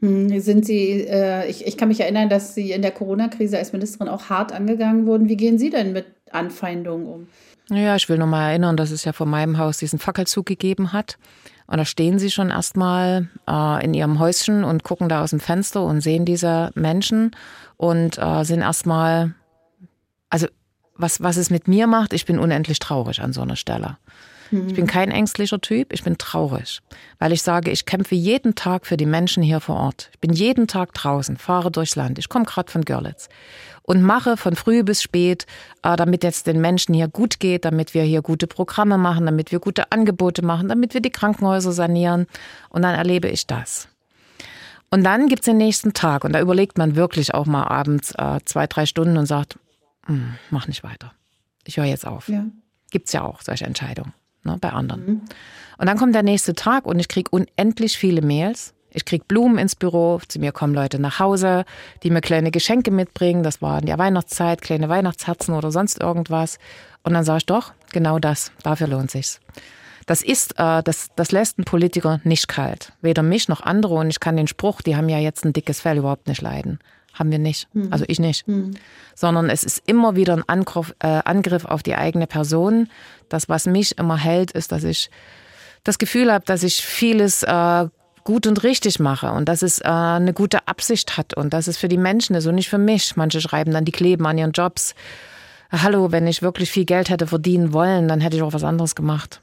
Hm, 0.00 0.38
sind 0.40 0.64
Sie, 0.64 1.06
äh, 1.08 1.48
ich, 1.48 1.66
ich 1.66 1.76
kann 1.76 1.88
mich 1.88 2.00
erinnern, 2.00 2.28
dass 2.28 2.54
Sie 2.54 2.70
in 2.70 2.82
der 2.82 2.92
Corona-Krise 2.92 3.58
als 3.58 3.72
Ministerin 3.72 4.08
auch 4.08 4.30
hart 4.30 4.52
angegangen 4.52 5.06
wurden. 5.06 5.28
Wie 5.28 5.36
gehen 5.36 5.58
Sie 5.58 5.70
denn 5.70 5.92
mit 5.92 6.06
Anfeindungen 6.30 7.06
um? 7.06 7.28
Ja, 7.70 7.96
ich 7.96 8.08
will 8.08 8.16
noch 8.16 8.26
mal 8.26 8.48
erinnern, 8.50 8.76
dass 8.76 8.92
es 8.92 9.04
ja 9.04 9.12
vor 9.12 9.26
meinem 9.26 9.58
Haus 9.58 9.78
diesen 9.78 9.98
Fackelzug 9.98 10.46
gegeben 10.46 10.92
hat. 10.92 11.18
Und 11.68 11.76
da 11.76 11.84
stehen 11.84 12.18
sie 12.18 12.30
schon 12.30 12.48
erstmal 12.48 13.28
äh, 13.46 13.84
in 13.84 13.92
ihrem 13.92 14.18
Häuschen 14.18 14.64
und 14.64 14.84
gucken 14.84 15.08
da 15.08 15.22
aus 15.22 15.30
dem 15.30 15.40
Fenster 15.40 15.82
und 15.82 16.00
sehen 16.00 16.24
diese 16.24 16.70
Menschen 16.74 17.36
und 17.76 18.18
äh, 18.18 18.42
sind 18.44 18.62
erstmal, 18.62 19.34
also 20.30 20.46
was, 20.94 21.22
was 21.22 21.36
es 21.36 21.50
mit 21.50 21.68
mir 21.68 21.86
macht, 21.86 22.14
ich 22.14 22.24
bin 22.24 22.38
unendlich 22.38 22.78
traurig 22.78 23.20
an 23.20 23.34
so 23.34 23.42
einer 23.42 23.54
Stelle. 23.54 23.98
Ich 24.50 24.74
bin 24.74 24.86
kein 24.86 25.10
ängstlicher 25.10 25.60
Typ, 25.60 25.92
ich 25.92 26.02
bin 26.02 26.16
traurig, 26.16 26.80
weil 27.18 27.32
ich 27.32 27.42
sage, 27.42 27.70
ich 27.70 27.84
kämpfe 27.84 28.14
jeden 28.14 28.54
Tag 28.54 28.86
für 28.86 28.96
die 28.96 29.06
Menschen 29.06 29.42
hier 29.42 29.60
vor 29.60 29.76
Ort. 29.76 30.08
Ich 30.12 30.20
bin 30.20 30.32
jeden 30.32 30.66
Tag 30.66 30.94
draußen, 30.94 31.36
fahre 31.36 31.70
durchs 31.70 31.96
Land. 31.96 32.18
Ich 32.18 32.28
komme 32.28 32.46
gerade 32.46 32.70
von 32.70 32.82
Görlitz 32.82 33.28
und 33.82 34.02
mache 34.02 34.36
von 34.36 34.56
früh 34.56 34.82
bis 34.82 35.02
spät, 35.02 35.46
äh, 35.82 35.96
damit 35.96 36.24
jetzt 36.24 36.46
den 36.46 36.60
Menschen 36.60 36.94
hier 36.94 37.08
gut 37.08 37.40
geht, 37.40 37.64
damit 37.64 37.92
wir 37.92 38.02
hier 38.02 38.22
gute 38.22 38.46
Programme 38.46 38.96
machen, 38.96 39.26
damit 39.26 39.52
wir 39.52 39.60
gute 39.60 39.92
Angebote 39.92 40.42
machen, 40.42 40.68
damit 40.68 40.94
wir 40.94 41.02
die 41.02 41.10
Krankenhäuser 41.10 41.72
sanieren. 41.72 42.26
Und 42.70 42.82
dann 42.82 42.94
erlebe 42.94 43.28
ich 43.28 43.46
das. 43.46 43.88
Und 44.90 45.04
dann 45.04 45.28
gibt's 45.28 45.44
den 45.44 45.58
nächsten 45.58 45.92
Tag 45.92 46.24
und 46.24 46.32
da 46.32 46.40
überlegt 46.40 46.78
man 46.78 46.96
wirklich 46.96 47.34
auch 47.34 47.44
mal 47.44 47.64
abends 47.64 48.14
äh, 48.16 48.40
zwei, 48.46 48.66
drei 48.66 48.86
Stunden 48.86 49.18
und 49.18 49.26
sagt, 49.26 49.58
hm, 50.06 50.34
mach 50.48 50.66
nicht 50.66 50.82
weiter. 50.82 51.12
Ich 51.64 51.76
höre 51.76 51.84
jetzt 51.84 52.06
auf. 52.06 52.28
Ja. 52.28 52.46
Gibt's 52.90 53.12
ja 53.12 53.22
auch 53.22 53.42
solche 53.42 53.66
Entscheidungen 53.66 54.14
ne, 54.44 54.56
bei 54.60 54.70
anderen. 54.70 55.06
Mhm. 55.06 55.20
Und 55.78 55.86
dann 55.86 55.96
kommt 55.96 56.14
der 56.14 56.22
nächste 56.22 56.54
Tag 56.54 56.86
und 56.86 56.98
ich 56.98 57.08
kriege 57.08 57.30
unendlich 57.30 57.96
viele 57.96 58.22
Mails. 58.22 58.74
Ich 58.90 59.04
kriege 59.04 59.24
Blumen 59.28 59.58
ins 59.58 59.76
Büro, 59.76 60.20
zu 60.26 60.38
mir 60.40 60.50
kommen 60.50 60.74
Leute 60.74 60.98
nach 60.98 61.18
Hause, 61.18 61.64
die 62.02 62.10
mir 62.10 62.20
kleine 62.20 62.50
Geschenke 62.50 62.90
mitbringen. 62.90 63.42
Das 63.42 63.60
war 63.60 63.78
in 63.78 63.86
der 63.86 63.98
Weihnachtszeit, 63.98 64.62
kleine 64.62 64.88
Weihnachtsherzen 64.88 65.54
oder 65.54 65.70
sonst 65.70 66.00
irgendwas. 66.00 66.58
Und 67.04 67.14
dann 67.14 67.24
sage 67.24 67.38
ich 67.38 67.46
doch, 67.46 67.72
genau 67.92 68.18
das, 68.18 68.50
dafür 68.62 68.88
lohnt 68.88 69.10
sich's. 69.10 69.40
Das 70.06 70.22
ist, 70.22 70.58
äh, 70.58 70.82
das, 70.82 71.08
das 71.16 71.32
lässt 71.32 71.58
einen 71.58 71.66
Politiker 71.66 72.20
nicht 72.24 72.48
kalt. 72.48 72.92
Weder 73.02 73.22
mich 73.22 73.48
noch 73.48 73.60
andere. 73.60 73.94
Und 73.94 74.08
ich 74.08 74.20
kann 74.20 74.38
den 74.38 74.48
Spruch, 74.48 74.80
die 74.80 74.96
haben 74.96 75.10
ja 75.10 75.18
jetzt 75.18 75.44
ein 75.44 75.52
dickes 75.52 75.82
Fell 75.82 75.98
überhaupt 75.98 76.28
nicht 76.28 76.40
leiden. 76.40 76.78
Haben 77.18 77.30
wir 77.30 77.38
nicht. 77.38 77.68
Mhm. 77.74 77.88
Also 77.90 78.04
ich 78.06 78.20
nicht. 78.20 78.46
Mhm. 78.46 78.74
Sondern 79.14 79.50
es 79.50 79.64
ist 79.64 79.82
immer 79.86 80.14
wieder 80.14 80.34
ein 80.34 80.44
Angriff, 80.46 80.94
äh, 81.00 81.20
Angriff 81.24 81.64
auf 81.64 81.82
die 81.82 81.96
eigene 81.96 82.26
Person. 82.26 82.88
Das, 83.28 83.48
was 83.48 83.66
mich 83.66 83.98
immer 83.98 84.16
hält, 84.16 84.52
ist, 84.52 84.72
dass 84.72 84.84
ich 84.84 85.10
das 85.84 85.98
Gefühl 85.98 86.32
habe, 86.32 86.44
dass 86.44 86.62
ich 86.62 86.84
vieles 86.84 87.42
äh, 87.42 87.88
gut 88.24 88.46
und 88.46 88.62
richtig 88.62 89.00
mache 89.00 89.32
und 89.32 89.48
dass 89.48 89.62
es 89.62 89.80
äh, 89.80 89.88
eine 89.88 90.32
gute 90.32 90.68
Absicht 90.68 91.16
hat 91.16 91.34
und 91.34 91.52
dass 91.52 91.66
es 91.66 91.78
für 91.78 91.88
die 91.88 91.96
Menschen 91.96 92.36
ist 92.36 92.46
und 92.46 92.54
nicht 92.54 92.68
für 92.68 92.78
mich. 92.78 93.16
Manche 93.16 93.40
schreiben 93.40 93.72
dann, 93.72 93.84
die 93.84 93.92
kleben 93.92 94.26
an 94.26 94.38
ihren 94.38 94.52
Jobs. 94.52 94.94
Hallo, 95.72 96.12
wenn 96.12 96.26
ich 96.26 96.42
wirklich 96.42 96.70
viel 96.70 96.84
Geld 96.84 97.10
hätte 97.10 97.26
verdienen 97.26 97.72
wollen, 97.72 98.06
dann 98.06 98.20
hätte 98.20 98.36
ich 98.36 98.42
auch 98.42 98.52
was 98.52 98.64
anderes 98.64 98.94
gemacht. 98.94 99.40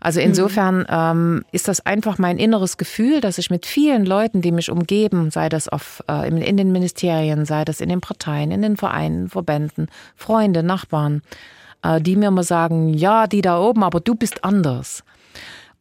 Also 0.00 0.20
mhm. 0.20 0.26
insofern 0.26 0.86
ähm, 0.88 1.44
ist 1.52 1.68
das 1.68 1.84
einfach 1.84 2.18
mein 2.18 2.38
inneres 2.38 2.76
Gefühl, 2.76 3.20
dass 3.20 3.38
ich 3.38 3.50
mit 3.50 3.66
vielen 3.66 4.04
Leuten, 4.04 4.42
die 4.42 4.52
mich 4.52 4.70
umgeben, 4.70 5.30
sei 5.30 5.48
das 5.48 5.68
auf, 5.68 6.02
äh, 6.08 6.28
in 6.28 6.56
den 6.56 6.72
Ministerien, 6.72 7.44
sei 7.44 7.64
das 7.64 7.80
in 7.80 7.88
den 7.88 8.00
Parteien, 8.00 8.50
in 8.50 8.62
den 8.62 8.76
Vereinen, 8.76 9.28
Verbänden, 9.28 9.88
Freunde, 10.16 10.62
Nachbarn, 10.62 11.22
äh, 11.82 12.00
die 12.00 12.16
mir 12.16 12.28
immer 12.28 12.44
sagen, 12.44 12.94
ja, 12.94 13.26
die 13.26 13.42
da 13.42 13.60
oben, 13.60 13.82
aber 13.82 14.00
du 14.00 14.14
bist 14.14 14.44
anders. 14.44 15.04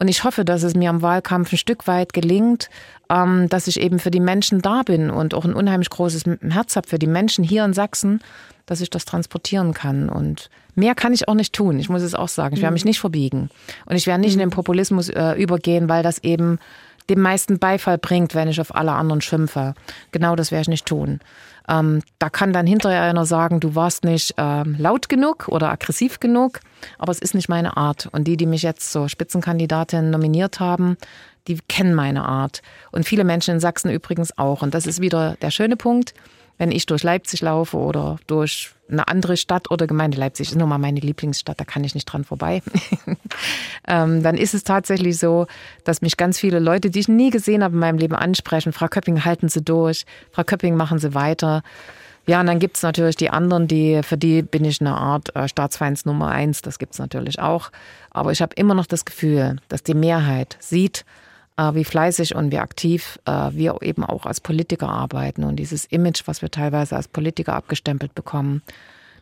Und 0.02 0.08
ich 0.08 0.24
hoffe, 0.24 0.44
dass 0.44 0.64
es 0.64 0.74
mir 0.74 0.90
am 0.90 1.04
Wahlkampf 1.04 1.54
ein 1.54 1.58
Stück 1.58 1.86
weit 1.86 2.12
gelingt, 2.12 2.72
ähm, 3.10 3.48
dass 3.50 3.68
ich 3.68 3.80
eben 3.80 4.00
für 4.00 4.10
die 4.10 4.20
Menschen 4.20 4.62
da 4.62 4.82
bin 4.82 5.12
und 5.12 5.36
auch 5.36 5.46
ein 5.46 5.54
unheimlich 5.54 5.92
großes 5.92 6.24
Herz 6.50 6.76
habe 6.76 6.88
für 6.88 6.98
die 6.98 7.06
Menschen 7.06 7.44
hier 7.44 7.64
in 7.66 7.74
Sachsen, 7.74 8.20
dass 8.72 8.80
ich 8.80 8.90
das 8.90 9.04
transportieren 9.04 9.74
kann. 9.74 10.08
Und 10.08 10.50
mehr 10.76 10.96
kann 10.96 11.12
ich 11.12 11.28
auch 11.28 11.34
nicht 11.34 11.52
tun. 11.52 11.78
Ich 11.78 11.90
muss 11.90 12.04
es 12.04 12.16
auch 12.16 12.30
sagen. 12.30 12.56
Ich 12.56 12.62
werde 12.62 12.72
mich 12.72 12.86
mhm. 12.86 12.90
nicht 12.92 13.02
verbiegen. 13.02 13.50
Und 13.86 13.98
ich 13.98 14.08
werde 14.08 14.22
nicht 14.22 14.32
in 14.32 14.40
den 14.40 14.48
mhm. 14.48 14.54
Populismus 14.54 15.10
äh, 15.10 15.34
übergehen, 15.34 15.90
weil 15.90 16.04
das 16.04 16.20
eben 16.20 16.58
den 17.10 17.20
meisten 17.20 17.60
Beifall 17.60 17.98
bringt, 17.98 18.34
wenn 18.34 18.48
ich 18.48 18.62
auf 18.62 18.74
alle 18.74 18.94
anderen 18.94 19.20
schimpfe. 19.20 19.74
Genau 20.14 20.38
das 20.38 20.52
werde 20.52 20.62
ich 20.62 20.68
nicht 20.70 20.86
tun. 20.86 21.20
Ähm, 21.68 22.02
da 22.18 22.30
kann 22.30 22.54
dann 22.54 22.66
hinterher 22.66 23.02
einer 23.02 23.26
sagen, 23.26 23.60
du 23.60 23.76
warst 23.76 24.06
nicht 24.06 24.36
ähm, 24.38 24.78
laut 24.80 25.10
genug 25.10 25.50
oder 25.50 25.70
aggressiv 25.70 26.22
genug, 26.22 26.62
aber 26.98 27.12
es 27.12 27.20
ist 27.20 27.36
nicht 27.36 27.50
meine 27.50 27.76
Art. 27.76 28.08
Und 28.14 28.26
die, 28.26 28.38
die 28.38 28.46
mich 28.46 28.62
jetzt 28.62 28.90
zur 28.94 29.10
Spitzenkandidatin 29.10 30.12
nominiert 30.12 30.62
haben, 30.62 30.96
die 31.50 31.60
kennen 31.68 31.94
meine 31.94 32.24
Art. 32.24 32.62
Und 32.92 33.06
viele 33.06 33.26
Menschen 33.26 33.56
in 33.56 33.60
Sachsen 33.60 33.92
übrigens 33.92 34.38
auch. 34.38 34.62
Und 34.62 34.74
das 34.74 34.88
ist 34.88 35.02
wieder 35.02 35.36
der 35.42 35.52
schöne 35.52 35.76
Punkt 35.76 36.14
wenn 36.62 36.72
ich 36.72 36.86
durch 36.86 37.02
Leipzig 37.02 37.42
laufe 37.42 37.76
oder 37.76 38.18
durch 38.28 38.70
eine 38.88 39.08
andere 39.08 39.36
Stadt 39.36 39.72
oder 39.72 39.88
Gemeinde, 39.88 40.20
Leipzig 40.20 40.50
ist 40.50 40.56
nun 40.56 40.70
mal 40.70 40.78
meine 40.78 41.00
Lieblingsstadt, 41.00 41.60
da 41.60 41.66
kann 41.66 41.84
ich 41.84 41.96
nicht 41.96 42.06
dran 42.06 42.24
vorbei, 42.24 42.62
ähm, 43.88 44.22
dann 44.22 44.38
ist 44.38 44.54
es 44.54 44.64
tatsächlich 44.64 45.18
so, 45.18 45.48
dass 45.86 46.04
mich 46.04 46.18
ganz 46.18 46.38
viele 46.38 46.60
Leute, 46.60 46.92
die 46.92 47.00
ich 47.00 47.08
nie 47.08 47.32
gesehen 47.32 47.64
habe 47.64 47.74
in 47.74 47.80
meinem 47.80 47.98
Leben, 47.98 48.14
ansprechen. 48.14 48.74
Frau 48.74 48.90
Köpping, 48.90 49.26
halten 49.26 49.50
Sie 49.50 49.64
durch. 49.64 50.06
Frau 50.32 50.44
Köpping, 50.44 50.76
machen 50.76 51.00
Sie 51.00 51.16
weiter. 51.16 51.64
Ja, 52.28 52.42
und 52.42 52.46
dann 52.46 52.60
gibt 52.60 52.78
es 52.78 52.84
natürlich 52.84 53.16
die 53.16 53.32
anderen, 53.32 53.68
die, 53.68 54.04
für 54.04 54.18
die 54.18 54.44
bin 54.44 54.64
ich 54.64 54.82
eine 54.82 54.96
Art 54.96 55.36
äh, 55.36 55.48
Staatsfeind 55.48 56.06
Nummer 56.06 56.28
eins. 56.28 56.62
Das 56.62 56.78
gibt 56.78 56.94
es 56.94 57.00
natürlich 57.00 57.40
auch. 57.40 57.72
Aber 58.12 58.32
ich 58.34 58.42
habe 58.44 58.54
immer 58.56 58.76
noch 58.76 58.86
das 58.86 59.06
Gefühl, 59.06 59.56
dass 59.68 59.82
die 59.82 59.96
Mehrheit 59.96 60.58
sieht, 60.60 61.06
wie 61.58 61.84
fleißig 61.84 62.36
und 62.36 62.52
wie 62.52 62.60
aktiv 62.60 63.20
äh, 63.26 63.50
wir 63.52 63.78
eben 63.82 64.04
auch 64.04 64.26
als 64.26 64.40
Politiker 64.40 64.90
arbeiten. 64.90 65.44
Und 65.44 65.58
dieses 65.58 65.86
Image, 65.86 66.24
was 66.26 66.42
wir 66.42 66.52
teilweise 66.52 66.96
als 66.96 67.08
Politiker 67.08 67.54
abgestempelt 67.54 68.16
bekommen, 68.16 68.62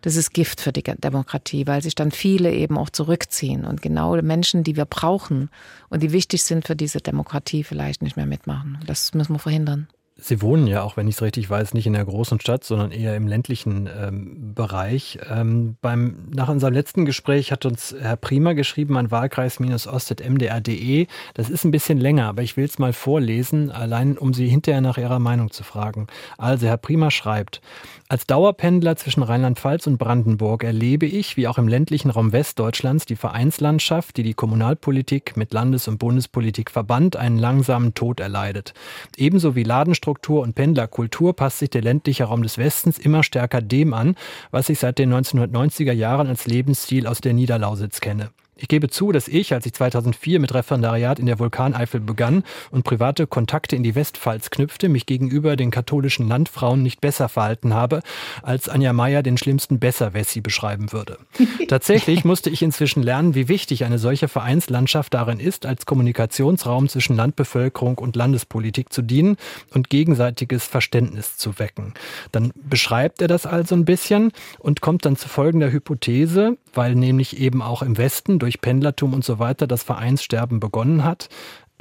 das 0.01 0.15
ist 0.15 0.33
Gift 0.33 0.61
für 0.61 0.71
die 0.71 0.83
Demokratie, 0.83 1.67
weil 1.67 1.81
sich 1.81 1.95
dann 1.95 2.11
viele 2.11 2.53
eben 2.53 2.77
auch 2.77 2.89
zurückziehen 2.89 3.65
und 3.65 3.81
genau 3.81 4.15
Menschen, 4.21 4.63
die 4.63 4.77
wir 4.77 4.85
brauchen 4.85 5.49
und 5.89 6.01
die 6.03 6.13
wichtig 6.13 6.43
sind 6.43 6.65
für 6.65 6.75
diese 6.75 6.99
Demokratie, 6.99 7.63
vielleicht 7.63 8.01
nicht 8.01 8.15
mehr 8.15 8.25
mitmachen. 8.25 8.79
Das 8.85 9.13
müssen 9.13 9.33
wir 9.33 9.39
verhindern. 9.39 9.87
Sie 10.21 10.41
wohnen 10.41 10.67
ja, 10.67 10.83
auch 10.83 10.97
wenn 10.97 11.07
ich 11.07 11.15
es 11.15 11.21
richtig 11.21 11.49
weiß, 11.49 11.73
nicht 11.73 11.87
in 11.87 11.93
der 11.93 12.03
großen 12.05 12.39
Stadt, 12.39 12.63
sondern 12.63 12.91
eher 12.91 13.15
im 13.15 13.27
ländlichen 13.27 13.89
ähm, 13.95 14.53
Bereich. 14.53 15.17
Ähm, 15.29 15.77
beim, 15.81 16.27
nach 16.33 16.49
unserem 16.49 16.73
letzten 16.73 17.05
Gespräch 17.05 17.51
hat 17.51 17.65
uns 17.65 17.95
Herr 17.99 18.17
Prima 18.17 18.53
geschrieben 18.53 18.97
an 18.97 19.11
wahlkreis-ost.mdr.de. 19.11 21.07
Das 21.33 21.49
ist 21.49 21.63
ein 21.63 21.71
bisschen 21.71 21.97
länger, 21.97 22.27
aber 22.27 22.43
ich 22.43 22.57
will 22.57 22.65
es 22.65 22.79
mal 22.79 22.93
vorlesen, 22.93 23.71
allein 23.71 24.17
um 24.17 24.33
Sie 24.33 24.47
hinterher 24.47 24.81
nach 24.81 24.97
Ihrer 24.97 25.19
Meinung 25.19 25.51
zu 25.51 25.63
fragen. 25.63 26.07
Also, 26.37 26.67
Herr 26.67 26.77
Prima 26.77 27.11
schreibt, 27.11 27.61
als 28.11 28.25
Dauerpendler 28.25 28.95
zwischen 28.95 29.21
Rheinland-Pfalz 29.21 29.85
und 29.85 29.99
Brandenburg 29.99 30.63
erlebe 30.63 31.05
ich, 31.05 31.37
wie 31.37 31.47
auch 31.47 31.59
im 31.59 31.67
ländlichen 31.67 32.09
Raum 32.09 32.31
Westdeutschlands, 32.31 33.05
die 33.05 33.15
Vereinslandschaft, 33.15 34.17
die 34.17 34.23
die 34.23 34.33
Kommunalpolitik 34.33 35.37
mit 35.37 35.53
Landes- 35.53 35.87
und 35.87 35.99
Bundespolitik 35.99 36.71
verband, 36.71 37.17
einen 37.17 37.37
langsamen 37.37 37.93
Tod 37.93 38.19
erleidet. 38.19 38.73
Ebenso 39.15 39.55
wie 39.55 39.61
Ladenstruktur 39.61 40.41
und 40.41 40.55
Pendlerkultur 40.55 41.35
passt 41.35 41.59
sich 41.59 41.69
der 41.69 41.83
ländliche 41.83 42.23
Raum 42.23 42.41
des 42.41 42.57
Westens 42.57 42.97
immer 42.97 43.21
stärker 43.21 43.61
dem 43.61 43.93
an, 43.93 44.15
was 44.49 44.69
ich 44.69 44.79
seit 44.79 44.97
den 44.97 45.13
1990er 45.13 45.93
Jahren 45.93 46.25
als 46.25 46.47
Lebensstil 46.47 47.05
aus 47.05 47.21
der 47.21 47.33
Niederlausitz 47.33 48.01
kenne. 48.01 48.31
Ich 48.61 48.67
gebe 48.67 48.89
zu, 48.89 49.13
dass 49.13 49.29
ich, 49.29 49.53
als 49.53 49.65
ich 49.65 49.73
2004 49.73 50.39
mit 50.39 50.53
Referendariat 50.53 51.17
in 51.17 51.25
der 51.25 51.39
Vulkaneifel 51.39 52.01
begann 52.01 52.43
und 52.71 52.83
private 52.83 53.25
Kontakte 53.25 53.75
in 53.75 53.83
die 53.83 53.95
Westpfalz 53.95 54.49
knüpfte, 54.49 54.89
mich 54.89 55.05
gegenüber 55.05 55.55
den 55.55 55.71
katholischen 55.71 56.27
Landfrauen 56.27 56.83
nicht 56.83 56.99
besser 56.99 57.29
verhalten 57.29 57.73
habe, 57.73 58.01
als 58.43 58.67
Anja 58.67 58.91
Meyer 58.91 59.23
den 59.23 59.37
schlimmsten 59.37 59.79
Besserwessi 59.79 60.41
beschreiben 60.41 60.91
würde. 60.91 61.17
Tatsächlich 61.69 62.25
musste 62.25 62.49
ich 62.49 62.61
inzwischen 62.61 63.01
lernen, 63.01 63.33
wie 63.33 63.47
wichtig 63.47 63.85
eine 63.85 63.97
solche 63.97 64.27
Vereinslandschaft 64.27 65.13
darin 65.13 65.39
ist, 65.39 65.65
als 65.65 65.85
Kommunikationsraum 65.85 66.89
zwischen 66.89 67.15
Landbevölkerung 67.15 67.97
und 67.97 68.17
Landespolitik 68.17 68.91
zu 68.91 69.01
dienen 69.01 69.37
und 69.73 69.89
gegenseitiges 69.89 70.65
Verständnis 70.65 71.37
zu 71.37 71.59
wecken. 71.59 71.93
Dann 72.33 72.51
beschreibt 72.55 73.21
er 73.21 73.29
das 73.29 73.45
also 73.45 73.75
ein 73.75 73.85
bisschen 73.85 74.31
und 74.57 74.81
kommt 74.81 75.05
dann 75.05 75.15
zu 75.15 75.29
folgender 75.29 75.71
Hypothese, 75.71 76.57
weil 76.73 76.95
nämlich 76.95 77.39
eben 77.39 77.61
auch 77.61 77.81
im 77.81 77.97
Westen 77.97 78.39
durch 78.39 78.48
Pendlertum 78.57 79.13
und 79.13 79.23
so 79.23 79.39
weiter 79.39 79.67
das 79.67 79.83
Vereinssterben 79.83 80.59
begonnen 80.59 81.03
hat. 81.03 81.29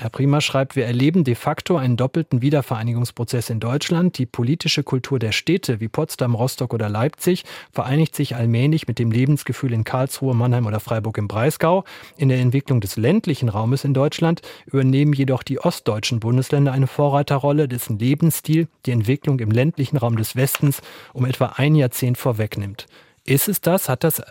Herr 0.00 0.10
Prima 0.10 0.40
schreibt, 0.40 0.76
wir 0.76 0.86
erleben 0.86 1.24
de 1.24 1.34
facto 1.34 1.76
einen 1.76 1.96
doppelten 1.96 2.40
Wiedervereinigungsprozess 2.40 3.50
in 3.50 3.58
Deutschland. 3.58 4.16
Die 4.18 4.26
politische 4.26 4.84
Kultur 4.84 5.18
der 5.18 5.32
Städte 5.32 5.80
wie 5.80 5.88
Potsdam, 5.88 6.36
Rostock 6.36 6.72
oder 6.72 6.88
Leipzig 6.88 7.44
vereinigt 7.72 8.14
sich 8.14 8.36
allmählich 8.36 8.86
mit 8.86 9.00
dem 9.00 9.10
Lebensgefühl 9.10 9.72
in 9.72 9.82
Karlsruhe, 9.82 10.36
Mannheim 10.36 10.66
oder 10.66 10.78
Freiburg 10.78 11.18
im 11.18 11.26
Breisgau. 11.26 11.82
In 12.16 12.28
der 12.28 12.38
Entwicklung 12.38 12.80
des 12.80 12.96
ländlichen 12.96 13.48
Raumes 13.48 13.82
in 13.82 13.92
Deutschland 13.92 14.40
übernehmen 14.66 15.14
jedoch 15.14 15.42
die 15.42 15.58
ostdeutschen 15.58 16.20
Bundesländer 16.20 16.70
eine 16.70 16.86
Vorreiterrolle, 16.86 17.66
dessen 17.66 17.98
Lebensstil 17.98 18.68
die 18.86 18.92
Entwicklung 18.92 19.40
im 19.40 19.50
ländlichen 19.50 19.96
Raum 19.96 20.16
des 20.16 20.36
Westens 20.36 20.80
um 21.12 21.24
etwa 21.24 21.54
ein 21.56 21.74
Jahrzehnt 21.74 22.18
vorwegnimmt. 22.18 22.86
Ist 23.28 23.46
es 23.48 23.60
das? 23.60 23.90
Hat 23.90 24.04
das, 24.04 24.22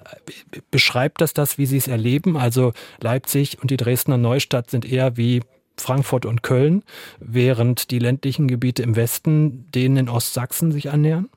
beschreibt 0.71 1.21
das 1.21 1.33
das, 1.33 1.59
wie 1.59 1.67
Sie 1.67 1.77
es 1.77 1.87
erleben? 1.87 2.35
Also 2.35 2.73
Leipzig 2.99 3.61
und 3.61 3.69
die 3.69 3.77
Dresdner 3.77 4.17
Neustadt 4.17 4.71
sind 4.71 4.91
eher 4.91 5.17
wie 5.17 5.41
Frankfurt 5.77 6.25
und 6.25 6.41
Köln, 6.41 6.83
während 7.19 7.91
die 7.91 7.99
ländlichen 7.99 8.47
Gebiete 8.47 8.81
im 8.81 8.95
Westen 8.95 9.69
denen 9.71 9.97
in 9.97 10.09
Ostsachsen 10.09 10.71
sich 10.71 10.89
annähern? 10.89 11.29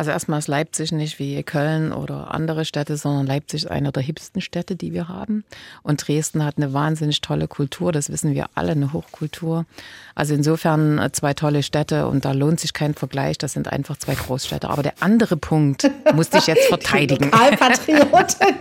Also 0.00 0.12
erstmal 0.12 0.38
ist 0.38 0.48
Leipzig 0.48 0.92
nicht 0.92 1.18
wie 1.18 1.42
Köln 1.42 1.92
oder 1.92 2.32
andere 2.32 2.64
Städte, 2.64 2.96
sondern 2.96 3.26
Leipzig 3.26 3.64
ist 3.64 3.70
eine 3.70 3.92
der 3.92 4.02
hipsten 4.02 4.40
Städte, 4.40 4.74
die 4.74 4.94
wir 4.94 5.08
haben. 5.08 5.44
Und 5.82 6.08
Dresden 6.08 6.42
hat 6.42 6.54
eine 6.56 6.72
wahnsinnig 6.72 7.20
tolle 7.20 7.48
Kultur, 7.48 7.92
das 7.92 8.10
wissen 8.10 8.32
wir 8.32 8.46
alle, 8.54 8.72
eine 8.72 8.94
Hochkultur. 8.94 9.66
Also 10.14 10.32
insofern 10.32 10.98
äh, 10.98 11.12
zwei 11.12 11.34
tolle 11.34 11.62
Städte 11.62 12.06
und 12.06 12.24
da 12.24 12.32
lohnt 12.32 12.60
sich 12.60 12.72
kein 12.72 12.94
Vergleich, 12.94 13.36
das 13.36 13.52
sind 13.52 13.70
einfach 13.70 13.98
zwei 13.98 14.14
Großstädte. 14.14 14.70
Aber 14.70 14.82
der 14.82 14.94
andere 15.00 15.36
Punkt 15.36 15.90
musste 16.14 16.38
ich 16.38 16.46
jetzt 16.46 16.68
verteidigen. 16.68 17.24
Lokalpatriotin. 17.24 18.54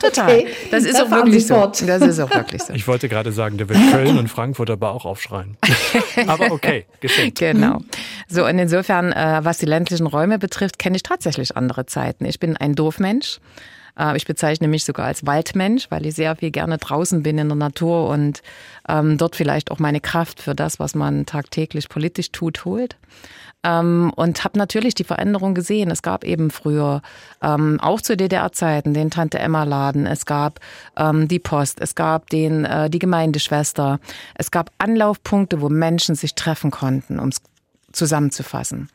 Total. 0.00 0.44
Das 0.70 0.84
ist 0.84 1.00
auch 1.00 1.10
wirklich 1.10 1.46
so. 1.46 1.66
Das 1.86 2.02
ist 2.02 2.18
auch 2.18 2.30
wirklich 2.30 2.62
so. 2.62 2.72
Ich 2.72 2.88
wollte 2.88 3.08
gerade 3.08 3.30
sagen, 3.30 3.56
der 3.56 3.68
wird 3.68 3.78
Köln 3.92 4.18
und 4.18 4.28
Frankfurt 4.28 4.68
aber 4.70 4.90
auch 4.90 5.04
aufschreien. 5.04 5.56
aber 6.26 6.50
okay, 6.50 6.86
geschenkt. 7.00 7.38
Genau. 7.38 7.80
So, 8.28 8.44
und 8.44 8.58
insofern, 8.58 9.12
äh, 9.12 9.40
was 9.42 9.58
die 9.58 9.66
ländlichen 9.66 10.06
Räume 10.06 10.38
betrifft, 10.38 10.55
kenne 10.78 10.96
ich 10.96 11.02
tatsächlich 11.02 11.56
andere 11.56 11.86
Zeiten. 11.86 12.24
Ich 12.24 12.40
bin 12.40 12.56
ein 12.56 12.74
Dorfmensch. 12.74 13.40
Äh, 13.98 14.16
ich 14.16 14.26
bezeichne 14.26 14.68
mich 14.68 14.84
sogar 14.84 15.06
als 15.06 15.26
Waldmensch, 15.26 15.90
weil 15.90 16.06
ich 16.06 16.14
sehr 16.14 16.36
viel 16.36 16.50
gerne 16.50 16.78
draußen 16.78 17.22
bin 17.22 17.38
in 17.38 17.48
der 17.48 17.56
Natur 17.56 18.08
und 18.08 18.42
ähm, 18.88 19.18
dort 19.18 19.36
vielleicht 19.36 19.70
auch 19.70 19.78
meine 19.78 20.00
Kraft 20.00 20.40
für 20.40 20.54
das, 20.54 20.78
was 20.78 20.94
man 20.94 21.26
tagtäglich 21.26 21.88
politisch 21.88 22.32
tut, 22.32 22.64
holt. 22.64 22.96
Ähm, 23.64 24.12
und 24.14 24.44
habe 24.44 24.58
natürlich 24.58 24.94
die 24.94 25.04
Veränderung 25.04 25.54
gesehen. 25.54 25.90
Es 25.90 26.02
gab 26.02 26.24
eben 26.24 26.50
früher 26.50 27.02
ähm, 27.42 27.80
auch 27.80 28.00
zu 28.00 28.16
DDR-Zeiten 28.16 28.94
den 28.94 29.10
Tante 29.10 29.38
Emma 29.38 29.64
Laden, 29.64 30.06
es 30.06 30.26
gab 30.26 30.60
ähm, 30.96 31.26
die 31.26 31.38
Post, 31.38 31.80
es 31.80 31.94
gab 31.94 32.30
den 32.30 32.64
äh, 32.64 32.90
die 32.90 32.98
Gemeindeschwester, 32.98 33.98
es 34.34 34.50
gab 34.50 34.70
Anlaufpunkte, 34.78 35.60
wo 35.60 35.68
Menschen 35.68 36.14
sich 36.14 36.34
treffen 36.34 36.70
konnten, 36.70 37.18
um 37.18 37.28
es 37.28 37.40
zusammenzufassen. 37.92 38.88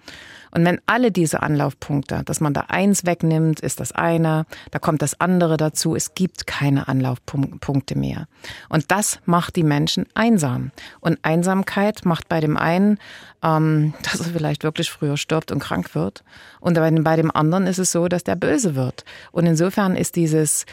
Und 0.52 0.66
wenn 0.66 0.80
alle 0.86 1.12
diese 1.12 1.42
Anlaufpunkte, 1.42 2.22
dass 2.26 2.42
man 2.42 2.54
da 2.54 2.66
eins 2.68 3.06
wegnimmt, 3.06 3.60
ist 3.60 3.80
das 3.80 3.92
eine, 3.92 4.46
da 4.72 4.80
kommt 4.80 5.02
das 5.02 5.20
andere 5.20 5.58
dazu, 5.58 5.96
es 5.96 6.14
gibt 6.14 6.48
keine 6.48 6.88
Anlaufpunkte 6.88 7.98
mehr. 7.98 8.28
Und 8.70 8.92
das 8.92 9.20
macht 9.26 9.56
die 9.56 9.64
Menschen 9.64 10.06
einsam. 10.14 10.72
Und 11.00 11.20
Einsamkeit 11.24 12.06
macht 12.06 12.30
bei 12.30 12.40
dem 12.40 12.58
einen, 12.58 12.98
ähm, 13.44 13.94
dass 14.04 14.20
er 14.20 14.34
vielleicht 14.34 14.64
wirklich 14.64 14.92
früher 14.92 15.18
stirbt 15.18 15.52
und 15.52 15.60
krank 15.60 15.96
wird. 15.96 16.24
Und 16.60 16.76
bei 16.76 17.16
dem 17.16 17.32
anderen 17.32 17.68
ist 17.68 17.80
es 17.80 17.92
so, 17.92 18.08
dass 18.08 18.24
der 18.24 18.36
böse 18.36 18.76
wird. 18.76 19.06
Und 19.32 19.46
insofern 19.46 19.96
ist 19.96 20.16
dieses 20.16 20.66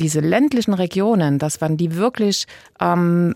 diese 0.00 0.20
ländlichen 0.20 0.72
Regionen, 0.72 1.38
dass 1.38 1.60
man 1.60 1.76
die 1.76 1.94
wirklich 1.94 2.46
ähm, 2.80 3.34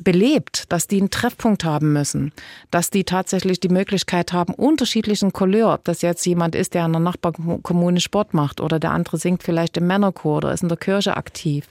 belebt, 0.00 0.64
dass 0.72 0.86
die 0.86 0.98
einen 0.98 1.10
Treffpunkt 1.10 1.64
haben 1.64 1.92
müssen, 1.92 2.32
dass 2.70 2.90
die 2.90 3.04
tatsächlich 3.04 3.60
die 3.60 3.68
Möglichkeit 3.68 4.32
haben, 4.32 4.54
unterschiedlichen 4.54 5.32
Couleur, 5.32 5.74
ob 5.74 5.84
das 5.84 6.02
jetzt 6.02 6.24
jemand 6.26 6.54
ist, 6.54 6.74
der 6.74 6.86
in 6.86 6.92
der 6.92 7.00
Nachbarkommune 7.00 8.00
Sport 8.00 8.34
macht 8.34 8.60
oder 8.60 8.78
der 8.78 8.92
andere 8.92 9.18
singt 9.18 9.42
vielleicht 9.42 9.76
im 9.76 9.86
Männerchor 9.86 10.38
oder 10.38 10.52
ist 10.52 10.62
in 10.62 10.68
der 10.68 10.78
Kirche 10.78 11.16
aktiv, 11.16 11.68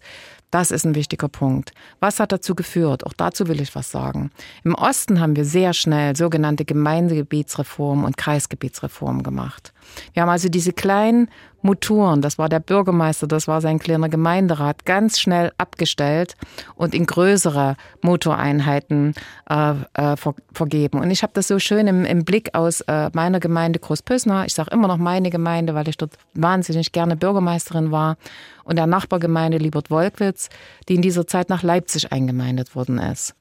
das 0.52 0.72
ist 0.72 0.84
ein 0.84 0.96
wichtiger 0.96 1.28
Punkt. 1.28 1.74
Was 2.00 2.20
hat 2.20 2.32
dazu 2.32 2.56
geführt? 2.56 3.06
Auch 3.06 3.14
dazu 3.14 3.48
will 3.48 3.62
ich 3.62 3.76
was 3.76 3.92
sagen. 3.92 4.32
Im 4.64 4.74
Osten 4.74 5.20
haben 5.20 5.36
wir 5.36 5.46
sehr 5.46 5.74
schnell 5.74 6.16
sogenannte 6.16 6.66
Gemeindegebietsreformen 6.66 8.04
und 8.04 8.18
Kreisgebietsreformen 8.18 9.22
gemacht. 9.22 9.74
Wir 10.14 10.24
haben 10.24 10.30
also 10.30 10.50
diese 10.50 10.74
kleinen 10.74 11.30
Motoren, 11.62 12.22
das 12.22 12.38
war 12.38 12.48
der 12.48 12.60
Bürgermeister, 12.60 13.28
das 13.28 13.48
war 13.48 13.60
sein 13.60 13.80
kleiner 13.80 14.08
Gemeinderat, 14.08 14.86
ganz 14.86 15.20
schnell 15.20 15.52
abgestellt 15.58 16.36
und 16.76 16.94
in 16.94 17.06
größere 17.06 17.76
Motoreinheiten 18.02 19.14
äh, 19.50 19.74
äh, 19.94 20.16
ver 20.16 20.36
vergeben. 20.54 21.00
Und 21.00 21.12
ich 21.12 21.22
habe 21.24 21.34
das 21.34 21.48
so 21.48 21.60
schön 21.60 21.88
im, 21.88 22.06
im 22.06 22.24
Blick 22.24 22.56
aus 22.56 22.82
äh, 22.82 23.10
meiner 23.14 23.40
Gemeinde 23.40 23.80
Großpösner. 23.80 24.46
Ich 24.46 24.54
sage 24.54 24.72
immer 24.72 24.88
noch 24.88 24.98
meine 24.98 25.30
Gemeinde, 25.30 25.76
weil 25.76 25.88
ich 25.90 25.98
dort 25.98 26.14
wahnsinnig 26.34 26.92
gerne 26.92 27.16
Bürgermeisterin 27.16 27.92
war. 27.92 28.18
Und 28.64 28.78
der 28.78 28.88
Nachbargemeinde 28.88 29.58
Liebert-Wolkwitz, 29.58 30.50
die 30.88 30.96
in 30.96 31.02
dieser 31.02 31.28
Zeit 31.28 31.50
nach 31.50 31.64
Leipzig 31.64 32.12
eingemeindet 32.12 32.76
worden 32.76 33.00
ist. 33.00 33.36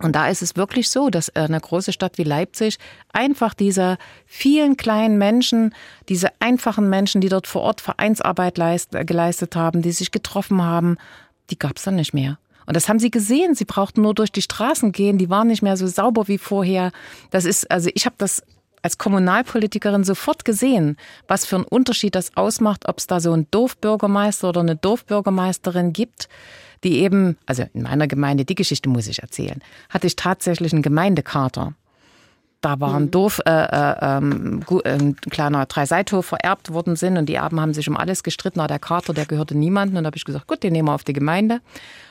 Und 0.00 0.14
da 0.14 0.28
ist 0.28 0.42
es 0.42 0.56
wirklich 0.56 0.90
so, 0.90 1.10
dass 1.10 1.34
eine 1.34 1.60
große 1.60 1.92
Stadt 1.92 2.18
wie 2.18 2.24
Leipzig 2.24 2.78
einfach 3.12 3.52
diese 3.52 3.98
vielen 4.26 4.76
kleinen 4.76 5.18
Menschen, 5.18 5.74
diese 6.08 6.28
einfachen 6.40 6.88
Menschen, 6.88 7.20
die 7.20 7.28
dort 7.28 7.46
vor 7.46 7.62
Ort 7.62 7.80
Vereinsarbeit 7.80 8.58
leist, 8.58 8.92
geleistet 8.92 9.56
haben, 9.56 9.82
die 9.82 9.92
sich 9.92 10.12
getroffen 10.12 10.62
haben, 10.62 10.98
die 11.50 11.58
gab 11.58 11.76
es 11.76 11.82
dann 11.82 11.96
nicht 11.96 12.14
mehr. 12.14 12.38
Und 12.66 12.76
das 12.76 12.88
haben 12.88 12.98
sie 12.98 13.10
gesehen. 13.10 13.54
Sie 13.54 13.64
brauchten 13.64 14.02
nur 14.02 14.14
durch 14.14 14.30
die 14.30 14.42
Straßen 14.42 14.92
gehen. 14.92 15.16
Die 15.16 15.30
waren 15.30 15.48
nicht 15.48 15.62
mehr 15.62 15.76
so 15.76 15.86
sauber 15.86 16.28
wie 16.28 16.38
vorher. 16.38 16.92
Das 17.30 17.46
ist, 17.46 17.70
also 17.70 17.90
ich 17.94 18.04
habe 18.04 18.16
das 18.18 18.42
als 18.82 18.98
Kommunalpolitikerin 18.98 20.04
sofort 20.04 20.44
gesehen, 20.44 20.96
was 21.26 21.46
für 21.46 21.56
einen 21.56 21.64
Unterschied 21.64 22.14
das 22.14 22.36
ausmacht, 22.36 22.86
ob 22.86 22.98
es 22.98 23.06
da 23.06 23.20
so 23.20 23.32
einen 23.32 23.50
Dorfbürgermeister 23.50 24.50
oder 24.50 24.60
eine 24.60 24.76
Dorfbürgermeisterin 24.76 25.92
gibt 25.92 26.28
die 26.84 27.00
eben, 27.00 27.36
also 27.46 27.64
in 27.74 27.82
meiner 27.82 28.06
Gemeinde, 28.06 28.44
die 28.44 28.54
Geschichte 28.54 28.88
muss 28.88 29.06
ich 29.06 29.22
erzählen, 29.22 29.60
hatte 29.88 30.06
ich 30.06 30.16
tatsächlich 30.16 30.72
einen 30.72 30.82
Gemeindekater. 30.82 31.74
Da 32.60 32.80
war 32.80 32.94
ein 32.94 33.04
mhm. 33.04 33.10
Dorf, 33.12 33.40
äh, 33.46 33.50
äh, 33.50 33.94
ähm, 34.00 34.64
ein 34.84 35.16
kleiner 35.30 35.66
Dreiseithof 35.66 36.26
vererbt 36.26 36.72
worden 36.72 36.96
sind 36.96 37.16
und 37.16 37.26
die 37.26 37.36
Erben 37.36 37.60
haben 37.60 37.72
sich 37.72 37.88
um 37.88 37.96
alles 37.96 38.24
gestritten, 38.24 38.58
aber 38.58 38.68
der 38.68 38.80
Kater, 38.80 39.14
der 39.14 39.26
gehörte 39.26 39.56
niemandem. 39.56 39.98
Und 39.98 40.04
da 40.04 40.08
habe 40.08 40.16
ich 40.16 40.24
gesagt, 40.24 40.48
gut, 40.48 40.64
den 40.64 40.72
nehmen 40.72 40.88
wir 40.88 40.94
auf 40.94 41.04
die 41.04 41.12
Gemeinde. 41.12 41.60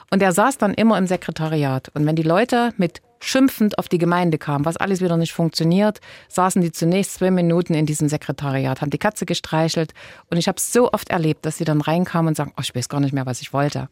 Und 0.09 0.21
er 0.21 0.31
saß 0.31 0.57
dann 0.57 0.73
immer 0.73 0.97
im 0.97 1.05
Sekretariat. 1.05 1.89
Und 1.93 2.05
wenn 2.05 2.15
die 2.15 2.23
Leute 2.23 2.73
mit 2.77 3.01
schimpfend 3.19 3.77
auf 3.77 3.89
die 3.89 3.97
Gemeinde 3.97 4.37
kamen, 4.37 4.63
was 4.63 4.77
alles 4.77 5.01
wieder 5.01 5.17
nicht 5.17 5.33
funktioniert, 5.33 5.99
saßen 6.29 6.61
die 6.61 6.71
zunächst 6.71 7.15
zwei 7.15 7.31
Minuten 7.31 7.73
in 7.73 7.85
diesem 7.85 8.07
Sekretariat, 8.07 8.79
haben 8.79 8.89
die 8.89 8.99
Katze 8.99 9.25
gestreichelt. 9.25 9.93
Und 10.29 10.37
ich 10.37 10.47
habe 10.47 10.57
es 10.57 10.71
so 10.71 10.93
oft 10.93 11.09
erlebt, 11.09 11.45
dass 11.45 11.57
sie 11.57 11.65
dann 11.65 11.81
reinkamen 11.81 12.29
und 12.29 12.35
sagen, 12.37 12.53
oh, 12.55 12.61
ich 12.61 12.73
weiß 12.73 12.87
gar 12.87 13.01
nicht 13.01 13.13
mehr, 13.13 13.25
was 13.25 13.41
ich 13.41 13.51
wollte. 13.51 13.89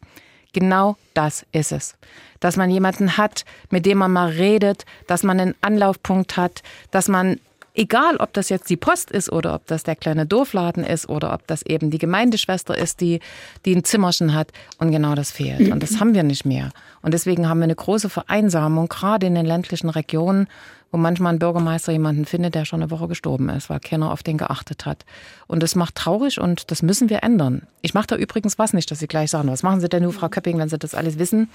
Genau 0.55 0.95
das 1.13 1.45
ist 1.51 1.73
es. 1.73 1.95
Dass 2.39 2.55
man 2.55 2.69
jemanden 2.69 3.17
hat, 3.17 3.43
mit 3.71 3.85
dem 3.85 3.97
man 3.97 4.13
mal 4.13 4.29
redet, 4.29 4.85
dass 5.05 5.21
man 5.21 5.37
einen 5.37 5.55
Anlaufpunkt 5.59 6.37
hat, 6.37 6.63
dass 6.91 7.09
man 7.09 7.41
egal 7.73 8.15
ob 8.15 8.31
das 8.31 8.47
jetzt 8.47 8.69
die 8.69 8.77
Post 8.77 9.11
ist 9.11 9.29
oder 9.29 9.53
ob 9.53 9.67
das 9.67 9.83
der 9.83 9.97
kleine 9.97 10.25
Dorfladen 10.25 10.85
ist 10.85 11.09
oder 11.09 11.33
ob 11.33 11.45
das 11.47 11.61
eben 11.63 11.89
die 11.91 11.97
Gemeindeschwester 11.97 12.77
ist, 12.77 13.01
die, 13.01 13.19
die 13.65 13.75
ein 13.75 13.83
Zimmerchen 13.83 14.33
hat. 14.33 14.53
Und 14.77 14.91
genau 14.91 15.13
das 15.13 15.29
fehlt. 15.29 15.69
Und 15.73 15.83
das 15.83 15.99
haben 15.99 16.13
wir 16.13 16.23
nicht 16.23 16.45
mehr. 16.45 16.71
Und 17.01 17.13
deswegen 17.13 17.49
haben 17.49 17.59
wir 17.59 17.65
eine 17.65 17.75
große 17.75 18.07
Vereinsamung, 18.07 18.87
gerade 18.87 19.27
in 19.27 19.35
den 19.35 19.45
ländlichen 19.45 19.89
Regionen 19.89 20.47
wo 20.95 20.97
manchmal 20.97 21.33
ein 21.33 21.39
Bürgermeister 21.39 21.91
jemanden 21.91 22.23
findet, 22.23 22.55
der 22.55 22.63
schon 22.63 22.81
eine 22.81 22.89
Woche 22.89 23.09
gestorben 23.09 23.49
ist, 23.49 23.69
weil 23.69 23.81
keiner 23.81 24.13
auf 24.13 24.23
den 24.23 24.37
geachtet 24.37 24.85
hat. 24.85 25.03
Und 25.45 25.61
das 25.61 25.75
macht 25.75 25.95
traurig 25.95 26.39
und 26.39 26.71
das 26.71 26.81
müssen 26.83 27.09
wir 27.09 27.21
ändern. 27.21 27.67
Ich 27.81 27.93
mache 27.93 28.07
da 28.07 28.15
übrigens 28.15 28.57
was 28.57 28.71
nicht, 28.71 28.89
dass 28.89 28.99
Sie 28.99 29.07
gleich 29.07 29.29
sagen, 29.29 29.49
was 29.49 29.61
machen 29.61 29.81
Sie 29.81 29.89
denn 29.89 30.03
nur, 30.03 30.13
Frau 30.13 30.29
Köpping, 30.29 30.57
wenn 30.57 30.69
Sie 30.69 30.77
das 30.77 30.95
alles 30.95 31.19
wissen? 31.19 31.49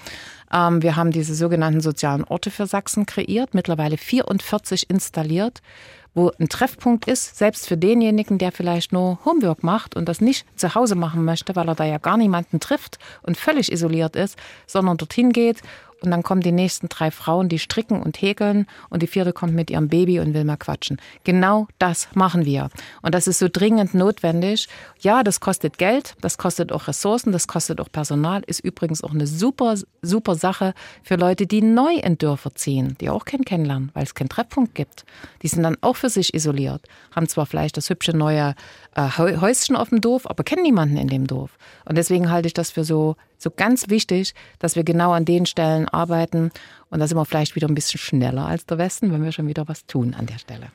Ähm, 0.53 0.83
wir 0.83 0.95
haben 0.95 1.09
diese 1.09 1.33
sogenannten 1.33 1.81
sozialen 1.81 2.23
Orte 2.23 2.51
für 2.51 2.67
Sachsen 2.67 3.07
kreiert, 3.07 3.55
mittlerweile 3.55 3.97
44 3.97 4.91
installiert 4.91 5.63
wo 6.13 6.29
ein 6.39 6.49
Treffpunkt 6.49 7.07
ist, 7.07 7.37
selbst 7.37 7.69
für 7.69 7.77
denjenigen, 7.77 8.37
der 8.37 8.51
vielleicht 8.51 8.91
nur 8.91 9.19
Homework 9.23 9.63
macht 9.63 9.95
und 9.95 10.09
das 10.09 10.19
nicht 10.19 10.45
zu 10.59 10.75
Hause 10.75 10.95
machen 10.95 11.23
möchte, 11.23 11.55
weil 11.55 11.69
er 11.69 11.75
da 11.75 11.85
ja 11.85 11.99
gar 11.99 12.17
niemanden 12.17 12.59
trifft 12.59 12.99
und 13.23 13.37
völlig 13.37 13.71
isoliert 13.71 14.17
ist, 14.17 14.37
sondern 14.67 14.97
dorthin 14.97 15.31
geht 15.31 15.61
und 16.03 16.11
dann 16.11 16.23
kommen 16.23 16.41
die 16.41 16.51
nächsten 16.51 16.89
drei 16.89 17.11
Frauen, 17.11 17.47
die 17.47 17.59
stricken 17.59 18.01
und 18.01 18.21
häkeln 18.21 18.65
und 18.89 19.03
die 19.03 19.07
vierte 19.07 19.33
kommt 19.33 19.53
mit 19.53 19.69
ihrem 19.69 19.87
Baby 19.87 20.19
und 20.19 20.33
will 20.33 20.43
mal 20.43 20.57
quatschen. 20.57 20.97
Genau 21.23 21.67
das 21.79 22.07
machen 22.13 22.45
wir. 22.45 22.69
Und 23.01 23.13
das 23.13 23.27
ist 23.27 23.39
so 23.39 23.47
dringend 23.51 23.93
notwendig. 23.93 24.67
Ja, 24.99 25.23
das 25.23 25.39
kostet 25.39 25.77
Geld, 25.77 26.15
das 26.21 26.37
kostet 26.37 26.71
auch 26.71 26.87
Ressourcen, 26.87 27.31
das 27.31 27.47
kostet 27.47 27.79
auch 27.79 27.91
Personal, 27.91 28.41
ist 28.47 28.61
übrigens 28.61 29.03
auch 29.03 29.11
eine 29.11 29.27
super, 29.27 29.75
super 30.01 30.35
Sache 30.35 30.73
für 31.03 31.15
Leute, 31.15 31.45
die 31.45 31.61
neu 31.61 31.93
in 31.93 32.17
Dörfer 32.17 32.53
ziehen, 32.55 32.97
die 32.99 33.09
auch 33.09 33.25
keinen 33.25 33.45
kennenlernen, 33.45 33.91
weil 33.93 34.03
es 34.03 34.15
keinen 34.15 34.29
Treffpunkt 34.29 34.73
gibt. 34.73 35.05
Die 35.43 35.47
sind 35.47 35.63
dann 35.63 35.77
auch 35.81 35.95
für 35.95 36.09
sich 36.09 36.33
isoliert, 36.33 36.81
haben 37.15 37.27
zwar 37.27 37.45
vielleicht 37.45 37.77
das 37.77 37.89
hübsche 37.89 38.15
neue 38.15 38.55
äh, 38.95 39.09
Häuschen 39.17 39.75
auf 39.75 39.89
dem 39.89 40.01
Dorf, 40.01 40.27
aber 40.27 40.43
kennen 40.43 40.63
niemanden 40.63 40.97
in 40.97 41.07
dem 41.07 41.27
Dorf. 41.27 41.57
Und 41.85 41.97
deswegen 41.97 42.31
halte 42.31 42.47
ich 42.47 42.53
das 42.53 42.71
für 42.71 42.83
so 42.83 43.15
so 43.41 43.51
ganz 43.51 43.89
wichtig, 43.89 44.33
dass 44.59 44.75
wir 44.75 44.83
genau 44.83 45.11
an 45.11 45.25
den 45.25 45.45
Stellen 45.45 45.87
arbeiten. 45.87 46.51
Und 46.91 46.99
da 46.99 47.07
sind 47.07 47.17
wir 47.17 47.23
vielleicht 47.23 47.55
wieder 47.55 47.69
ein 47.69 47.73
bisschen 47.73 47.99
schneller 47.99 48.45
als 48.45 48.65
der 48.65 48.77
Westen, 48.77 49.13
wenn 49.13 49.23
wir 49.23 49.31
schon 49.31 49.47
wieder 49.47 49.65
was 49.69 49.85
tun 49.85 50.13
an 50.13 50.25
der 50.25 50.37
Stelle. 50.37 50.67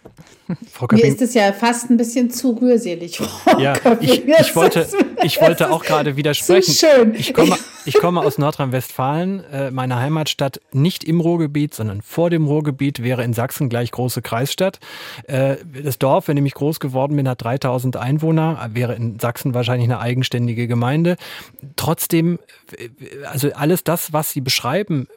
Frau 0.72 0.88
Mir 0.90 1.05
ist 1.05 1.20
es 1.20 1.35
ja 1.35 1.52
fast 1.52 1.90
ein 1.90 1.98
bisschen 1.98 2.31
zu 2.31 2.52
rührselig. 2.52 3.18
Frau 3.18 3.59
ja, 3.59 3.74
ich, 4.00 4.26
ich, 4.26 4.57
wollte, 4.57 4.88
ich 5.22 5.38
wollte 5.42 5.70
auch 5.70 5.85
gerade 5.85 6.16
widersprechen. 6.16 6.72
Zu 6.72 6.87
schön. 6.87 7.14
Ich 7.14 7.35
komme, 7.35 7.59
ich 7.85 7.98
komme 8.00 8.22
aus 8.22 8.38
Nordrhein-Westfalen, 8.38 9.44
äh, 9.52 9.70
meine 9.70 9.96
Heimatstadt 9.96 10.62
nicht 10.72 11.05
im 11.05 11.20
Ruhrgebiet, 11.20 11.74
sondern 11.74 12.00
vor 12.00 12.31
dem 12.31 12.46
Ruhrgebiet 12.46 13.02
wäre 13.02 13.22
in 13.22 13.35
Sachsen 13.35 13.68
gleich 13.68 13.90
große 13.90 14.22
Kreisstadt. 14.22 14.81
Äh, 15.24 15.57
das 15.85 15.98
Dorf, 15.98 16.29
wenn 16.29 16.44
ich 16.44 16.55
groß 16.55 16.81
geworden 16.81 17.14
bin, 17.16 17.29
hat 17.29 17.44
3000 17.44 17.98
Einwohner, 17.98 18.70
wäre 18.72 18.94
in 18.94 19.19
Sachsen 19.19 19.52
wahrscheinlich 19.52 19.87
eine 19.87 20.00
eigenständige 20.00 20.67
Gemeinde. 20.67 21.19
Trotzdem 21.77 22.38
also 23.31 23.52
alles 23.52 23.85
das, 23.85 24.12
was 24.12 24.31
Sie 24.31 24.40
beschreiben, 24.40 25.08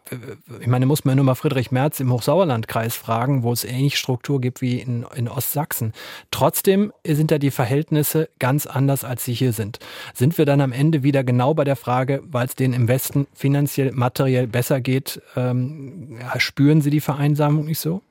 ich 0.59 0.67
meine, 0.67 0.85
muss 0.89 1.05
man 1.05 1.17
nur 1.17 1.23
mal 1.25 1.35
Friedrich 1.35 1.69
Merz 1.69 1.99
im 1.99 2.11
Hochsauerlandkreis 2.11 2.95
fragen, 2.95 3.43
wo 3.43 3.53
es 3.53 3.63
ähnlich 3.63 3.99
Struktur 3.99 4.41
gibt 4.41 4.59
wie 4.59 4.79
in, 4.79 5.05
in 5.15 5.27
Ostsachsen. 5.27 5.93
Trotzdem 6.31 6.91
sind 7.05 7.29
da 7.29 7.37
die 7.37 7.51
Verhältnisse 7.51 8.27
ganz 8.39 8.65
anders, 8.65 9.03
als 9.03 9.23
sie 9.23 9.33
hier 9.33 9.53
sind. 9.53 9.77
Sind 10.15 10.39
wir 10.39 10.45
dann 10.45 10.61
am 10.61 10.71
Ende 10.71 11.03
wieder 11.03 11.23
genau 11.23 11.53
bei 11.53 11.63
der 11.63 11.75
Frage, 11.75 12.23
weil 12.25 12.47
es 12.47 12.55
denen 12.55 12.73
im 12.73 12.87
Westen 12.87 13.27
finanziell, 13.35 13.91
materiell 13.91 14.47
besser 14.47 14.81
geht, 14.81 15.21
ähm, 15.35 16.17
spüren 16.39 16.81
sie 16.81 16.89
die 16.89 17.01
Vereinsamung 17.01 17.65
nicht 17.65 17.79
so? 17.79 18.01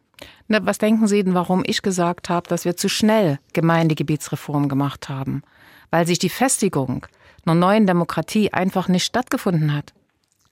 Na, 0.46 0.64
was 0.64 0.78
denken 0.78 1.08
Sie 1.08 1.24
denn, 1.24 1.34
warum 1.34 1.64
ich 1.66 1.82
gesagt 1.82 2.30
habe, 2.30 2.48
dass 2.48 2.64
wir 2.64 2.76
zu 2.76 2.88
schnell 2.88 3.40
Gemeindegebietsreform 3.54 4.68
gemacht 4.68 5.08
haben? 5.08 5.42
Weil 5.90 6.06
sich 6.06 6.20
die 6.20 6.28
Festigung 6.28 7.06
einer 7.44 7.56
neuen 7.56 7.88
Demokratie 7.88 8.52
einfach 8.52 8.86
nicht 8.86 9.04
stattgefunden 9.04 9.74
hat. 9.74 9.94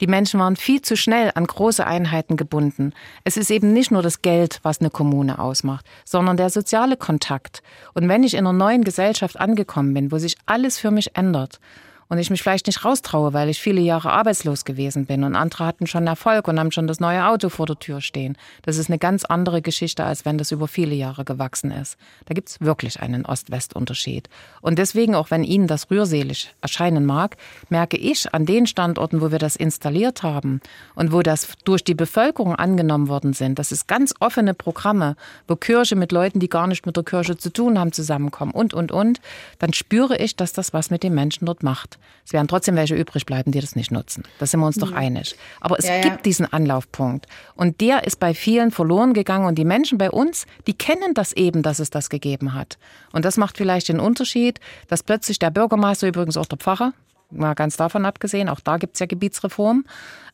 Die 0.01 0.07
Menschen 0.07 0.41
waren 0.41 0.57
viel 0.57 0.83
zu 0.83 0.97
schnell 0.97 1.33
an 1.35 1.47
große 1.47 1.87
Einheiten 1.87 2.37
gebunden. 2.37 2.93
Es 3.25 3.37
ist 3.37 3.51
eben 3.51 3.73
nicht 3.73 3.91
nur 3.91 4.03
das 4.03 4.21
Geld, 4.21 4.61
was 4.63 4.81
eine 4.81 4.91
Kommune 4.91 5.39
ausmacht, 5.39 5.87
sondern 6.05 6.37
der 6.37 6.51
soziale 6.51 6.97
Kontakt. 6.97 7.63
Und 7.95 8.09
wenn 8.09 8.23
ich 8.23 8.35
in 8.35 8.41
einer 8.41 8.53
neuen 8.53 8.85
Gesellschaft 8.85 9.41
angekommen 9.41 9.95
bin, 9.95 10.13
wo 10.13 10.19
sich 10.19 10.37
alles 10.45 10.79
für 10.79 10.91
mich 10.91 11.17
ändert 11.17 11.61
und 12.09 12.19
ich 12.19 12.31
mich 12.31 12.43
vielleicht 12.43 12.67
nicht 12.67 12.85
raustraue, 12.85 13.33
weil 13.33 13.49
ich 13.49 13.61
viele 13.61 13.81
Jahre 13.81 14.13
arbeitslos 14.13 14.65
gewesen 14.65 15.07
bin 15.07 15.25
und 15.25 15.35
andere 15.35 15.67
hatten 15.67 15.87
schon 15.87 16.07
Erfolg 16.07 16.49
und 16.49 16.59
haben 16.59 16.73
schon 16.73 16.87
das 16.87 17.01
neue 17.01 17.27
Auto 17.27 17.49
vor 17.49 17.67
der 17.67 17.79
Tür 17.79 18.01
stehen. 18.01 18.37
Das 18.63 18.77
ist 18.77 18.89
eine 18.89 18.99
ganz 18.99 19.25
andere 19.25 19.63
Geschichte, 19.63 20.05
als 20.05 20.25
wenn 20.25 20.39
das 20.39 20.53
über 20.53 20.69
viele 20.69 20.95
Jahre 20.95 21.25
gewachsen 21.25 21.71
ist. 21.71 21.97
Da 22.27 22.35
gibt's 22.35 22.61
wirklich 22.61 23.01
einen 23.01 23.27
Ost-West-Unterschied. 23.27 24.29
Und 24.61 24.79
deswegen, 24.79 25.15
auch 25.15 25.31
wenn 25.31 25.45
Ihnen 25.45 25.67
das 25.67 25.91
rührselig 25.91 26.55
erscheinen 26.61 27.07
mag, 27.07 27.37
merke 27.69 27.97
ich 27.97 28.33
an 28.35 28.47
den 28.47 28.67
Standorten, 28.67 29.21
wo 29.21 29.31
wir 29.31 29.39
das 29.39 29.57
installiert 29.57 30.23
haben 30.23 30.61
und 30.95 31.13
wo 31.13 31.23
das 31.23 31.49
durch 31.65 31.83
die 31.83 31.95
Bevölkerung 31.95 32.55
angenommen 32.55 33.09
worden 33.09 33.33
sind, 33.33 33.59
das 33.59 33.73
ist 33.73 33.89
ganz 33.89 34.15
offene 34.21 34.55
Programme, 34.55 35.17
wo 35.49 35.57
Kirche 35.57 35.97
mit 35.97 36.13
Leuten, 36.13 36.41
die 36.41 36.49
gar 36.49 36.67
nicht 36.67 36.87
mit 36.87 36.97
der 36.97 37.05
Kirche 37.05 37.37
zu 37.37 37.53
tun 37.53 37.79
haben, 37.79 37.93
zusammenkommen 37.93 38.53
und, 38.53 38.75
und, 38.75 38.93
und, 38.93 39.21
dann 39.59 39.73
spüre 39.73 40.17
ich, 40.19 40.37
dass 40.37 40.53
das 40.53 40.73
was 40.73 40.91
mit 40.91 41.03
den 41.03 41.15
Menschen 41.15 41.47
dort 41.47 41.63
macht. 41.63 41.96
Es 42.25 42.33
werden 42.33 42.49
trotzdem 42.49 42.77
welche 42.77 42.95
übrig 42.95 43.27
bleiben, 43.27 43.53
die 43.53 43.61
das 43.61 43.77
nicht 43.77 43.91
nutzen. 43.91 44.25
Da 44.39 44.47
sind 44.47 44.61
wir 44.61 44.67
uns 44.67 44.77
doch 44.77 44.91
mhm. 44.91 44.97
einig. 44.97 45.37
Aber 45.61 45.79
es 45.79 45.87
ja, 45.87 46.01
gibt 46.01 46.17
ja. 46.17 46.23
diesen 46.23 46.53
Anlaufpunkt. 46.53 47.27
Und 47.55 47.81
der 47.81 48.05
ist 48.05 48.19
bei 48.19 48.35
vielen 48.35 48.71
verloren 48.71 49.15
gegangen. 49.15 49.47
Und 49.47 49.57
die 49.57 49.65
Menschen 49.65 49.99
bei 49.99 50.11
uns, 50.11 50.47
die 50.67 50.75
kennen 50.75 51.15
das 51.15 51.33
eben, 51.33 51.63
dass 51.63 51.79
es 51.79 51.91
das 51.91 52.11
gegeben 52.11 52.55
hat. 52.55 52.79
Und 53.13 53.25
das 53.25 53.37
macht 53.37 53.57
vielleicht 53.57 53.89
den 53.89 54.01
Unterschied, 54.01 54.61
dass 54.89 55.03
plötzlich 55.03 55.39
der 55.39 55.51
Bürgermeister, 55.51 56.09
übrigens 56.09 56.37
auch 56.37 56.47
der 56.47 56.59
Pfarrer, 56.59 56.93
mal 57.31 57.55
ganz 57.55 57.77
davon 57.77 58.05
abgesehen, 58.05 58.49
auch 58.49 58.61
da 58.61 58.77
gibt 58.77 58.95
es 58.95 59.01
ja 59.01 59.07
Gebietsreform, 59.07 59.85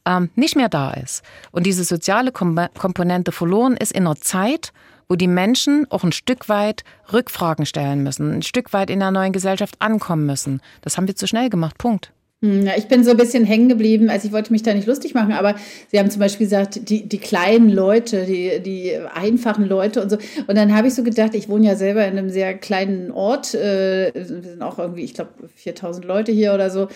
ähm, 0.04 0.30
nicht 0.34 0.56
mehr 0.56 0.68
da 0.68 0.92
ist. 0.92 1.22
Und 1.50 1.64
diese 1.64 1.84
soziale 1.84 2.32
Komponente 2.32 3.32
verloren 3.32 3.76
ist 3.76 3.92
in 3.92 4.06
einer 4.06 4.16
Zeit, 4.16 4.72
wo 5.12 5.16
die 5.16 5.28
Menschen 5.28 5.86
auch 5.90 6.04
ein 6.04 6.12
Stück 6.12 6.48
weit 6.48 6.84
Rückfragen 7.12 7.66
stellen 7.66 8.02
müssen, 8.02 8.32
ein 8.32 8.42
Stück 8.42 8.72
weit 8.72 8.88
in 8.88 8.98
der 8.98 9.10
neuen 9.10 9.34
Gesellschaft 9.34 9.74
ankommen 9.78 10.24
müssen. 10.24 10.62
Das 10.80 10.96
haben 10.96 11.06
wir 11.06 11.14
zu 11.14 11.26
schnell 11.26 11.50
gemacht. 11.50 11.76
Punkt. 11.76 12.12
Hm, 12.40 12.64
ja, 12.64 12.72
ich 12.78 12.88
bin 12.88 13.04
so 13.04 13.10
ein 13.10 13.18
bisschen 13.18 13.44
hängen 13.44 13.68
geblieben, 13.68 14.08
also 14.08 14.26
ich 14.26 14.32
wollte 14.32 14.52
mich 14.52 14.62
da 14.62 14.72
nicht 14.72 14.86
lustig 14.86 15.12
machen, 15.12 15.32
aber 15.32 15.54
Sie 15.88 15.98
haben 15.98 16.10
zum 16.10 16.20
Beispiel 16.20 16.46
gesagt, 16.46 16.88
die, 16.88 17.06
die 17.06 17.18
kleinen 17.18 17.68
Leute, 17.68 18.24
die, 18.24 18.60
die 18.64 18.96
einfachen 19.14 19.68
Leute 19.68 20.02
und 20.02 20.08
so. 20.08 20.16
Und 20.46 20.56
dann 20.56 20.74
habe 20.74 20.88
ich 20.88 20.94
so 20.94 21.02
gedacht, 21.02 21.34
ich 21.34 21.50
wohne 21.50 21.66
ja 21.66 21.76
selber 21.76 22.06
in 22.06 22.16
einem 22.16 22.30
sehr 22.30 22.54
kleinen 22.54 23.10
Ort, 23.10 23.54
äh, 23.54 24.14
wir 24.14 24.24
sind 24.24 24.62
auch 24.62 24.78
irgendwie, 24.78 25.04
ich 25.04 25.12
glaube, 25.12 25.32
4000 25.56 26.06
Leute 26.06 26.32
hier 26.32 26.54
oder 26.54 26.70
so 26.70 26.88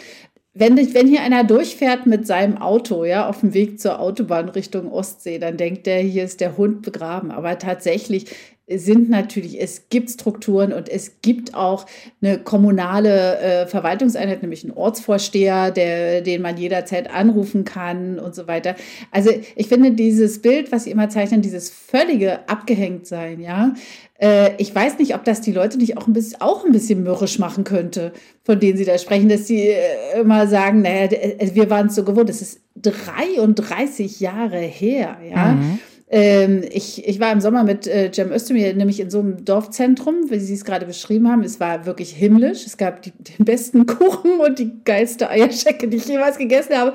wenn, 0.59 0.77
wenn 0.95 1.07
hier 1.07 1.23
einer 1.23 1.45
durchfährt 1.45 2.07
mit 2.07 2.27
seinem 2.27 2.57
Auto, 2.59 3.05
ja, 3.05 3.29
auf 3.29 3.41
dem 3.41 3.53
Weg 3.53 3.79
zur 3.79 4.01
Autobahn 4.01 4.49
Richtung 4.49 4.91
Ostsee, 4.91 5.39
dann 5.39 5.59
denkt 5.59 5.87
der, 5.87 5.99
hier 5.99 6.25
ist 6.25 6.41
der 6.41 6.57
Hund 6.57 6.83
begraben. 6.83 7.31
Aber 7.31 7.59
tatsächlich 7.59 8.27
sind 8.69 9.11
natürlich, 9.11 9.61
es 9.61 9.89
gibt 9.91 10.11
Strukturen 10.11 10.73
und 10.73 10.89
es 10.89 11.21
gibt 11.23 11.55
auch 11.55 11.87
eine 12.21 12.39
kommunale 12.39 13.39
äh, 13.39 13.67
Verwaltungseinheit, 13.67 14.43
nämlich 14.43 14.65
einen 14.65 14.73
Ortsvorsteher, 14.73 15.71
der, 15.71 16.23
den 16.23 16.43
man 16.43 16.57
jederzeit 16.57 17.13
anrufen 17.13 17.65
kann 17.65 18.19
und 18.19 18.35
so 18.35 18.49
weiter. 18.49 18.75
Also 19.13 19.31
ich 19.55 19.69
finde 19.69 19.93
dieses 19.93 20.43
Bild, 20.43 20.73
was 20.73 20.85
Sie 20.85 20.91
immer 20.91 21.09
zeichnen, 21.11 21.43
dieses 21.43 21.71
völlige 21.71 22.49
Abgehängtsein, 22.49 23.41
ja, 23.41 23.75
äh, 24.19 24.51
ich 24.59 24.75
weiß 24.75 24.99
nicht, 24.99 25.15
ob 25.15 25.25
das 25.25 25.41
die 25.41 25.53
Leute 25.53 25.79
nicht 25.79 25.97
auch 25.97 26.07
ein 26.07 26.13
bisschen, 26.13 26.41
auch 26.41 26.65
ein 26.65 26.73
bisschen 26.73 27.03
mürrisch 27.03 27.39
machen 27.39 27.63
könnte, 27.63 28.13
von 28.47 28.61
denen 28.61 28.79
Sie 28.79 28.85
da 28.85 28.97
sprechen, 28.97 29.29
dass 29.29 29.49
sie 29.49 29.71
äh, 29.71 30.21
immer 30.21 30.47
sagen, 30.47 30.83
naja, 30.83 31.07
äh, 31.11 31.51
wir 31.53 31.69
waren 31.69 31.89
es 31.89 31.97
so 31.97 32.05
gewohnt, 32.05 32.29
das 32.29 32.41
ist 32.41 32.61
33 32.77 34.21
Jahre 34.21 34.61
her, 34.61 35.17
ja. 35.29 35.53
Mhm. 35.55 35.81
Ähm, 36.09 36.63
ich, 36.71 37.07
ich 37.07 37.19
war 37.19 37.33
im 37.33 37.41
Sommer 37.41 37.65
mit 37.65 37.89
äh, 37.89 38.13
Cem 38.13 38.31
Özdemir 38.31 38.73
nämlich 38.75 39.01
in 39.01 39.11
so 39.11 39.19
einem 39.19 39.45
Dorfzentrum, 39.45 40.31
wie 40.31 40.39
Sie 40.39 40.55
es 40.55 40.65
gerade 40.65 40.87
beschrieben 40.87 41.29
haben. 41.29 41.43
Es 41.43 41.59
war 41.59 41.85
wirklich 41.85 42.11
himmlisch. 42.11 42.65
Es 42.65 42.77
gab 42.77 43.03
die, 43.03 43.11
den 43.11 43.45
besten 43.45 43.87
Kuchen 43.87 44.39
und 44.39 44.61
die 44.61 44.71
geilste 44.85 45.29
Eierschecke, 45.29 45.89
die 45.89 45.97
ich 45.97 46.07
jemals 46.07 46.39
gegessen 46.39 46.77
habe. 46.77 46.93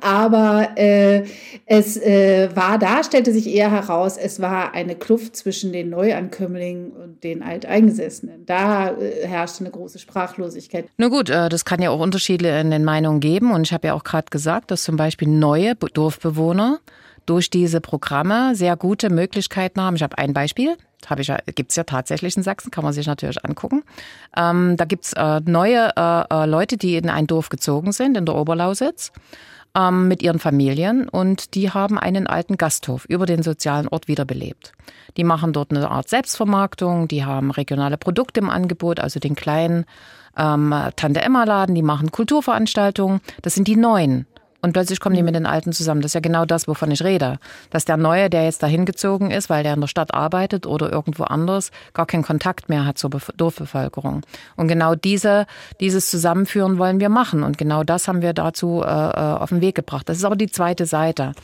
Aber 0.00 0.70
äh, 0.76 1.24
es 1.66 1.98
äh, 1.98 2.48
war 2.54 2.78
da, 2.78 3.04
stellte 3.04 3.34
sich 3.34 3.48
eher 3.48 3.70
heraus, 3.70 4.16
es 4.16 4.40
war 4.40 4.72
eine 4.72 4.94
Kluft 4.94 5.36
zwischen 5.36 5.72
den 5.74 5.90
Neuankömmlingen 5.90 6.92
und 6.92 7.22
den 7.22 7.42
Alteingesessenen. 7.42 8.46
Da 8.46 8.92
äh, 8.92 9.26
herrschte 9.26 9.60
eine 9.60 9.72
große 9.72 9.98
Sprachlosigkeit. 9.98 10.86
Na 10.96 11.08
gut, 11.08 11.28
äh, 11.28 11.50
das 11.50 11.66
kann 11.66 11.82
ja 11.82 11.90
auch 11.90 12.00
Unterschiede 12.00 12.48
in 12.60 12.70
den 12.70 12.84
Meinungen 12.84 13.20
geben. 13.20 13.52
Und 13.52 13.66
ich 13.66 13.74
habe 13.74 13.88
ja 13.88 13.94
auch 13.94 14.04
gerade 14.04 14.30
gesagt, 14.30 14.70
dass 14.70 14.84
zum 14.84 14.96
Beispiel 14.96 15.28
neue 15.28 15.74
Dorfbewohner 15.74 16.80
durch 17.26 17.50
diese 17.50 17.80
Programme 17.80 18.54
sehr 18.54 18.76
gute 18.76 19.10
Möglichkeiten 19.10 19.80
haben. 19.80 19.96
Ich 19.96 20.02
habe 20.02 20.18
ein 20.18 20.32
Beispiel. 20.32 20.76
Habe 21.06 21.20
ich 21.20 21.28
ja, 21.28 21.36
gibt's 21.54 21.76
ja 21.76 21.84
tatsächlich 21.84 22.36
in 22.36 22.42
Sachsen, 22.42 22.70
kann 22.70 22.84
man 22.84 22.94
sich 22.94 23.06
natürlich 23.06 23.44
angucken. 23.44 23.82
Ähm, 24.36 24.76
da 24.76 24.84
gibt's 24.86 25.12
äh, 25.12 25.40
neue 25.44 25.90
äh, 25.96 26.24
äh, 26.30 26.46
Leute, 26.46 26.76
die 26.76 26.96
in 26.96 27.10
ein 27.10 27.26
Dorf 27.26 27.50
gezogen 27.50 27.92
sind, 27.92 28.16
in 28.16 28.24
der 28.24 28.34
Oberlausitz, 28.34 29.12
ähm, 29.76 30.08
mit 30.08 30.22
ihren 30.22 30.38
Familien 30.38 31.08
und 31.08 31.54
die 31.54 31.70
haben 31.70 31.98
einen 31.98 32.26
alten 32.26 32.56
Gasthof 32.56 33.04
über 33.06 33.26
den 33.26 33.42
sozialen 33.42 33.88
Ort 33.88 34.08
wiederbelebt. 34.08 34.72
Die 35.16 35.24
machen 35.24 35.52
dort 35.52 35.72
eine 35.72 35.90
Art 35.90 36.08
Selbstvermarktung, 36.08 37.08
die 37.08 37.24
haben 37.24 37.50
regionale 37.50 37.98
Produkte 37.98 38.40
im 38.40 38.50
Angebot, 38.50 39.00
also 39.00 39.20
den 39.20 39.34
kleinen 39.34 39.84
ähm, 40.36 40.74
Tante-Emma-Laden, 40.96 41.74
die 41.74 41.82
machen 41.82 42.10
Kulturveranstaltungen. 42.10 43.20
Das 43.42 43.54
sind 43.54 43.68
die 43.68 43.76
neuen 43.76 44.26
und 44.64 44.72
plötzlich 44.72 44.98
kommen 44.98 45.14
die 45.14 45.22
mit 45.22 45.34
den 45.34 45.44
Alten 45.44 45.74
zusammen. 45.74 46.00
Das 46.00 46.08
ist 46.10 46.14
ja 46.14 46.20
genau 46.20 46.46
das, 46.46 46.66
wovon 46.66 46.90
ich 46.90 47.04
rede. 47.04 47.38
Dass 47.68 47.84
der 47.84 47.98
Neue, 47.98 48.30
der 48.30 48.44
jetzt 48.44 48.62
dahin 48.62 48.86
gezogen 48.86 49.30
ist, 49.30 49.50
weil 49.50 49.62
der 49.62 49.74
in 49.74 49.82
der 49.82 49.88
Stadt 49.88 50.14
arbeitet 50.14 50.66
oder 50.66 50.90
irgendwo 50.90 51.24
anders, 51.24 51.70
gar 51.92 52.06
keinen 52.06 52.22
Kontakt 52.22 52.70
mehr 52.70 52.86
hat 52.86 52.96
zur 52.96 53.10
Dorfbevölkerung. 53.36 54.22
Und 54.56 54.68
genau 54.68 54.94
diese, 54.94 55.46
dieses 55.80 56.10
Zusammenführen 56.10 56.78
wollen 56.78 56.98
wir 56.98 57.10
machen. 57.10 57.42
Und 57.42 57.58
genau 57.58 57.84
das 57.84 58.08
haben 58.08 58.22
wir 58.22 58.32
dazu 58.32 58.82
äh, 58.82 58.88
äh 58.88 59.34
auf 59.34 59.50
den 59.50 59.60
Weg 59.60 59.74
gebracht. 59.74 60.08
Das 60.08 60.16
ist 60.16 60.24
aber 60.24 60.36
die 60.36 60.50
zweite 60.50 60.86
Seite 60.86 61.34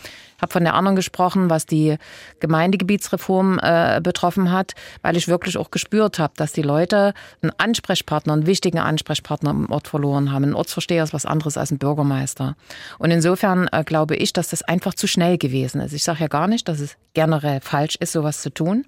habe 0.41 0.53
von 0.53 0.65
der 0.65 0.75
anderen 0.75 0.97
gesprochen, 0.97 1.51
was 1.51 1.67
die 1.67 1.97
Gemeindegebietsreform 2.41 3.59
äh, 3.63 4.01
betroffen 4.03 4.51
hat, 4.51 4.75
weil 5.03 5.17
ich 5.17 5.29
wirklich 5.29 5.59
auch 5.59 5.71
gespürt 5.71 6.19
habe, 6.19 6.33
dass 6.37 6.53
die 6.53 6.63
Leute 6.63 7.15
einen 7.43 7.53
Ansprechpartner, 7.59 8.33
einen 8.33 8.47
wichtigen 8.47 8.79
Ansprechpartner 8.79 9.51
im 9.51 9.71
Ort 9.71 9.89
verloren 9.89 10.33
haben. 10.33 10.45
Ein 10.45 10.55
Ortsvorsteher 10.55 11.05
ist 11.05 11.13
was 11.13 11.27
anderes 11.27 11.57
als 11.57 11.71
ein 11.71 11.79
Bürgermeister. 11.79 12.57
Und 12.99 13.11
insofern 13.11 13.69
äh, 13.73 13.85
glaube 13.85 14.17
ich, 14.17 14.33
dass 14.33 14.49
das 14.49 14.63
einfach 14.63 14.95
zu 14.95 15.07
schnell 15.07 15.39
gewesen 15.39 15.81
ist. 15.81 15.93
Ich 15.93 16.05
sage 16.05 16.21
ja 16.21 16.29
gar 16.29 16.47
nicht, 16.47 16.69
dass 16.69 16.81
es 16.81 16.97
generell 17.15 17.61
falsch 17.61 17.97
ist, 17.97 18.13
sowas 18.13 18.43
zu 18.43 18.51
tun, 18.51 18.85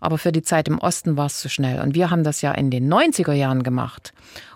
aber 0.00 0.18
für 0.18 0.32
die 0.32 0.42
Zeit 0.42 0.68
im 0.68 0.78
Osten 0.78 1.16
war 1.16 1.26
es 1.26 1.40
zu 1.40 1.48
schnell. 1.48 1.80
Und 1.80 1.94
wir 1.94 2.10
haben 2.10 2.24
das 2.24 2.42
ja 2.42 2.52
in 2.52 2.70
den 2.70 2.92
90er 2.92 3.32
Jahren 3.32 3.62
gemacht. 3.62 4.12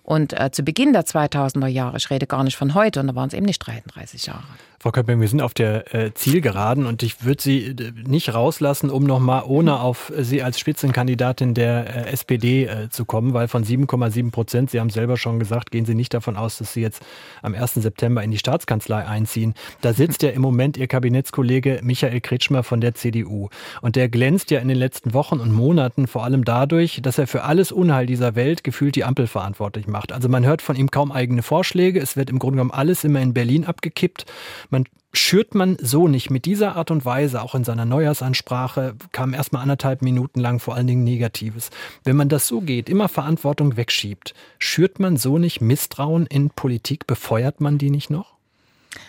Und 0.08 0.32
äh, 0.32 0.50
zu 0.50 0.62
Beginn 0.62 0.94
der 0.94 1.04
2000er 1.04 1.66
Jahre, 1.66 1.98
ich 1.98 2.08
rede 2.08 2.26
gar 2.26 2.42
nicht 2.42 2.56
von 2.56 2.72
heute, 2.72 3.00
und 3.00 3.08
da 3.08 3.14
waren 3.14 3.28
es 3.28 3.34
eben 3.34 3.44
nicht 3.44 3.58
33 3.58 4.24
Jahre. 4.24 4.44
Frau 4.80 4.92
Köpping, 4.92 5.20
wir 5.20 5.26
sind 5.26 5.42
auf 5.42 5.54
der 5.54 5.92
äh, 5.92 6.14
Zielgeraden 6.14 6.86
und 6.86 7.02
ich 7.02 7.24
würde 7.24 7.42
Sie 7.42 7.66
äh, 7.66 7.92
nicht 8.06 8.32
rauslassen, 8.32 8.90
um 8.90 9.02
nochmal 9.02 9.42
ohne 9.44 9.80
auf 9.80 10.12
Sie 10.16 10.40
als 10.40 10.60
Spitzenkandidatin 10.60 11.52
der 11.52 12.06
äh, 12.06 12.10
SPD 12.12 12.70
zu 12.88 13.04
kommen, 13.04 13.34
weil 13.34 13.48
von 13.48 13.64
7,7 13.64 14.30
Prozent, 14.30 14.70
Sie 14.70 14.78
haben 14.78 14.88
selber 14.88 15.16
schon 15.16 15.40
gesagt, 15.40 15.72
gehen 15.72 15.84
Sie 15.84 15.96
nicht 15.96 16.14
davon 16.14 16.36
aus, 16.36 16.58
dass 16.58 16.72
Sie 16.72 16.80
jetzt 16.80 17.02
am 17.42 17.54
1. 17.54 17.74
September 17.74 18.22
in 18.22 18.30
die 18.30 18.38
Staatskanzlei 18.38 19.04
einziehen. 19.04 19.54
Da 19.80 19.92
sitzt 19.92 20.22
ja 20.22 20.30
im 20.30 20.42
Moment 20.42 20.76
Ihr 20.76 20.86
Kabinettskollege 20.86 21.80
Michael 21.82 22.20
Kretschmer 22.20 22.62
von 22.62 22.80
der 22.80 22.94
CDU. 22.94 23.48
Und 23.82 23.96
der 23.96 24.08
glänzt 24.08 24.52
ja 24.52 24.60
in 24.60 24.68
den 24.68 24.78
letzten 24.78 25.12
Wochen 25.12 25.40
und 25.40 25.52
Monaten 25.52 26.06
vor 26.06 26.22
allem 26.22 26.44
dadurch, 26.44 27.00
dass 27.02 27.18
er 27.18 27.26
für 27.26 27.42
alles 27.42 27.72
Unheil 27.72 28.06
dieser 28.06 28.36
Welt 28.36 28.62
gefühlt 28.62 28.94
die 28.94 29.04
Ampel 29.04 29.26
verantwortlich 29.26 29.88
macht. 29.88 29.97
Also 30.06 30.28
man 30.28 30.46
hört 30.46 30.62
von 30.62 30.76
ihm 30.76 30.90
kaum 30.90 31.12
eigene 31.12 31.42
Vorschläge. 31.42 32.00
Es 32.00 32.16
wird 32.16 32.30
im 32.30 32.38
Grunde 32.38 32.56
genommen 32.56 32.70
alles 32.70 33.04
immer 33.04 33.20
in 33.20 33.34
Berlin 33.34 33.64
abgekippt. 33.64 34.26
Man 34.70 34.84
schürt 35.12 35.54
man 35.54 35.76
so 35.80 36.08
nicht 36.08 36.30
mit 36.30 36.44
dieser 36.44 36.76
Art 36.76 36.90
und 36.90 37.04
Weise, 37.04 37.42
auch 37.42 37.54
in 37.54 37.64
seiner 37.64 37.84
Neujahrsansprache, 37.84 38.94
kam 39.12 39.34
erstmal 39.34 39.62
anderthalb 39.62 40.02
Minuten 40.02 40.40
lang 40.40 40.60
vor 40.60 40.74
allen 40.74 40.86
Dingen 40.86 41.04
Negatives. 41.04 41.70
Wenn 42.04 42.16
man 42.16 42.28
das 42.28 42.46
so 42.46 42.60
geht, 42.60 42.88
immer 42.88 43.08
Verantwortung 43.08 43.76
wegschiebt, 43.76 44.34
schürt 44.58 45.00
man 45.00 45.16
so 45.16 45.38
nicht 45.38 45.60
Misstrauen 45.60 46.26
in 46.26 46.50
Politik, 46.50 47.06
befeuert 47.06 47.60
man 47.60 47.78
die 47.78 47.90
nicht 47.90 48.10
noch? 48.10 48.38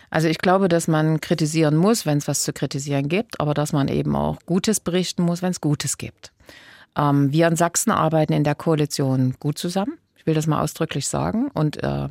Also 0.10 0.28
ich 0.28 0.40
glaube, 0.40 0.70
dass 0.70 0.88
man 0.88 1.22
kritisieren 1.22 1.76
muss, 1.76 2.06
wenn 2.06 2.18
es 2.18 2.28
was 2.28 2.44
zu 2.44 2.54
kritisieren 2.54 3.10
gibt, 3.10 3.40
aber 3.40 3.54
dass 3.54 3.74
man 3.74 3.88
eben 3.88 4.16
auch 4.16 4.38
Gutes 4.46 4.80
berichten 4.80 5.24
muss, 5.24 5.42
wenn 5.42 5.52
es 5.52 5.62
Gutes 5.62 5.98
gibt. 5.98 6.32
Ähm, 6.98 7.32
wir 7.32 7.48
in 7.48 7.56
Sachsen 7.56 7.92
arbeiten 7.92 8.34
in 8.34 8.44
der 8.44 8.56
Koalition 8.56 9.36
gut 9.40 9.58
zusammen. 9.58 9.98
Ich 10.30 10.32
will 10.32 10.36
das 10.36 10.46
mal 10.46 10.62
ausdrücklich 10.62 11.08
sagen. 11.08 11.50
Und 11.56 11.82
äh, 11.82 12.08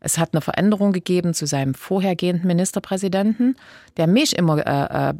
es 0.00 0.18
hat 0.18 0.30
eine 0.32 0.40
Veränderung 0.40 0.92
gegeben 0.92 1.34
zu 1.34 1.46
seinem 1.46 1.74
vorhergehenden 1.74 2.46
Ministerpräsidenten, 2.46 3.56
der 3.96 4.06
mich 4.06 4.36
immer 4.36 4.58
äh, 4.64 5.10
äh, 5.10 5.14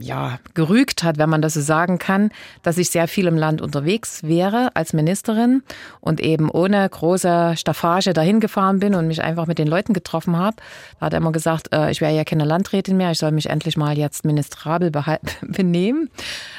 ja, 0.00 0.38
gerügt 0.54 1.02
hat, 1.02 1.18
wenn 1.18 1.30
man 1.30 1.40
das 1.40 1.54
so 1.54 1.60
sagen 1.60 1.98
kann, 1.98 2.30
dass 2.62 2.78
ich 2.78 2.90
sehr 2.90 3.06
viel 3.06 3.26
im 3.26 3.36
Land 3.36 3.62
unterwegs 3.62 4.24
wäre 4.24 4.70
als 4.74 4.92
Ministerin 4.92 5.62
und 6.00 6.20
eben 6.20 6.50
ohne 6.50 6.88
große 6.88 7.54
Staffage 7.56 8.12
dahin 8.12 8.40
gefahren 8.40 8.80
bin 8.80 8.94
und 8.94 9.06
mich 9.06 9.22
einfach 9.22 9.46
mit 9.46 9.58
den 9.58 9.68
Leuten 9.68 9.92
getroffen 9.92 10.36
habe. 10.36 10.56
Da 10.98 11.06
hat 11.06 11.12
er 11.12 11.18
immer 11.18 11.32
gesagt, 11.32 11.72
äh, 11.72 11.90
ich 11.90 12.00
wäre 12.00 12.14
ja 12.14 12.24
keine 12.24 12.44
Landrätin 12.44 12.96
mehr, 12.96 13.12
ich 13.12 13.18
soll 13.18 13.30
mich 13.30 13.48
endlich 13.48 13.76
mal 13.76 13.96
jetzt 13.96 14.24
ministrabel 14.24 14.90
benehmen. 15.42 16.10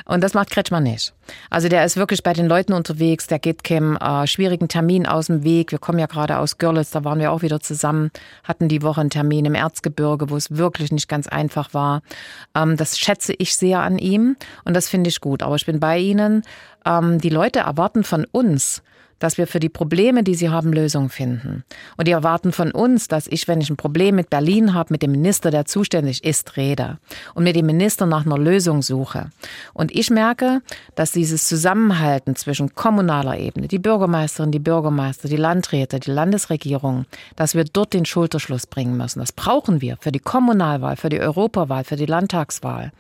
Und 0.06 0.24
das 0.24 0.34
macht 0.34 0.52
Kretschmann 0.52 0.84
nicht. 0.84 1.14
Also 1.50 1.70
der 1.70 1.84
ist 1.84 1.98
wirklich 1.98 2.24
bei 2.24 2.34
den 2.34 2.48
Leuten 2.48 2.74
unterwegs, 2.74 3.28
der 3.28 3.40
geht 3.40 3.64
keinem 3.64 3.98
äh, 3.98 4.28
schwierigen 4.28 4.68
Termin 4.68 5.06
aus 5.06 5.28
dem 5.28 5.44
Weg. 5.44 5.72
Wir 5.72 5.80
kommen 5.80 6.00
ja 6.00 6.06
gerade 6.06 6.38
aus 6.38 6.58
Görlitz, 6.58 6.92
da 6.92 7.04
waren 7.04 7.20
wir 7.20 7.32
auch 7.32 7.42
wieder 7.42 7.60
zusammen, 7.66 8.12
hatten 8.44 8.68
die 8.68 8.82
Woche 8.82 9.02
einen 9.02 9.10
Termin 9.10 9.46
im 9.46 9.56
Erzgebirge, 9.56 10.30
wo 10.30 10.36
es 10.36 10.56
wirklich 10.56 10.92
nicht 10.92 11.08
ganz 11.08 11.28
einfach 11.28 11.74
war. 11.74 12.02
Ähm, 12.56 12.78
das 12.78 12.98
schätze 12.98 13.34
ich 13.38 13.56
sehr 13.56 13.80
an 13.82 13.98
ihm 13.98 14.38
und 14.64 14.76
das 14.76 14.90
finde 14.90 15.10
ich 15.10 15.22
gut. 15.22 15.44
Aber 15.44 15.56
ich 15.56 15.66
bin 15.66 15.80
bei 15.80 15.98
Ihnen. 15.98 16.44
Ähm, 16.86 17.20
die 17.20 17.30
Leute 17.30 17.60
erwarten 17.60 18.04
von 18.04 18.26
uns, 18.32 18.84
dass 19.26 19.40
wir 19.40 19.48
für 19.48 19.60
die 19.60 19.70
Probleme, 19.70 20.22
die 20.22 20.36
sie 20.36 20.52
haben, 20.52 20.72
Lösungen 20.72 21.10
finden. 21.10 21.64
Und 21.98 22.08
die 22.08 22.12
erwarten 22.12 22.52
von 22.52 22.72
uns, 22.72 23.08
dass 23.08 23.26
ich, 23.26 23.48
wenn 23.48 23.60
ich 23.60 23.72
ein 23.72 23.76
Problem 23.76 24.14
mit 24.14 24.30
Berlin 24.30 24.76
habe, 24.76 24.94
mit 24.94 25.02
dem 25.02 25.10
Minister, 25.10 25.50
der 25.50 25.66
zuständig 25.66 26.24
ist, 26.24 26.58
rede 26.58 27.00
und 27.34 27.44
mit 27.44 27.56
dem 27.56 27.66
Minister 27.66 28.06
nach 28.06 28.28
einer 28.28 28.38
Lösung 28.38 28.84
suche. 28.84 29.32
Und 29.74 29.92
ich 29.96 30.12
merke, 30.12 30.62
dass 30.94 31.12
dieses 31.12 31.48
Zusammenhalten 31.48 32.36
zwischen 32.36 32.76
kommunaler 32.76 33.40
Ebene, 33.40 33.68
die 33.68 33.80
Bürgermeisterin, 33.80 34.52
die 34.52 34.60
Bürgermeister, 34.60 35.28
die 35.28 35.38
Landräte, 35.38 36.00
die 36.00 36.12
Landesregierung, 36.12 37.06
dass 37.36 37.56
wir 37.56 37.64
dort 37.64 37.96
den 37.96 38.06
Schulterschluss 38.06 38.68
bringen 38.68 38.96
müssen. 38.96 39.22
Das 39.22 39.32
brauchen 39.32 39.82
wir 39.82 39.98
für 40.02 40.12
die 40.12 40.20
Kommunalwahl, 40.20 40.98
für 40.98 41.10
die 41.10 41.20
Europawahl, 41.20 41.84
für 41.84 41.96
die 41.96 42.06
Landtagswahl. 42.06 42.92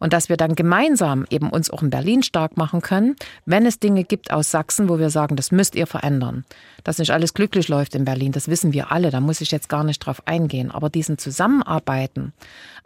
Und 0.00 0.12
dass 0.12 0.28
wir 0.28 0.36
dann 0.36 0.56
gemeinsam 0.56 1.24
eben 1.30 1.50
uns 1.50 1.70
auch 1.70 1.82
in 1.82 1.90
Berlin 1.90 2.24
stark 2.24 2.56
machen 2.56 2.82
können, 2.82 3.14
wenn 3.46 3.64
es 3.64 3.78
Dinge 3.78 4.02
gibt 4.02 4.32
aus 4.32 4.50
Sachsen, 4.50 4.88
wo 4.88 4.98
wir 4.98 5.10
sagen, 5.10 5.36
das 5.36 5.52
müsst 5.68 5.74
ihr 5.74 5.86
verändern. 5.86 6.44
Dass 6.82 6.98
nicht 6.98 7.10
alles 7.10 7.34
glücklich 7.34 7.68
läuft 7.68 7.94
in 7.94 8.06
Berlin, 8.06 8.32
das 8.32 8.48
wissen 8.48 8.72
wir 8.72 8.90
alle, 8.90 9.10
da 9.10 9.20
muss 9.20 9.42
ich 9.42 9.50
jetzt 9.50 9.68
gar 9.68 9.84
nicht 9.84 9.98
drauf 9.98 10.22
eingehen. 10.26 10.70
Aber 10.70 10.88
diesen 10.88 11.18
Zusammenarbeiten 11.18 12.32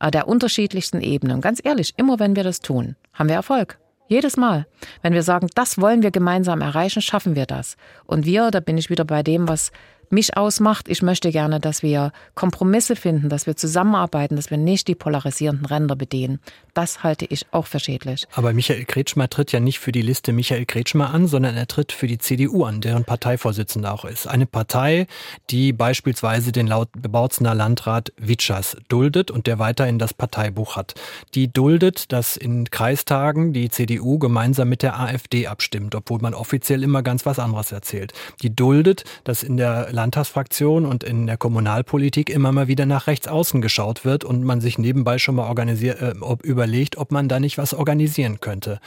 äh, 0.01 0.11
der 0.11 0.27
unterschiedlichsten 0.27 1.01
Ebenen, 1.01 1.41
ganz 1.41 1.61
ehrlich, 1.63 1.95
immer 1.97 2.19
wenn 2.19 2.35
wir 2.35 2.43
das 2.43 2.59
tun, 2.61 2.97
haben 3.13 3.29
wir 3.29 3.37
Erfolg. 3.37 3.79
Jedes 4.09 4.37
Mal. 4.37 4.67
Wenn 5.01 5.13
wir 5.13 5.23
sagen, 5.23 5.49
das 5.55 5.81
wollen 5.81 6.03
wir 6.03 6.11
gemeinsam 6.11 6.61
erreichen, 6.61 7.03
schaffen 7.03 7.37
wir 7.37 7.47
das. 7.47 7.77
Und 8.05 8.27
wir, 8.27 8.51
da 8.51 8.59
bin 8.59 8.77
ich 8.77 8.91
wieder 8.91 9.05
bei 9.05 9.23
dem, 9.23 9.47
was 9.47 9.71
mich 10.13 10.37
ausmacht. 10.37 10.89
Ich 10.89 11.03
möchte 11.03 11.31
gerne, 11.31 11.59
dass 11.59 11.83
wir 11.83 12.13
Kompromisse 12.35 12.97
finden, 12.97 13.29
dass 13.29 13.47
wir 13.47 13.57
zusammenarbeiten, 13.57 14.37
dass 14.37 14.51
wir 14.51 14.59
nicht 14.59 14.87
die 14.89 14.95
polarisierenden 14.95 15.67
Ränder 15.67 15.97
bedienen. 15.97 16.41
Das 16.75 17.03
halte 17.03 17.25
ich 17.25 17.47
auch 17.51 17.67
für 17.67 17.81
schädlich. 17.81 18.27
Aber 18.35 18.53
Michael 18.53 18.85
Kretschmer 18.85 19.29
tritt 19.29 19.53
ja 19.53 19.61
nicht 19.61 19.79
für 19.79 19.93
die 19.93 20.03
Liste 20.03 20.33
Michael 20.33 20.67
Kretschmer 20.67 21.13
an, 21.13 21.27
sondern 21.27 21.57
er 21.57 21.67
tritt 21.67 21.93
für 21.93 22.07
die 22.07 22.19
CDU 22.19 22.65
an, 22.65 22.81
deren 22.81 23.05
Parteivorsitzender 23.05 23.93
auch 23.93 24.05
ist. 24.05 24.27
Eine 24.27 24.47
Partei, 24.47 25.07
die 25.51 25.73
beispielsweise 25.73 26.53
den 26.53 26.67
laut 26.67 26.89
Bautzener 26.93 27.55
Landrat 27.55 28.13
Witschers 28.17 28.77
duldet 28.89 29.31
und 29.31 29.47
der 29.47 29.59
weiterhin 29.59 29.99
das 29.99 30.15
Parteibuch 30.15 30.77
hat. 30.77 30.95
Die 31.35 31.53
duldet, 31.53 32.13
dass 32.13 32.37
in 32.37 32.71
Kreistagen 32.71 33.53
die 33.53 33.71
CDU 33.71 34.19
gemeinsam 34.19 34.69
mit 34.69 34.83
der 34.83 34.99
AfD 34.99 35.47
abstimmt, 35.47 35.95
obwohl 35.95 36.21
man 36.21 36.35
offiziell 36.35 36.83
immer 36.83 37.03
ganz 37.03 37.27
was 37.27 37.39
anderes 37.39 37.73
erzählt. 37.73 38.13
Die 38.43 38.55
duldet, 38.55 39.05
dass 39.25 39.43
in 39.43 39.57
der 39.57 39.89
Landtagsfraktion 40.03 40.85
und 40.85 41.05
in 41.05 41.29
der 41.29 41.37
Kommunalpolitik 41.37 42.29
immer 42.29 42.51
mal 42.51 42.67
wieder 42.67 42.87
nach 42.87 43.07
rechts 43.07 43.29
außen 43.29 43.63
geschaut 43.63 44.05
wird 44.05 44.25
und 44.25 44.43
man 44.43 44.61
sich 44.61 44.77
nebenbei 44.77 45.19
schon 45.19 45.37
mal 45.37 45.53
äh, 45.57 46.15
ob, 46.21 46.45
überlegt, 46.45 46.99
ob 46.99 47.13
man 47.13 47.29
da 47.29 47.39
nicht 47.39 47.57
was 47.57 47.73
organisieren 47.73 48.41
könnte. 48.41 48.81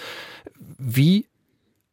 Wie 0.77 1.25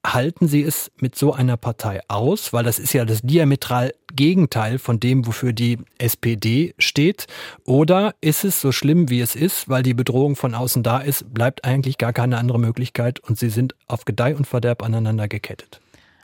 halten 0.04 0.48
Sie 0.48 0.62
es 0.62 0.90
mit 0.96 1.14
so 1.14 1.32
einer 1.32 1.56
Partei 1.56 2.00
aus? 2.08 2.52
Weil 2.52 2.64
das 2.64 2.80
ist 2.80 2.92
ja 2.94 3.04
das 3.04 3.22
diametral 3.22 3.94
Gegenteil 4.12 4.80
von 4.80 4.98
dem, 4.98 5.24
wofür 5.24 5.52
die 5.52 5.78
SPD 5.98 6.74
steht. 6.78 7.26
Oder 7.64 8.16
ist 8.20 8.42
es 8.42 8.60
so 8.60 8.72
schlimm, 8.72 9.08
wie 9.08 9.20
es 9.20 9.36
ist, 9.36 9.68
weil 9.68 9.84
die 9.84 9.94
Bedrohung 9.94 10.34
von 10.34 10.56
außen 10.56 10.82
da 10.82 10.98
ist, 10.98 11.32
bleibt 11.32 11.64
eigentlich 11.64 11.96
gar 11.96 12.12
keine 12.12 12.38
andere 12.38 12.58
Möglichkeit 12.58 13.20
und 13.20 13.38
Sie 13.38 13.50
sind 13.50 13.76
auf 13.86 14.04
Gedeih 14.04 14.34
und 14.34 14.48
Verderb 14.48 14.82
aneinander 14.82 15.28
gekettet? 15.28 15.80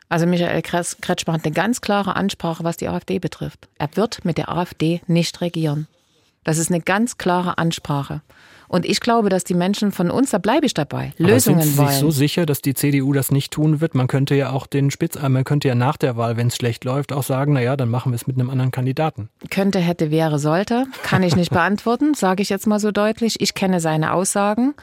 Also 0.08 0.26
Michael 0.26 0.62
Kretschmer 0.62 1.34
hat 1.34 1.44
eine 1.44 1.54
ganz 1.54 1.80
klare 1.80 2.16
Ansprache, 2.16 2.64
was 2.64 2.76
die 2.76 2.88
AfD 2.88 3.18
betrifft. 3.18 3.68
Er 3.78 3.88
wird 3.94 4.24
mit 4.24 4.38
der 4.38 4.48
AfD 4.50 5.02
nicht 5.06 5.40
regieren. 5.40 5.86
Das 6.44 6.56
ist 6.58 6.70
eine 6.70 6.80
ganz 6.80 7.18
klare 7.18 7.58
Ansprache. 7.58 8.22
Und 8.68 8.84
ich 8.84 9.00
glaube, 9.00 9.30
dass 9.30 9.44
die 9.44 9.54
Menschen 9.54 9.92
von 9.92 10.10
uns, 10.10 10.30
da 10.30 10.38
bleibe 10.38 10.66
ich 10.66 10.74
dabei, 10.74 11.12
Aber 11.18 11.28
Lösungen 11.30 11.62
sind 11.62 11.72
Sie 11.72 11.78
wollen. 11.78 11.88
sich 11.88 11.98
so 11.98 12.10
sicher, 12.10 12.44
dass 12.44 12.60
die 12.60 12.74
CDU 12.74 13.14
das 13.14 13.30
nicht 13.30 13.50
tun 13.50 13.80
wird? 13.80 13.94
Man 13.94 14.08
könnte 14.08 14.34
ja 14.34 14.50
auch 14.50 14.66
den 14.66 14.90
Spitz, 14.90 15.16
äh, 15.16 15.28
man 15.30 15.44
könnte 15.44 15.68
ja 15.68 15.74
nach 15.74 15.96
der 15.96 16.16
Wahl, 16.18 16.36
wenn 16.36 16.48
es 16.48 16.56
schlecht 16.56 16.84
läuft, 16.84 17.12
auch 17.12 17.22
sagen, 17.22 17.54
na 17.54 17.62
ja, 17.62 17.76
dann 17.76 17.88
machen 17.88 18.12
wir 18.12 18.16
es 18.16 18.26
mit 18.26 18.36
einem 18.38 18.50
anderen 18.50 18.70
Kandidaten. 18.70 19.30
Könnte, 19.50 19.78
hätte, 19.78 20.10
wäre, 20.10 20.38
sollte, 20.38 20.84
kann 21.02 21.22
ich 21.22 21.34
nicht 21.34 21.50
beantworten, 21.52 22.12
sage 22.14 22.42
ich 22.42 22.50
jetzt 22.50 22.66
mal 22.66 22.78
so 22.78 22.92
deutlich. 22.92 23.40
Ich 23.40 23.54
kenne 23.54 23.80
seine 23.80 24.12
Aussagen. 24.12 24.74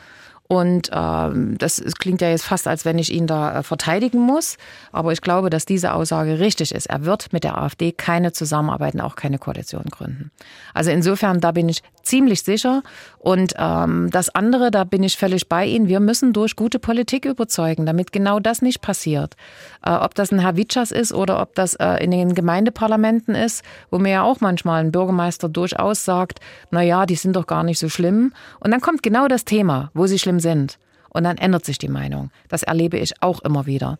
Und 0.48 0.91
ähm, 0.93 1.58
das 1.58 1.82
klingt 1.98 2.22
ja 2.22 2.30
jetzt 2.30 2.46
fast, 2.46 2.68
als 2.68 2.86
wenn 2.86 3.00
ich 3.00 3.12
ihn 3.12 3.26
da 3.26 3.60
äh, 3.60 3.64
verteidigen 3.64 4.20
muss. 4.20 4.58
Aber 4.91 5.12
ich 5.12 5.22
glaube, 5.22 5.50
dass 5.50 5.66
diese 5.66 5.93
Aussage 5.93 6.39
richtig 6.39 6.74
ist. 6.74 6.86
Er 6.86 7.04
wird 7.06 7.34
mit 7.34 7.43
der 7.43 7.58
AfD 7.58 7.91
keine 7.91 8.32
Zusammenarbeit, 8.32 9.00
auch 9.02 9.16
keine 9.16 9.39
Koalition 9.39 9.86
gründen. 9.89 10.32
Also 10.74 10.91
insofern, 10.91 11.41
da 11.41 11.52
bin 11.52 11.68
ich 11.68 11.82
ziemlich 12.04 12.43
sicher. 12.43 12.84
Und 13.18 13.54
ähm, 13.58 14.10
das 14.12 14.30
andere, 14.30 14.70
da 14.70 14.84
bin 14.84 15.02
ich 15.02 15.18
völlig 15.18 15.50
bei 15.50 15.66
Ihnen. 15.66 15.88
Wir 15.88 16.00
müssen 16.00 16.32
durch 16.32 16.56
gute 16.56 16.78
Politik 16.78 17.26
überzeugen, 17.26 17.88
damit 17.88 18.12
genau 18.12 18.39
das 18.39 18.62
nicht 18.62 18.82
passiert. 18.82 19.36
Äh, 19.84 19.91
ob 19.91 20.14
das 20.14 20.32
ein 20.32 20.39
Herr 20.39 20.56
Witschers 20.56 20.91
ist 20.91 21.12
oder 21.12 21.41
ob 21.41 21.56
das 21.56 21.74
äh, 21.74 22.04
in 22.04 22.12
den 22.12 22.36
Gemeindeparlamenten 22.36 23.34
ist, 23.34 23.64
wo 23.89 23.98
mir 23.98 24.12
ja 24.12 24.24
auch 24.24 24.41
manchmal 24.41 24.84
ein 24.84 24.91
Bürgermeister 24.91 25.50
durchaus 25.50 26.06
sagt, 26.06 26.39
na 26.70 26.84
ja, 26.84 27.08
die 27.08 27.16
sind 27.16 27.36
doch 27.36 27.48
gar 27.48 27.64
nicht 27.64 27.80
so 27.80 27.89
schlimm. 27.89 28.34
Und 28.60 28.72
dann 28.72 28.82
kommt 28.82 29.02
genau 29.02 29.28
das 29.28 29.43
Thema, 29.43 29.89
wo 29.96 30.06
sie 30.06 30.20
schlimm 30.20 30.34
sind. 30.39 30.77
Und 31.09 31.23
dann 31.23 31.38
ändert 31.38 31.63
sich 31.63 31.77
die 31.77 31.88
Meinung. 31.88 32.29
Das 32.49 32.63
erlebe 32.63 32.97
ich 32.97 33.13
auch 33.21 33.39
immer 33.39 33.65
wieder. 33.65 33.97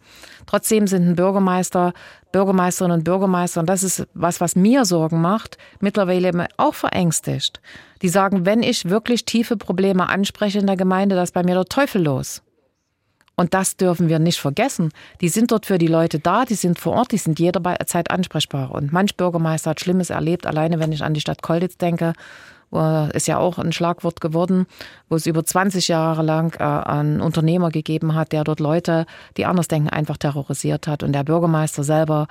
Trotzdem 0.48 0.86
sind 0.86 1.08
ein 1.08 1.16
Bürgermeister, 1.16 1.94
Bürgermeisterinnen 2.34 2.98
und 2.98 3.04
Bürgermeister, 3.06 3.62
und 3.62 3.70
das 3.70 3.84
ist 3.84 4.06
was, 4.14 4.42
was 4.42 4.58
mir 4.58 4.84
Sorgen 4.84 5.22
macht, 5.22 5.58
mittlerweile 5.80 6.48
auch 6.58 6.74
verängstigt. 6.74 7.62
Die 8.02 8.10
sagen, 8.10 8.46
wenn 8.46 8.62
ich 8.64 8.90
wirklich 8.90 9.24
tiefe 9.24 9.56
Probleme 9.56 10.10
anspreche 10.10 10.60
in 10.60 10.68
der 10.68 10.76
Gemeinde, 10.76 11.16
da 11.16 11.24
ist 11.24 11.34
bei 11.34 11.44
mir 11.44 11.56
der 11.56 11.66
Teufel 11.66 12.04
los. 12.04 12.42
Und 13.38 13.54
das 13.54 13.78
dürfen 13.78 14.10
wir 14.10 14.20
nicht 14.20 14.40
vergessen. 14.40 14.92
Die 15.22 15.30
sind 15.30 15.52
dort 15.52 15.66
für 15.66 15.78
die 15.78 15.88
Leute 15.88 16.20
da, 16.20 16.46
die 16.46 16.56
sind 16.56 16.80
vor 16.80 16.94
Ort, 16.94 17.12
die 17.12 17.18
sind 17.18 17.40
jederzeit 17.40 18.10
ansprechbar. 18.12 18.72
Und 18.72 18.94
manch 18.94 19.16
Bürgermeister 19.16 19.72
hat 19.72 19.80
Schlimmes 19.80 20.10
erlebt, 20.10 20.46
alleine 20.46 20.80
wenn 20.80 20.92
ich 20.92 21.04
an 21.04 21.14
die 21.14 21.22
Stadt 21.22 21.42
Kolditz 21.42 21.78
denke, 21.78 22.14
ist 23.14 23.28
ja 23.28 23.38
auch 23.38 23.58
ein 23.58 23.72
Schlagwort 23.72 24.22
geworden, 24.22 24.68
wo 25.10 25.16
es 25.16 25.26
über 25.26 25.44
20 25.44 25.88
Jahre 25.88 26.22
lang 26.24 26.56
äh, 26.60 26.64
einen 26.64 27.22
Unternehmer 27.22 27.70
gegeben 27.70 28.16
hat, 28.16 28.32
der 28.32 28.44
dort 28.44 28.60
Leute, 28.60 29.06
die 29.38 29.46
anders 29.46 29.68
denken, 29.68 29.90
einfach 29.90 30.18
terrorisiert 30.18 30.88
hat. 30.88 31.04
Und 31.04 31.14
der 31.14 31.24
Bürgermeister 31.24 31.84
selber 31.84 32.28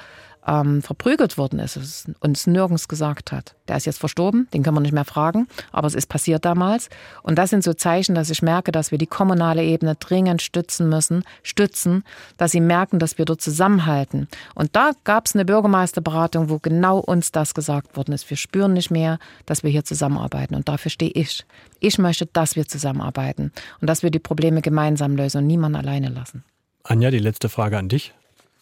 ähm, 0.46 0.82
verprügelt 0.82 1.38
worden 1.38 1.58
ist 1.58 2.08
und 2.20 2.36
es 2.36 2.46
nirgends 2.46 2.88
gesagt 2.88 3.32
hat. 3.32 3.54
Der 3.68 3.76
ist 3.76 3.86
jetzt 3.86 3.98
verstorben, 3.98 4.48
den 4.52 4.62
können 4.62 4.76
wir 4.76 4.80
nicht 4.80 4.92
mehr 4.92 5.04
fragen, 5.04 5.48
aber 5.72 5.86
es 5.86 5.94
ist 5.94 6.08
passiert 6.08 6.44
damals. 6.44 6.90
Und 7.22 7.38
das 7.38 7.50
sind 7.50 7.64
so 7.64 7.72
Zeichen, 7.72 8.14
dass 8.14 8.30
ich 8.30 8.42
merke, 8.42 8.72
dass 8.72 8.90
wir 8.90 8.98
die 8.98 9.06
kommunale 9.06 9.64
Ebene 9.64 9.94
dringend 9.94 10.42
stützen 10.42 10.88
müssen, 10.88 11.24
stützen, 11.42 12.04
dass 12.36 12.52
sie 12.52 12.60
merken, 12.60 12.98
dass 12.98 13.16
wir 13.16 13.24
dort 13.24 13.40
zusammenhalten. 13.40 14.28
Und 14.54 14.76
da 14.76 14.92
gab 15.04 15.26
es 15.26 15.34
eine 15.34 15.44
Bürgermeisterberatung, 15.44 16.50
wo 16.50 16.58
genau 16.58 16.98
uns 16.98 17.32
das 17.32 17.54
gesagt 17.54 17.96
worden 17.96 18.12
ist. 18.12 18.28
Wir 18.28 18.36
spüren 18.36 18.74
nicht 18.74 18.90
mehr, 18.90 19.18
dass 19.46 19.62
wir 19.62 19.70
hier 19.70 19.84
zusammenarbeiten. 19.84 20.54
Und 20.54 20.68
dafür 20.68 20.90
stehe 20.90 21.12
ich. 21.12 21.44
Ich 21.80 21.98
möchte, 21.98 22.26
dass 22.26 22.56
wir 22.56 22.66
zusammenarbeiten 22.66 23.52
und 23.80 23.88
dass 23.88 24.02
wir 24.02 24.10
die 24.10 24.18
Probleme 24.18 24.60
gemeinsam 24.60 25.16
lösen 25.16 25.38
und 25.38 25.46
niemanden 25.46 25.76
alleine 25.76 26.08
lassen. 26.08 26.44
Anja, 26.82 27.10
die 27.10 27.18
letzte 27.18 27.48
Frage 27.48 27.78
an 27.78 27.88
dich. 27.88 28.12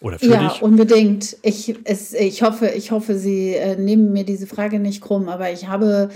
Oder 0.02 0.18
für 0.18 0.26
ja, 0.26 0.48
dich? 0.48 0.62
unbedingt. 0.62 1.36
Ich, 1.42 1.74
es, 1.84 2.12
ich, 2.12 2.42
hoffe, 2.42 2.68
ich 2.68 2.90
hoffe, 2.90 3.16
Sie 3.16 3.54
äh, 3.54 3.76
nehmen 3.76 4.12
mir 4.12 4.24
diese 4.24 4.46
Frage 4.46 4.78
nicht 4.80 5.00
krumm, 5.00 5.28
aber 5.28 5.50
ich 5.52 5.68
habe 5.68 6.10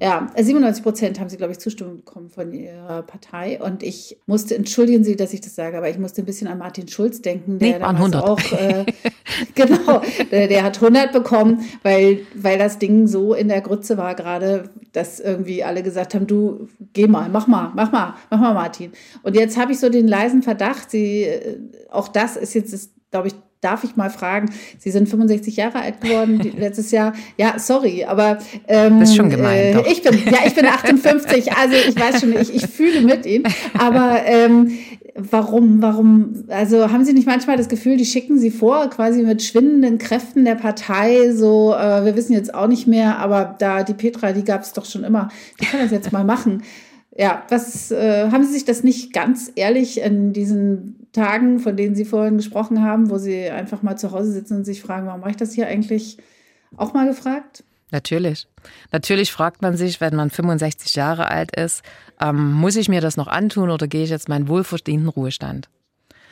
Ja, 0.00 0.26
97 0.36 0.80
äh, 0.80 0.82
Prozent 0.82 1.20
haben 1.20 1.28
sie, 1.28 1.36
glaube 1.36 1.52
ich, 1.52 1.60
Zustimmung 1.60 1.98
bekommen 1.98 2.28
von 2.28 2.52
ihrer 2.52 3.02
Partei. 3.02 3.60
Und 3.60 3.82
ich 3.82 4.18
musste, 4.26 4.56
entschuldigen 4.56 5.04
Sie, 5.04 5.14
dass 5.14 5.32
ich 5.32 5.40
das 5.40 5.54
sage, 5.54 5.76
aber 5.76 5.88
ich 5.88 5.98
musste 5.98 6.22
ein 6.22 6.24
bisschen 6.24 6.48
an 6.48 6.58
Martin 6.58 6.88
Schulz 6.88 7.22
denken, 7.22 7.58
der 7.58 7.78
nee, 7.78 7.84
100. 7.84 8.22
auch, 8.22 8.40
äh, 8.52 8.84
genau, 9.54 10.02
der, 10.30 10.48
der, 10.48 10.64
hat 10.64 10.76
100 10.76 11.12
bekommen, 11.12 11.64
weil, 11.82 12.20
weil 12.34 12.58
das 12.58 12.78
Ding 12.78 13.06
so 13.06 13.34
in 13.34 13.48
der 13.48 13.60
Grütze 13.60 13.96
war 13.96 14.14
gerade, 14.14 14.70
dass 14.92 15.20
irgendwie 15.20 15.62
alle 15.62 15.82
gesagt 15.82 16.14
haben, 16.14 16.26
du, 16.26 16.68
geh 16.92 17.06
mal, 17.06 17.28
mach 17.28 17.46
mal, 17.46 17.70
mach 17.74 17.92
mal, 17.92 18.14
mach 18.30 18.40
mal, 18.40 18.54
Martin. 18.54 18.92
Und 19.22 19.36
jetzt 19.36 19.56
habe 19.56 19.72
ich 19.72 19.78
so 19.78 19.88
den 19.88 20.08
leisen 20.08 20.42
Verdacht, 20.42 20.90
sie, 20.90 21.22
äh, 21.22 21.58
auch 21.90 22.08
das 22.08 22.36
ist 22.36 22.54
jetzt, 22.54 22.90
glaube 23.14 23.28
ich, 23.28 23.34
darf 23.60 23.84
ich 23.84 23.94
mal 23.94 24.10
fragen, 24.10 24.50
Sie 24.76 24.90
sind 24.90 25.08
65 25.08 25.56
Jahre 25.56 25.78
alt 25.78 26.00
geworden 26.00 26.40
letztes 26.58 26.90
Jahr. 26.90 27.12
Ja, 27.38 27.60
sorry, 27.60 28.04
aber 28.04 28.38
ähm, 28.66 28.98
das 28.98 29.10
ist 29.10 29.16
schon 29.16 29.30
gemein. 29.30 29.78
Äh, 29.78 29.82
ich 29.88 30.02
bin 30.02 30.14
ja, 30.26 30.40
ich 30.44 30.54
bin 30.54 30.66
58, 30.66 31.52
also 31.52 31.76
ich 31.76 31.98
weiß 31.98 32.20
schon, 32.20 32.36
ich, 32.36 32.52
ich 32.52 32.66
fühle 32.66 33.02
mit 33.02 33.24
Ihnen. 33.24 33.44
Aber 33.78 34.18
ähm, 34.26 34.72
warum, 35.14 35.80
warum? 35.80 36.44
Also 36.48 36.90
haben 36.90 37.04
Sie 37.04 37.12
nicht 37.12 37.28
manchmal 37.28 37.56
das 37.56 37.68
Gefühl, 37.68 37.96
die 37.96 38.04
schicken 38.04 38.36
Sie 38.36 38.50
vor, 38.50 38.90
quasi 38.90 39.22
mit 39.22 39.44
schwindenden 39.44 39.98
Kräften 39.98 40.44
der 40.44 40.56
Partei, 40.56 41.32
so 41.32 41.72
äh, 41.72 42.04
wir 42.04 42.16
wissen 42.16 42.32
jetzt 42.32 42.52
auch 42.52 42.66
nicht 42.66 42.88
mehr, 42.88 43.18
aber 43.20 43.54
da 43.60 43.84
die 43.84 43.94
Petra, 43.94 44.32
die 44.32 44.44
gab 44.44 44.62
es 44.62 44.72
doch 44.72 44.86
schon 44.86 45.04
immer, 45.04 45.28
die 45.60 45.66
kann 45.66 45.80
das 45.80 45.92
jetzt 45.92 46.10
mal 46.10 46.24
machen. 46.24 46.64
Ja, 47.16 47.44
was 47.48 47.92
äh, 47.92 48.30
haben 48.30 48.44
Sie 48.44 48.52
sich 48.52 48.64
das 48.64 48.82
nicht 48.82 49.12
ganz 49.12 49.52
ehrlich 49.54 50.00
in 50.00 50.32
diesen 50.32 51.06
Tagen, 51.12 51.60
von 51.60 51.76
denen 51.76 51.94
Sie 51.94 52.04
vorhin 52.04 52.36
gesprochen 52.38 52.82
haben, 52.82 53.08
wo 53.08 53.18
Sie 53.18 53.48
einfach 53.48 53.82
mal 53.82 53.96
zu 53.96 54.10
Hause 54.10 54.32
sitzen 54.32 54.56
und 54.56 54.64
sich 54.64 54.82
fragen, 54.82 55.06
warum 55.06 55.20
mache 55.20 55.30
ich 55.30 55.36
das 55.36 55.52
hier 55.52 55.68
eigentlich, 55.68 56.18
auch 56.76 56.92
mal 56.92 57.06
gefragt? 57.06 57.62
Natürlich. 57.92 58.48
Natürlich 58.90 59.30
fragt 59.30 59.62
man 59.62 59.76
sich, 59.76 60.00
wenn 60.00 60.16
man 60.16 60.28
65 60.28 60.96
Jahre 60.96 61.30
alt 61.30 61.54
ist, 61.54 61.84
ähm, 62.20 62.52
muss 62.52 62.74
ich 62.74 62.88
mir 62.88 63.00
das 63.00 63.16
noch 63.16 63.28
antun 63.28 63.70
oder 63.70 63.86
gehe 63.86 64.02
ich 64.02 64.10
jetzt 64.10 64.28
meinen 64.28 64.48
wohlverdienten 64.48 65.08
Ruhestand? 65.08 65.68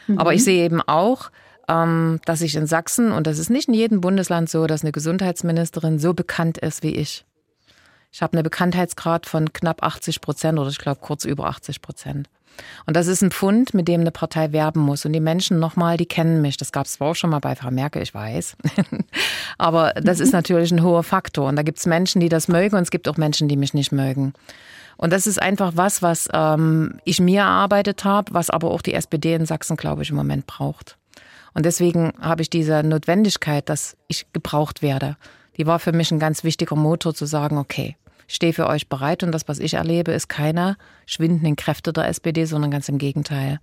Mhm. 0.08 0.18
Aber 0.18 0.34
ich 0.34 0.42
sehe 0.42 0.64
eben 0.64 0.80
auch, 0.80 1.30
ähm, 1.68 2.20
dass 2.24 2.40
ich 2.40 2.56
in 2.56 2.66
Sachsen, 2.66 3.12
und 3.12 3.28
das 3.28 3.38
ist 3.38 3.50
nicht 3.50 3.68
in 3.68 3.74
jedem 3.74 4.00
Bundesland 4.00 4.50
so, 4.50 4.66
dass 4.66 4.82
eine 4.82 4.90
Gesundheitsministerin 4.90 6.00
so 6.00 6.14
bekannt 6.14 6.58
ist 6.58 6.82
wie 6.82 6.96
ich. 6.96 7.24
Ich 8.12 8.20
habe 8.20 8.34
einen 8.34 8.44
Bekanntheitsgrad 8.44 9.26
von 9.26 9.52
knapp 9.52 9.82
80 9.82 10.20
Prozent 10.20 10.58
oder 10.58 10.68
ich 10.68 10.78
glaube 10.78 11.00
kurz 11.00 11.24
über 11.24 11.46
80 11.46 11.80
Prozent. 11.80 12.28
Und 12.86 12.94
das 12.94 13.06
ist 13.06 13.22
ein 13.22 13.30
Pfund, 13.30 13.72
mit 13.72 13.88
dem 13.88 14.02
eine 14.02 14.10
Partei 14.10 14.52
werben 14.52 14.80
muss. 14.80 15.06
Und 15.06 15.14
die 15.14 15.20
Menschen 15.20 15.58
nochmal, 15.58 15.96
die 15.96 16.04
kennen 16.04 16.42
mich. 16.42 16.58
Das 16.58 16.72
gab 16.72 16.84
es 16.84 16.92
zwar 16.92 17.10
auch 17.10 17.14
schon 17.14 17.30
mal 17.30 17.38
bei 17.38 17.56
Frau 17.56 17.70
Merkel, 17.70 18.02
ich 18.02 18.12
weiß. 18.12 18.56
Aber 19.58 19.94
das 19.94 20.20
ist 20.20 20.32
natürlich 20.32 20.70
ein 20.70 20.82
hoher 20.82 21.02
Faktor. 21.02 21.48
Und 21.48 21.56
da 21.56 21.62
gibt 21.62 21.78
es 21.78 21.86
Menschen, 21.86 22.20
die 22.20 22.28
das 22.28 22.48
mögen 22.48 22.76
und 22.76 22.82
es 22.82 22.90
gibt 22.90 23.08
auch 23.08 23.16
Menschen, 23.16 23.48
die 23.48 23.56
mich 23.56 23.72
nicht 23.72 23.92
mögen. 23.92 24.34
Und 24.98 25.10
das 25.10 25.26
ist 25.26 25.40
einfach 25.40 25.72
was, 25.76 26.02
was 26.02 26.28
ähm, 26.34 27.00
ich 27.04 27.18
mir 27.18 27.40
erarbeitet 27.40 28.04
habe, 28.04 28.34
was 28.34 28.50
aber 28.50 28.70
auch 28.70 28.82
die 28.82 28.92
SPD 28.92 29.34
in 29.34 29.46
Sachsen, 29.46 29.76
glaube 29.76 30.02
ich, 30.02 30.10
im 30.10 30.16
Moment 30.16 30.46
braucht. 30.46 30.98
Und 31.54 31.64
deswegen 31.64 32.12
habe 32.20 32.42
ich 32.42 32.50
diese 32.50 32.82
Notwendigkeit, 32.82 33.68
dass 33.68 33.96
ich 34.08 34.30
gebraucht 34.32 34.82
werde. 34.82 35.16
Die 35.56 35.66
war 35.66 35.78
für 35.78 35.92
mich 35.92 36.10
ein 36.10 36.18
ganz 36.18 36.44
wichtiger 36.44 36.76
Motor 36.76 37.14
zu 37.14 37.26
sagen, 37.26 37.58
okay, 37.58 37.96
stehe 38.26 38.52
für 38.52 38.66
euch 38.66 38.88
bereit 38.88 39.22
und 39.22 39.32
das, 39.32 39.48
was 39.48 39.58
ich 39.58 39.74
erlebe, 39.74 40.12
ist 40.12 40.28
keine 40.28 40.76
schwindenden 41.06 41.56
Kräfte 41.56 41.92
der 41.92 42.08
SPD, 42.08 42.44
sondern 42.44 42.70
ganz 42.70 42.88
im 42.88 42.98
Gegenteil. 42.98 43.60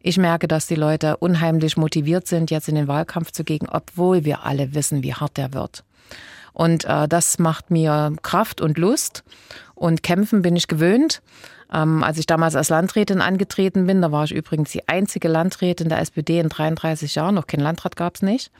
Ich 0.00 0.18
merke, 0.18 0.48
dass 0.48 0.66
die 0.66 0.74
Leute 0.74 1.16
unheimlich 1.18 1.76
motiviert 1.76 2.26
sind, 2.26 2.50
jetzt 2.50 2.68
in 2.68 2.74
den 2.74 2.88
Wahlkampf 2.88 3.30
zu 3.30 3.44
gehen, 3.44 3.68
obwohl 3.70 4.24
wir 4.24 4.44
alle 4.44 4.74
wissen, 4.74 5.02
wie 5.02 5.14
hart 5.14 5.36
der 5.36 5.54
wird. 5.54 5.84
Und 6.52 6.84
äh, 6.86 7.06
das 7.06 7.38
macht 7.38 7.70
mir 7.70 8.12
Kraft 8.22 8.60
und 8.60 8.78
Lust. 8.78 9.22
Und 9.76 10.02
kämpfen 10.02 10.42
bin 10.42 10.56
ich 10.56 10.66
gewöhnt. 10.66 11.22
Ähm, 11.72 12.02
als 12.02 12.18
ich 12.18 12.26
damals 12.26 12.56
als 12.56 12.70
Landrätin 12.70 13.20
angetreten 13.20 13.86
bin, 13.86 14.00
da 14.00 14.10
war 14.10 14.24
ich 14.24 14.32
übrigens 14.32 14.70
die 14.70 14.88
einzige 14.88 15.28
Landrätin 15.28 15.88
der 15.88 16.00
SPD 16.00 16.40
in 16.40 16.48
33 16.48 17.14
Jahren, 17.14 17.34
noch 17.34 17.46
kein 17.46 17.60
Landrat 17.60 17.96
gab 17.96 18.16
es 18.16 18.22
nicht, 18.22 18.50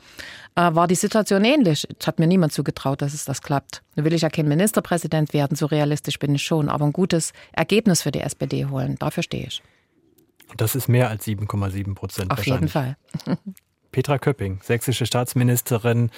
äh, 0.55 0.61
war 0.73 0.87
die 0.87 0.95
Situation 0.95 1.43
ähnlich. 1.43 1.87
Es 1.99 2.05
hat 2.07 2.19
mir 2.19 2.27
niemand 2.27 2.53
zugetraut, 2.53 3.01
dass 3.01 3.13
es 3.13 3.25
das 3.25 3.41
klappt. 3.41 3.81
Nun 3.95 4.05
will 4.05 4.13
ich 4.13 4.21
ja 4.21 4.29
kein 4.29 4.47
Ministerpräsident 4.47 5.33
werden, 5.33 5.55
so 5.55 5.65
realistisch 5.65 6.19
bin 6.19 6.35
ich 6.35 6.43
schon, 6.43 6.69
aber 6.69 6.85
ein 6.85 6.93
gutes 6.93 7.33
Ergebnis 7.51 8.03
für 8.03 8.11
die 8.11 8.21
SPD 8.21 8.65
holen, 8.65 8.95
dafür 8.99 9.23
stehe 9.23 9.47
ich. 9.47 9.63
Und 10.49 10.61
das 10.61 10.75
ist 10.75 10.87
mehr 10.87 11.09
als 11.09 11.25
7,7 11.25 11.95
Prozent. 11.95 12.31
Auf 12.31 12.45
jeden 12.45 12.67
Fall. 12.67 12.95
Petra 13.91 14.19
Köpping, 14.19 14.59
sächsische 14.61 15.07
Staatsministerin 15.07 16.11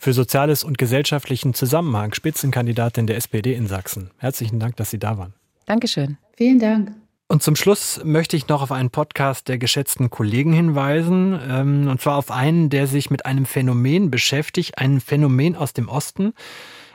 für 0.00 0.12
Soziales 0.12 0.64
und 0.64 0.76
gesellschaftlichen 0.76 1.54
Zusammenhang, 1.54 2.14
Spitzenkandidatin 2.14 3.06
der 3.06 3.16
SPD 3.16 3.54
in 3.54 3.68
Sachsen. 3.68 4.10
Herzlichen 4.18 4.58
Dank, 4.58 4.76
dass 4.76 4.90
Sie 4.90 4.98
da 4.98 5.18
waren. 5.18 5.34
Dankeschön. 5.66 6.18
Vielen 6.36 6.58
Dank. 6.58 6.92
Und 7.28 7.42
zum 7.42 7.56
Schluss 7.56 7.98
möchte 8.04 8.36
ich 8.36 8.48
noch 8.48 8.60
auf 8.60 8.72
einen 8.72 8.90
Podcast 8.90 9.48
der 9.48 9.56
geschätzten 9.56 10.10
Kollegen 10.10 10.52
hinweisen, 10.52 11.40
ähm, 11.48 11.88
und 11.88 11.98
zwar 12.00 12.16
auf 12.16 12.30
einen, 12.30 12.68
der 12.68 12.86
sich 12.86 13.08
mit 13.08 13.24
einem 13.24 13.46
Phänomen 13.46 14.10
beschäftigt, 14.10 14.76
ein 14.76 15.00
Phänomen 15.00 15.56
aus 15.56 15.72
dem 15.72 15.88
Osten. 15.88 16.34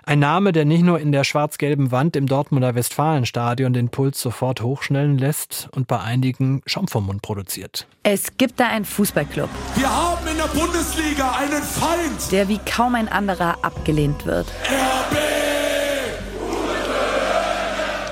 Ein 0.08 0.20
Name, 0.20 0.52
der 0.52 0.64
nicht 0.64 0.84
nur 0.84 1.00
in 1.00 1.12
der 1.12 1.24
schwarz-gelben 1.24 1.92
Wand 1.92 2.16
im 2.16 2.28
Dortmunder 2.28 2.76
Westfalenstadion 2.76 3.74
den 3.74 3.90
Puls 3.90 4.22
sofort 4.22 4.62
hochschnellen 4.62 5.18
lässt 5.18 5.70
und 5.72 5.88
bei 5.88 6.00
einigen 6.00 6.62
Schaum 6.66 6.88
vom 6.88 7.08
Mund 7.08 7.24
produziert. 7.24 7.88
Es 8.04 8.38
gibt 8.38 8.60
da 8.60 8.68
einen 8.68 8.86
Fußballclub. 8.86 9.50
Wir 9.76 9.90
haben 9.90 10.26
in 10.28 10.38
der 10.38 10.48
Bundesliga 10.48 11.32
einen 11.32 11.64
Feind, 11.64 12.32
der 12.32 12.48
wie 12.48 12.60
kaum 12.60 12.96
ein 12.96 13.10
anderer 13.10 13.58
abgelehnt 13.64 14.26
wird. 14.26 14.48
RB! 14.70 15.37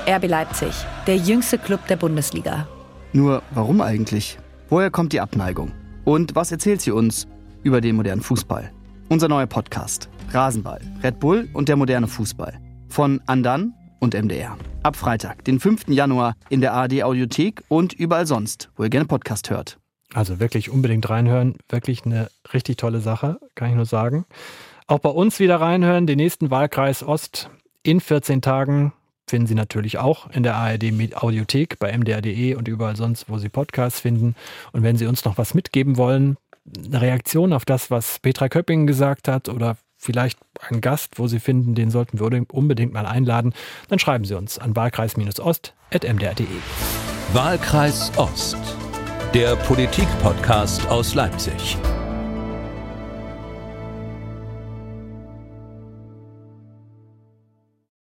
RB 0.08 0.28
Leipzig, 0.28 0.72
der 1.08 1.16
jüngste 1.16 1.58
Club 1.58 1.84
der 1.88 1.96
Bundesliga. 1.96 2.68
Nur 3.12 3.42
warum 3.50 3.80
eigentlich? 3.80 4.38
Woher 4.68 4.88
kommt 4.88 5.12
die 5.12 5.20
Abneigung? 5.20 5.72
Und 6.04 6.36
was 6.36 6.52
erzählt 6.52 6.80
sie 6.80 6.92
uns 6.92 7.26
über 7.64 7.80
den 7.80 7.96
modernen 7.96 8.22
Fußball? 8.22 8.70
Unser 9.08 9.26
neuer 9.26 9.46
Podcast 9.46 10.08
Rasenball, 10.30 10.80
Red 11.02 11.18
Bull 11.18 11.48
und 11.54 11.68
der 11.68 11.74
moderne 11.74 12.06
Fußball 12.06 12.56
von 12.88 13.20
Andan 13.26 13.74
und 13.98 14.14
MDR. 14.14 14.56
Ab 14.84 14.94
Freitag, 14.94 15.44
den 15.44 15.58
5. 15.58 15.88
Januar 15.88 16.36
in 16.50 16.60
der 16.60 16.72
ARD 16.72 17.02
Audiothek 17.02 17.64
und 17.66 17.92
überall 17.92 18.28
sonst, 18.28 18.70
wo 18.76 18.84
ihr 18.84 18.90
gerne 18.90 19.06
Podcast 19.06 19.50
hört. 19.50 19.78
Also 20.14 20.38
wirklich 20.38 20.70
unbedingt 20.70 21.10
reinhören, 21.10 21.56
wirklich 21.68 22.06
eine 22.06 22.28
richtig 22.52 22.76
tolle 22.76 23.00
Sache, 23.00 23.40
kann 23.56 23.70
ich 23.70 23.74
nur 23.74 23.86
sagen. 23.86 24.24
Auch 24.86 25.00
bei 25.00 25.10
uns 25.10 25.40
wieder 25.40 25.60
reinhören, 25.60 26.06
den 26.06 26.18
nächsten 26.18 26.52
Wahlkreis 26.52 27.02
Ost 27.02 27.50
in 27.82 27.98
14 27.98 28.40
Tagen 28.40 28.92
finden 29.26 29.46
Sie 29.46 29.54
natürlich 29.54 29.98
auch 29.98 30.30
in 30.30 30.42
der 30.42 30.54
ARD 30.54 31.14
Audiothek 31.14 31.78
bei 31.78 31.96
mdr.de 31.96 32.54
und 32.54 32.68
überall 32.68 32.96
sonst, 32.96 33.28
wo 33.28 33.38
Sie 33.38 33.48
Podcasts 33.48 34.00
finden. 34.00 34.34
Und 34.72 34.82
wenn 34.82 34.96
Sie 34.96 35.06
uns 35.06 35.24
noch 35.24 35.38
was 35.38 35.54
mitgeben 35.54 35.96
wollen, 35.96 36.36
eine 36.84 37.00
Reaktion 37.00 37.52
auf 37.52 37.64
das, 37.64 37.90
was 37.90 38.18
Petra 38.18 38.48
Köpping 38.48 38.86
gesagt 38.86 39.28
hat 39.28 39.48
oder 39.48 39.76
vielleicht 39.96 40.38
einen 40.60 40.80
Gast, 40.80 41.18
wo 41.18 41.26
Sie 41.26 41.40
finden, 41.40 41.74
den 41.74 41.90
sollten 41.90 42.20
wir 42.20 42.44
unbedingt 42.52 42.92
mal 42.92 43.06
einladen, 43.06 43.54
dann 43.88 43.98
schreiben 43.98 44.24
Sie 44.24 44.34
uns 44.34 44.58
an 44.58 44.76
wahlkreis-ost.mdr.de. 44.76 46.46
Wahlkreis 47.32 48.12
Ost, 48.16 48.56
der 49.34 49.56
Politik-Podcast 49.56 50.86
aus 50.88 51.14
Leipzig. 51.14 51.76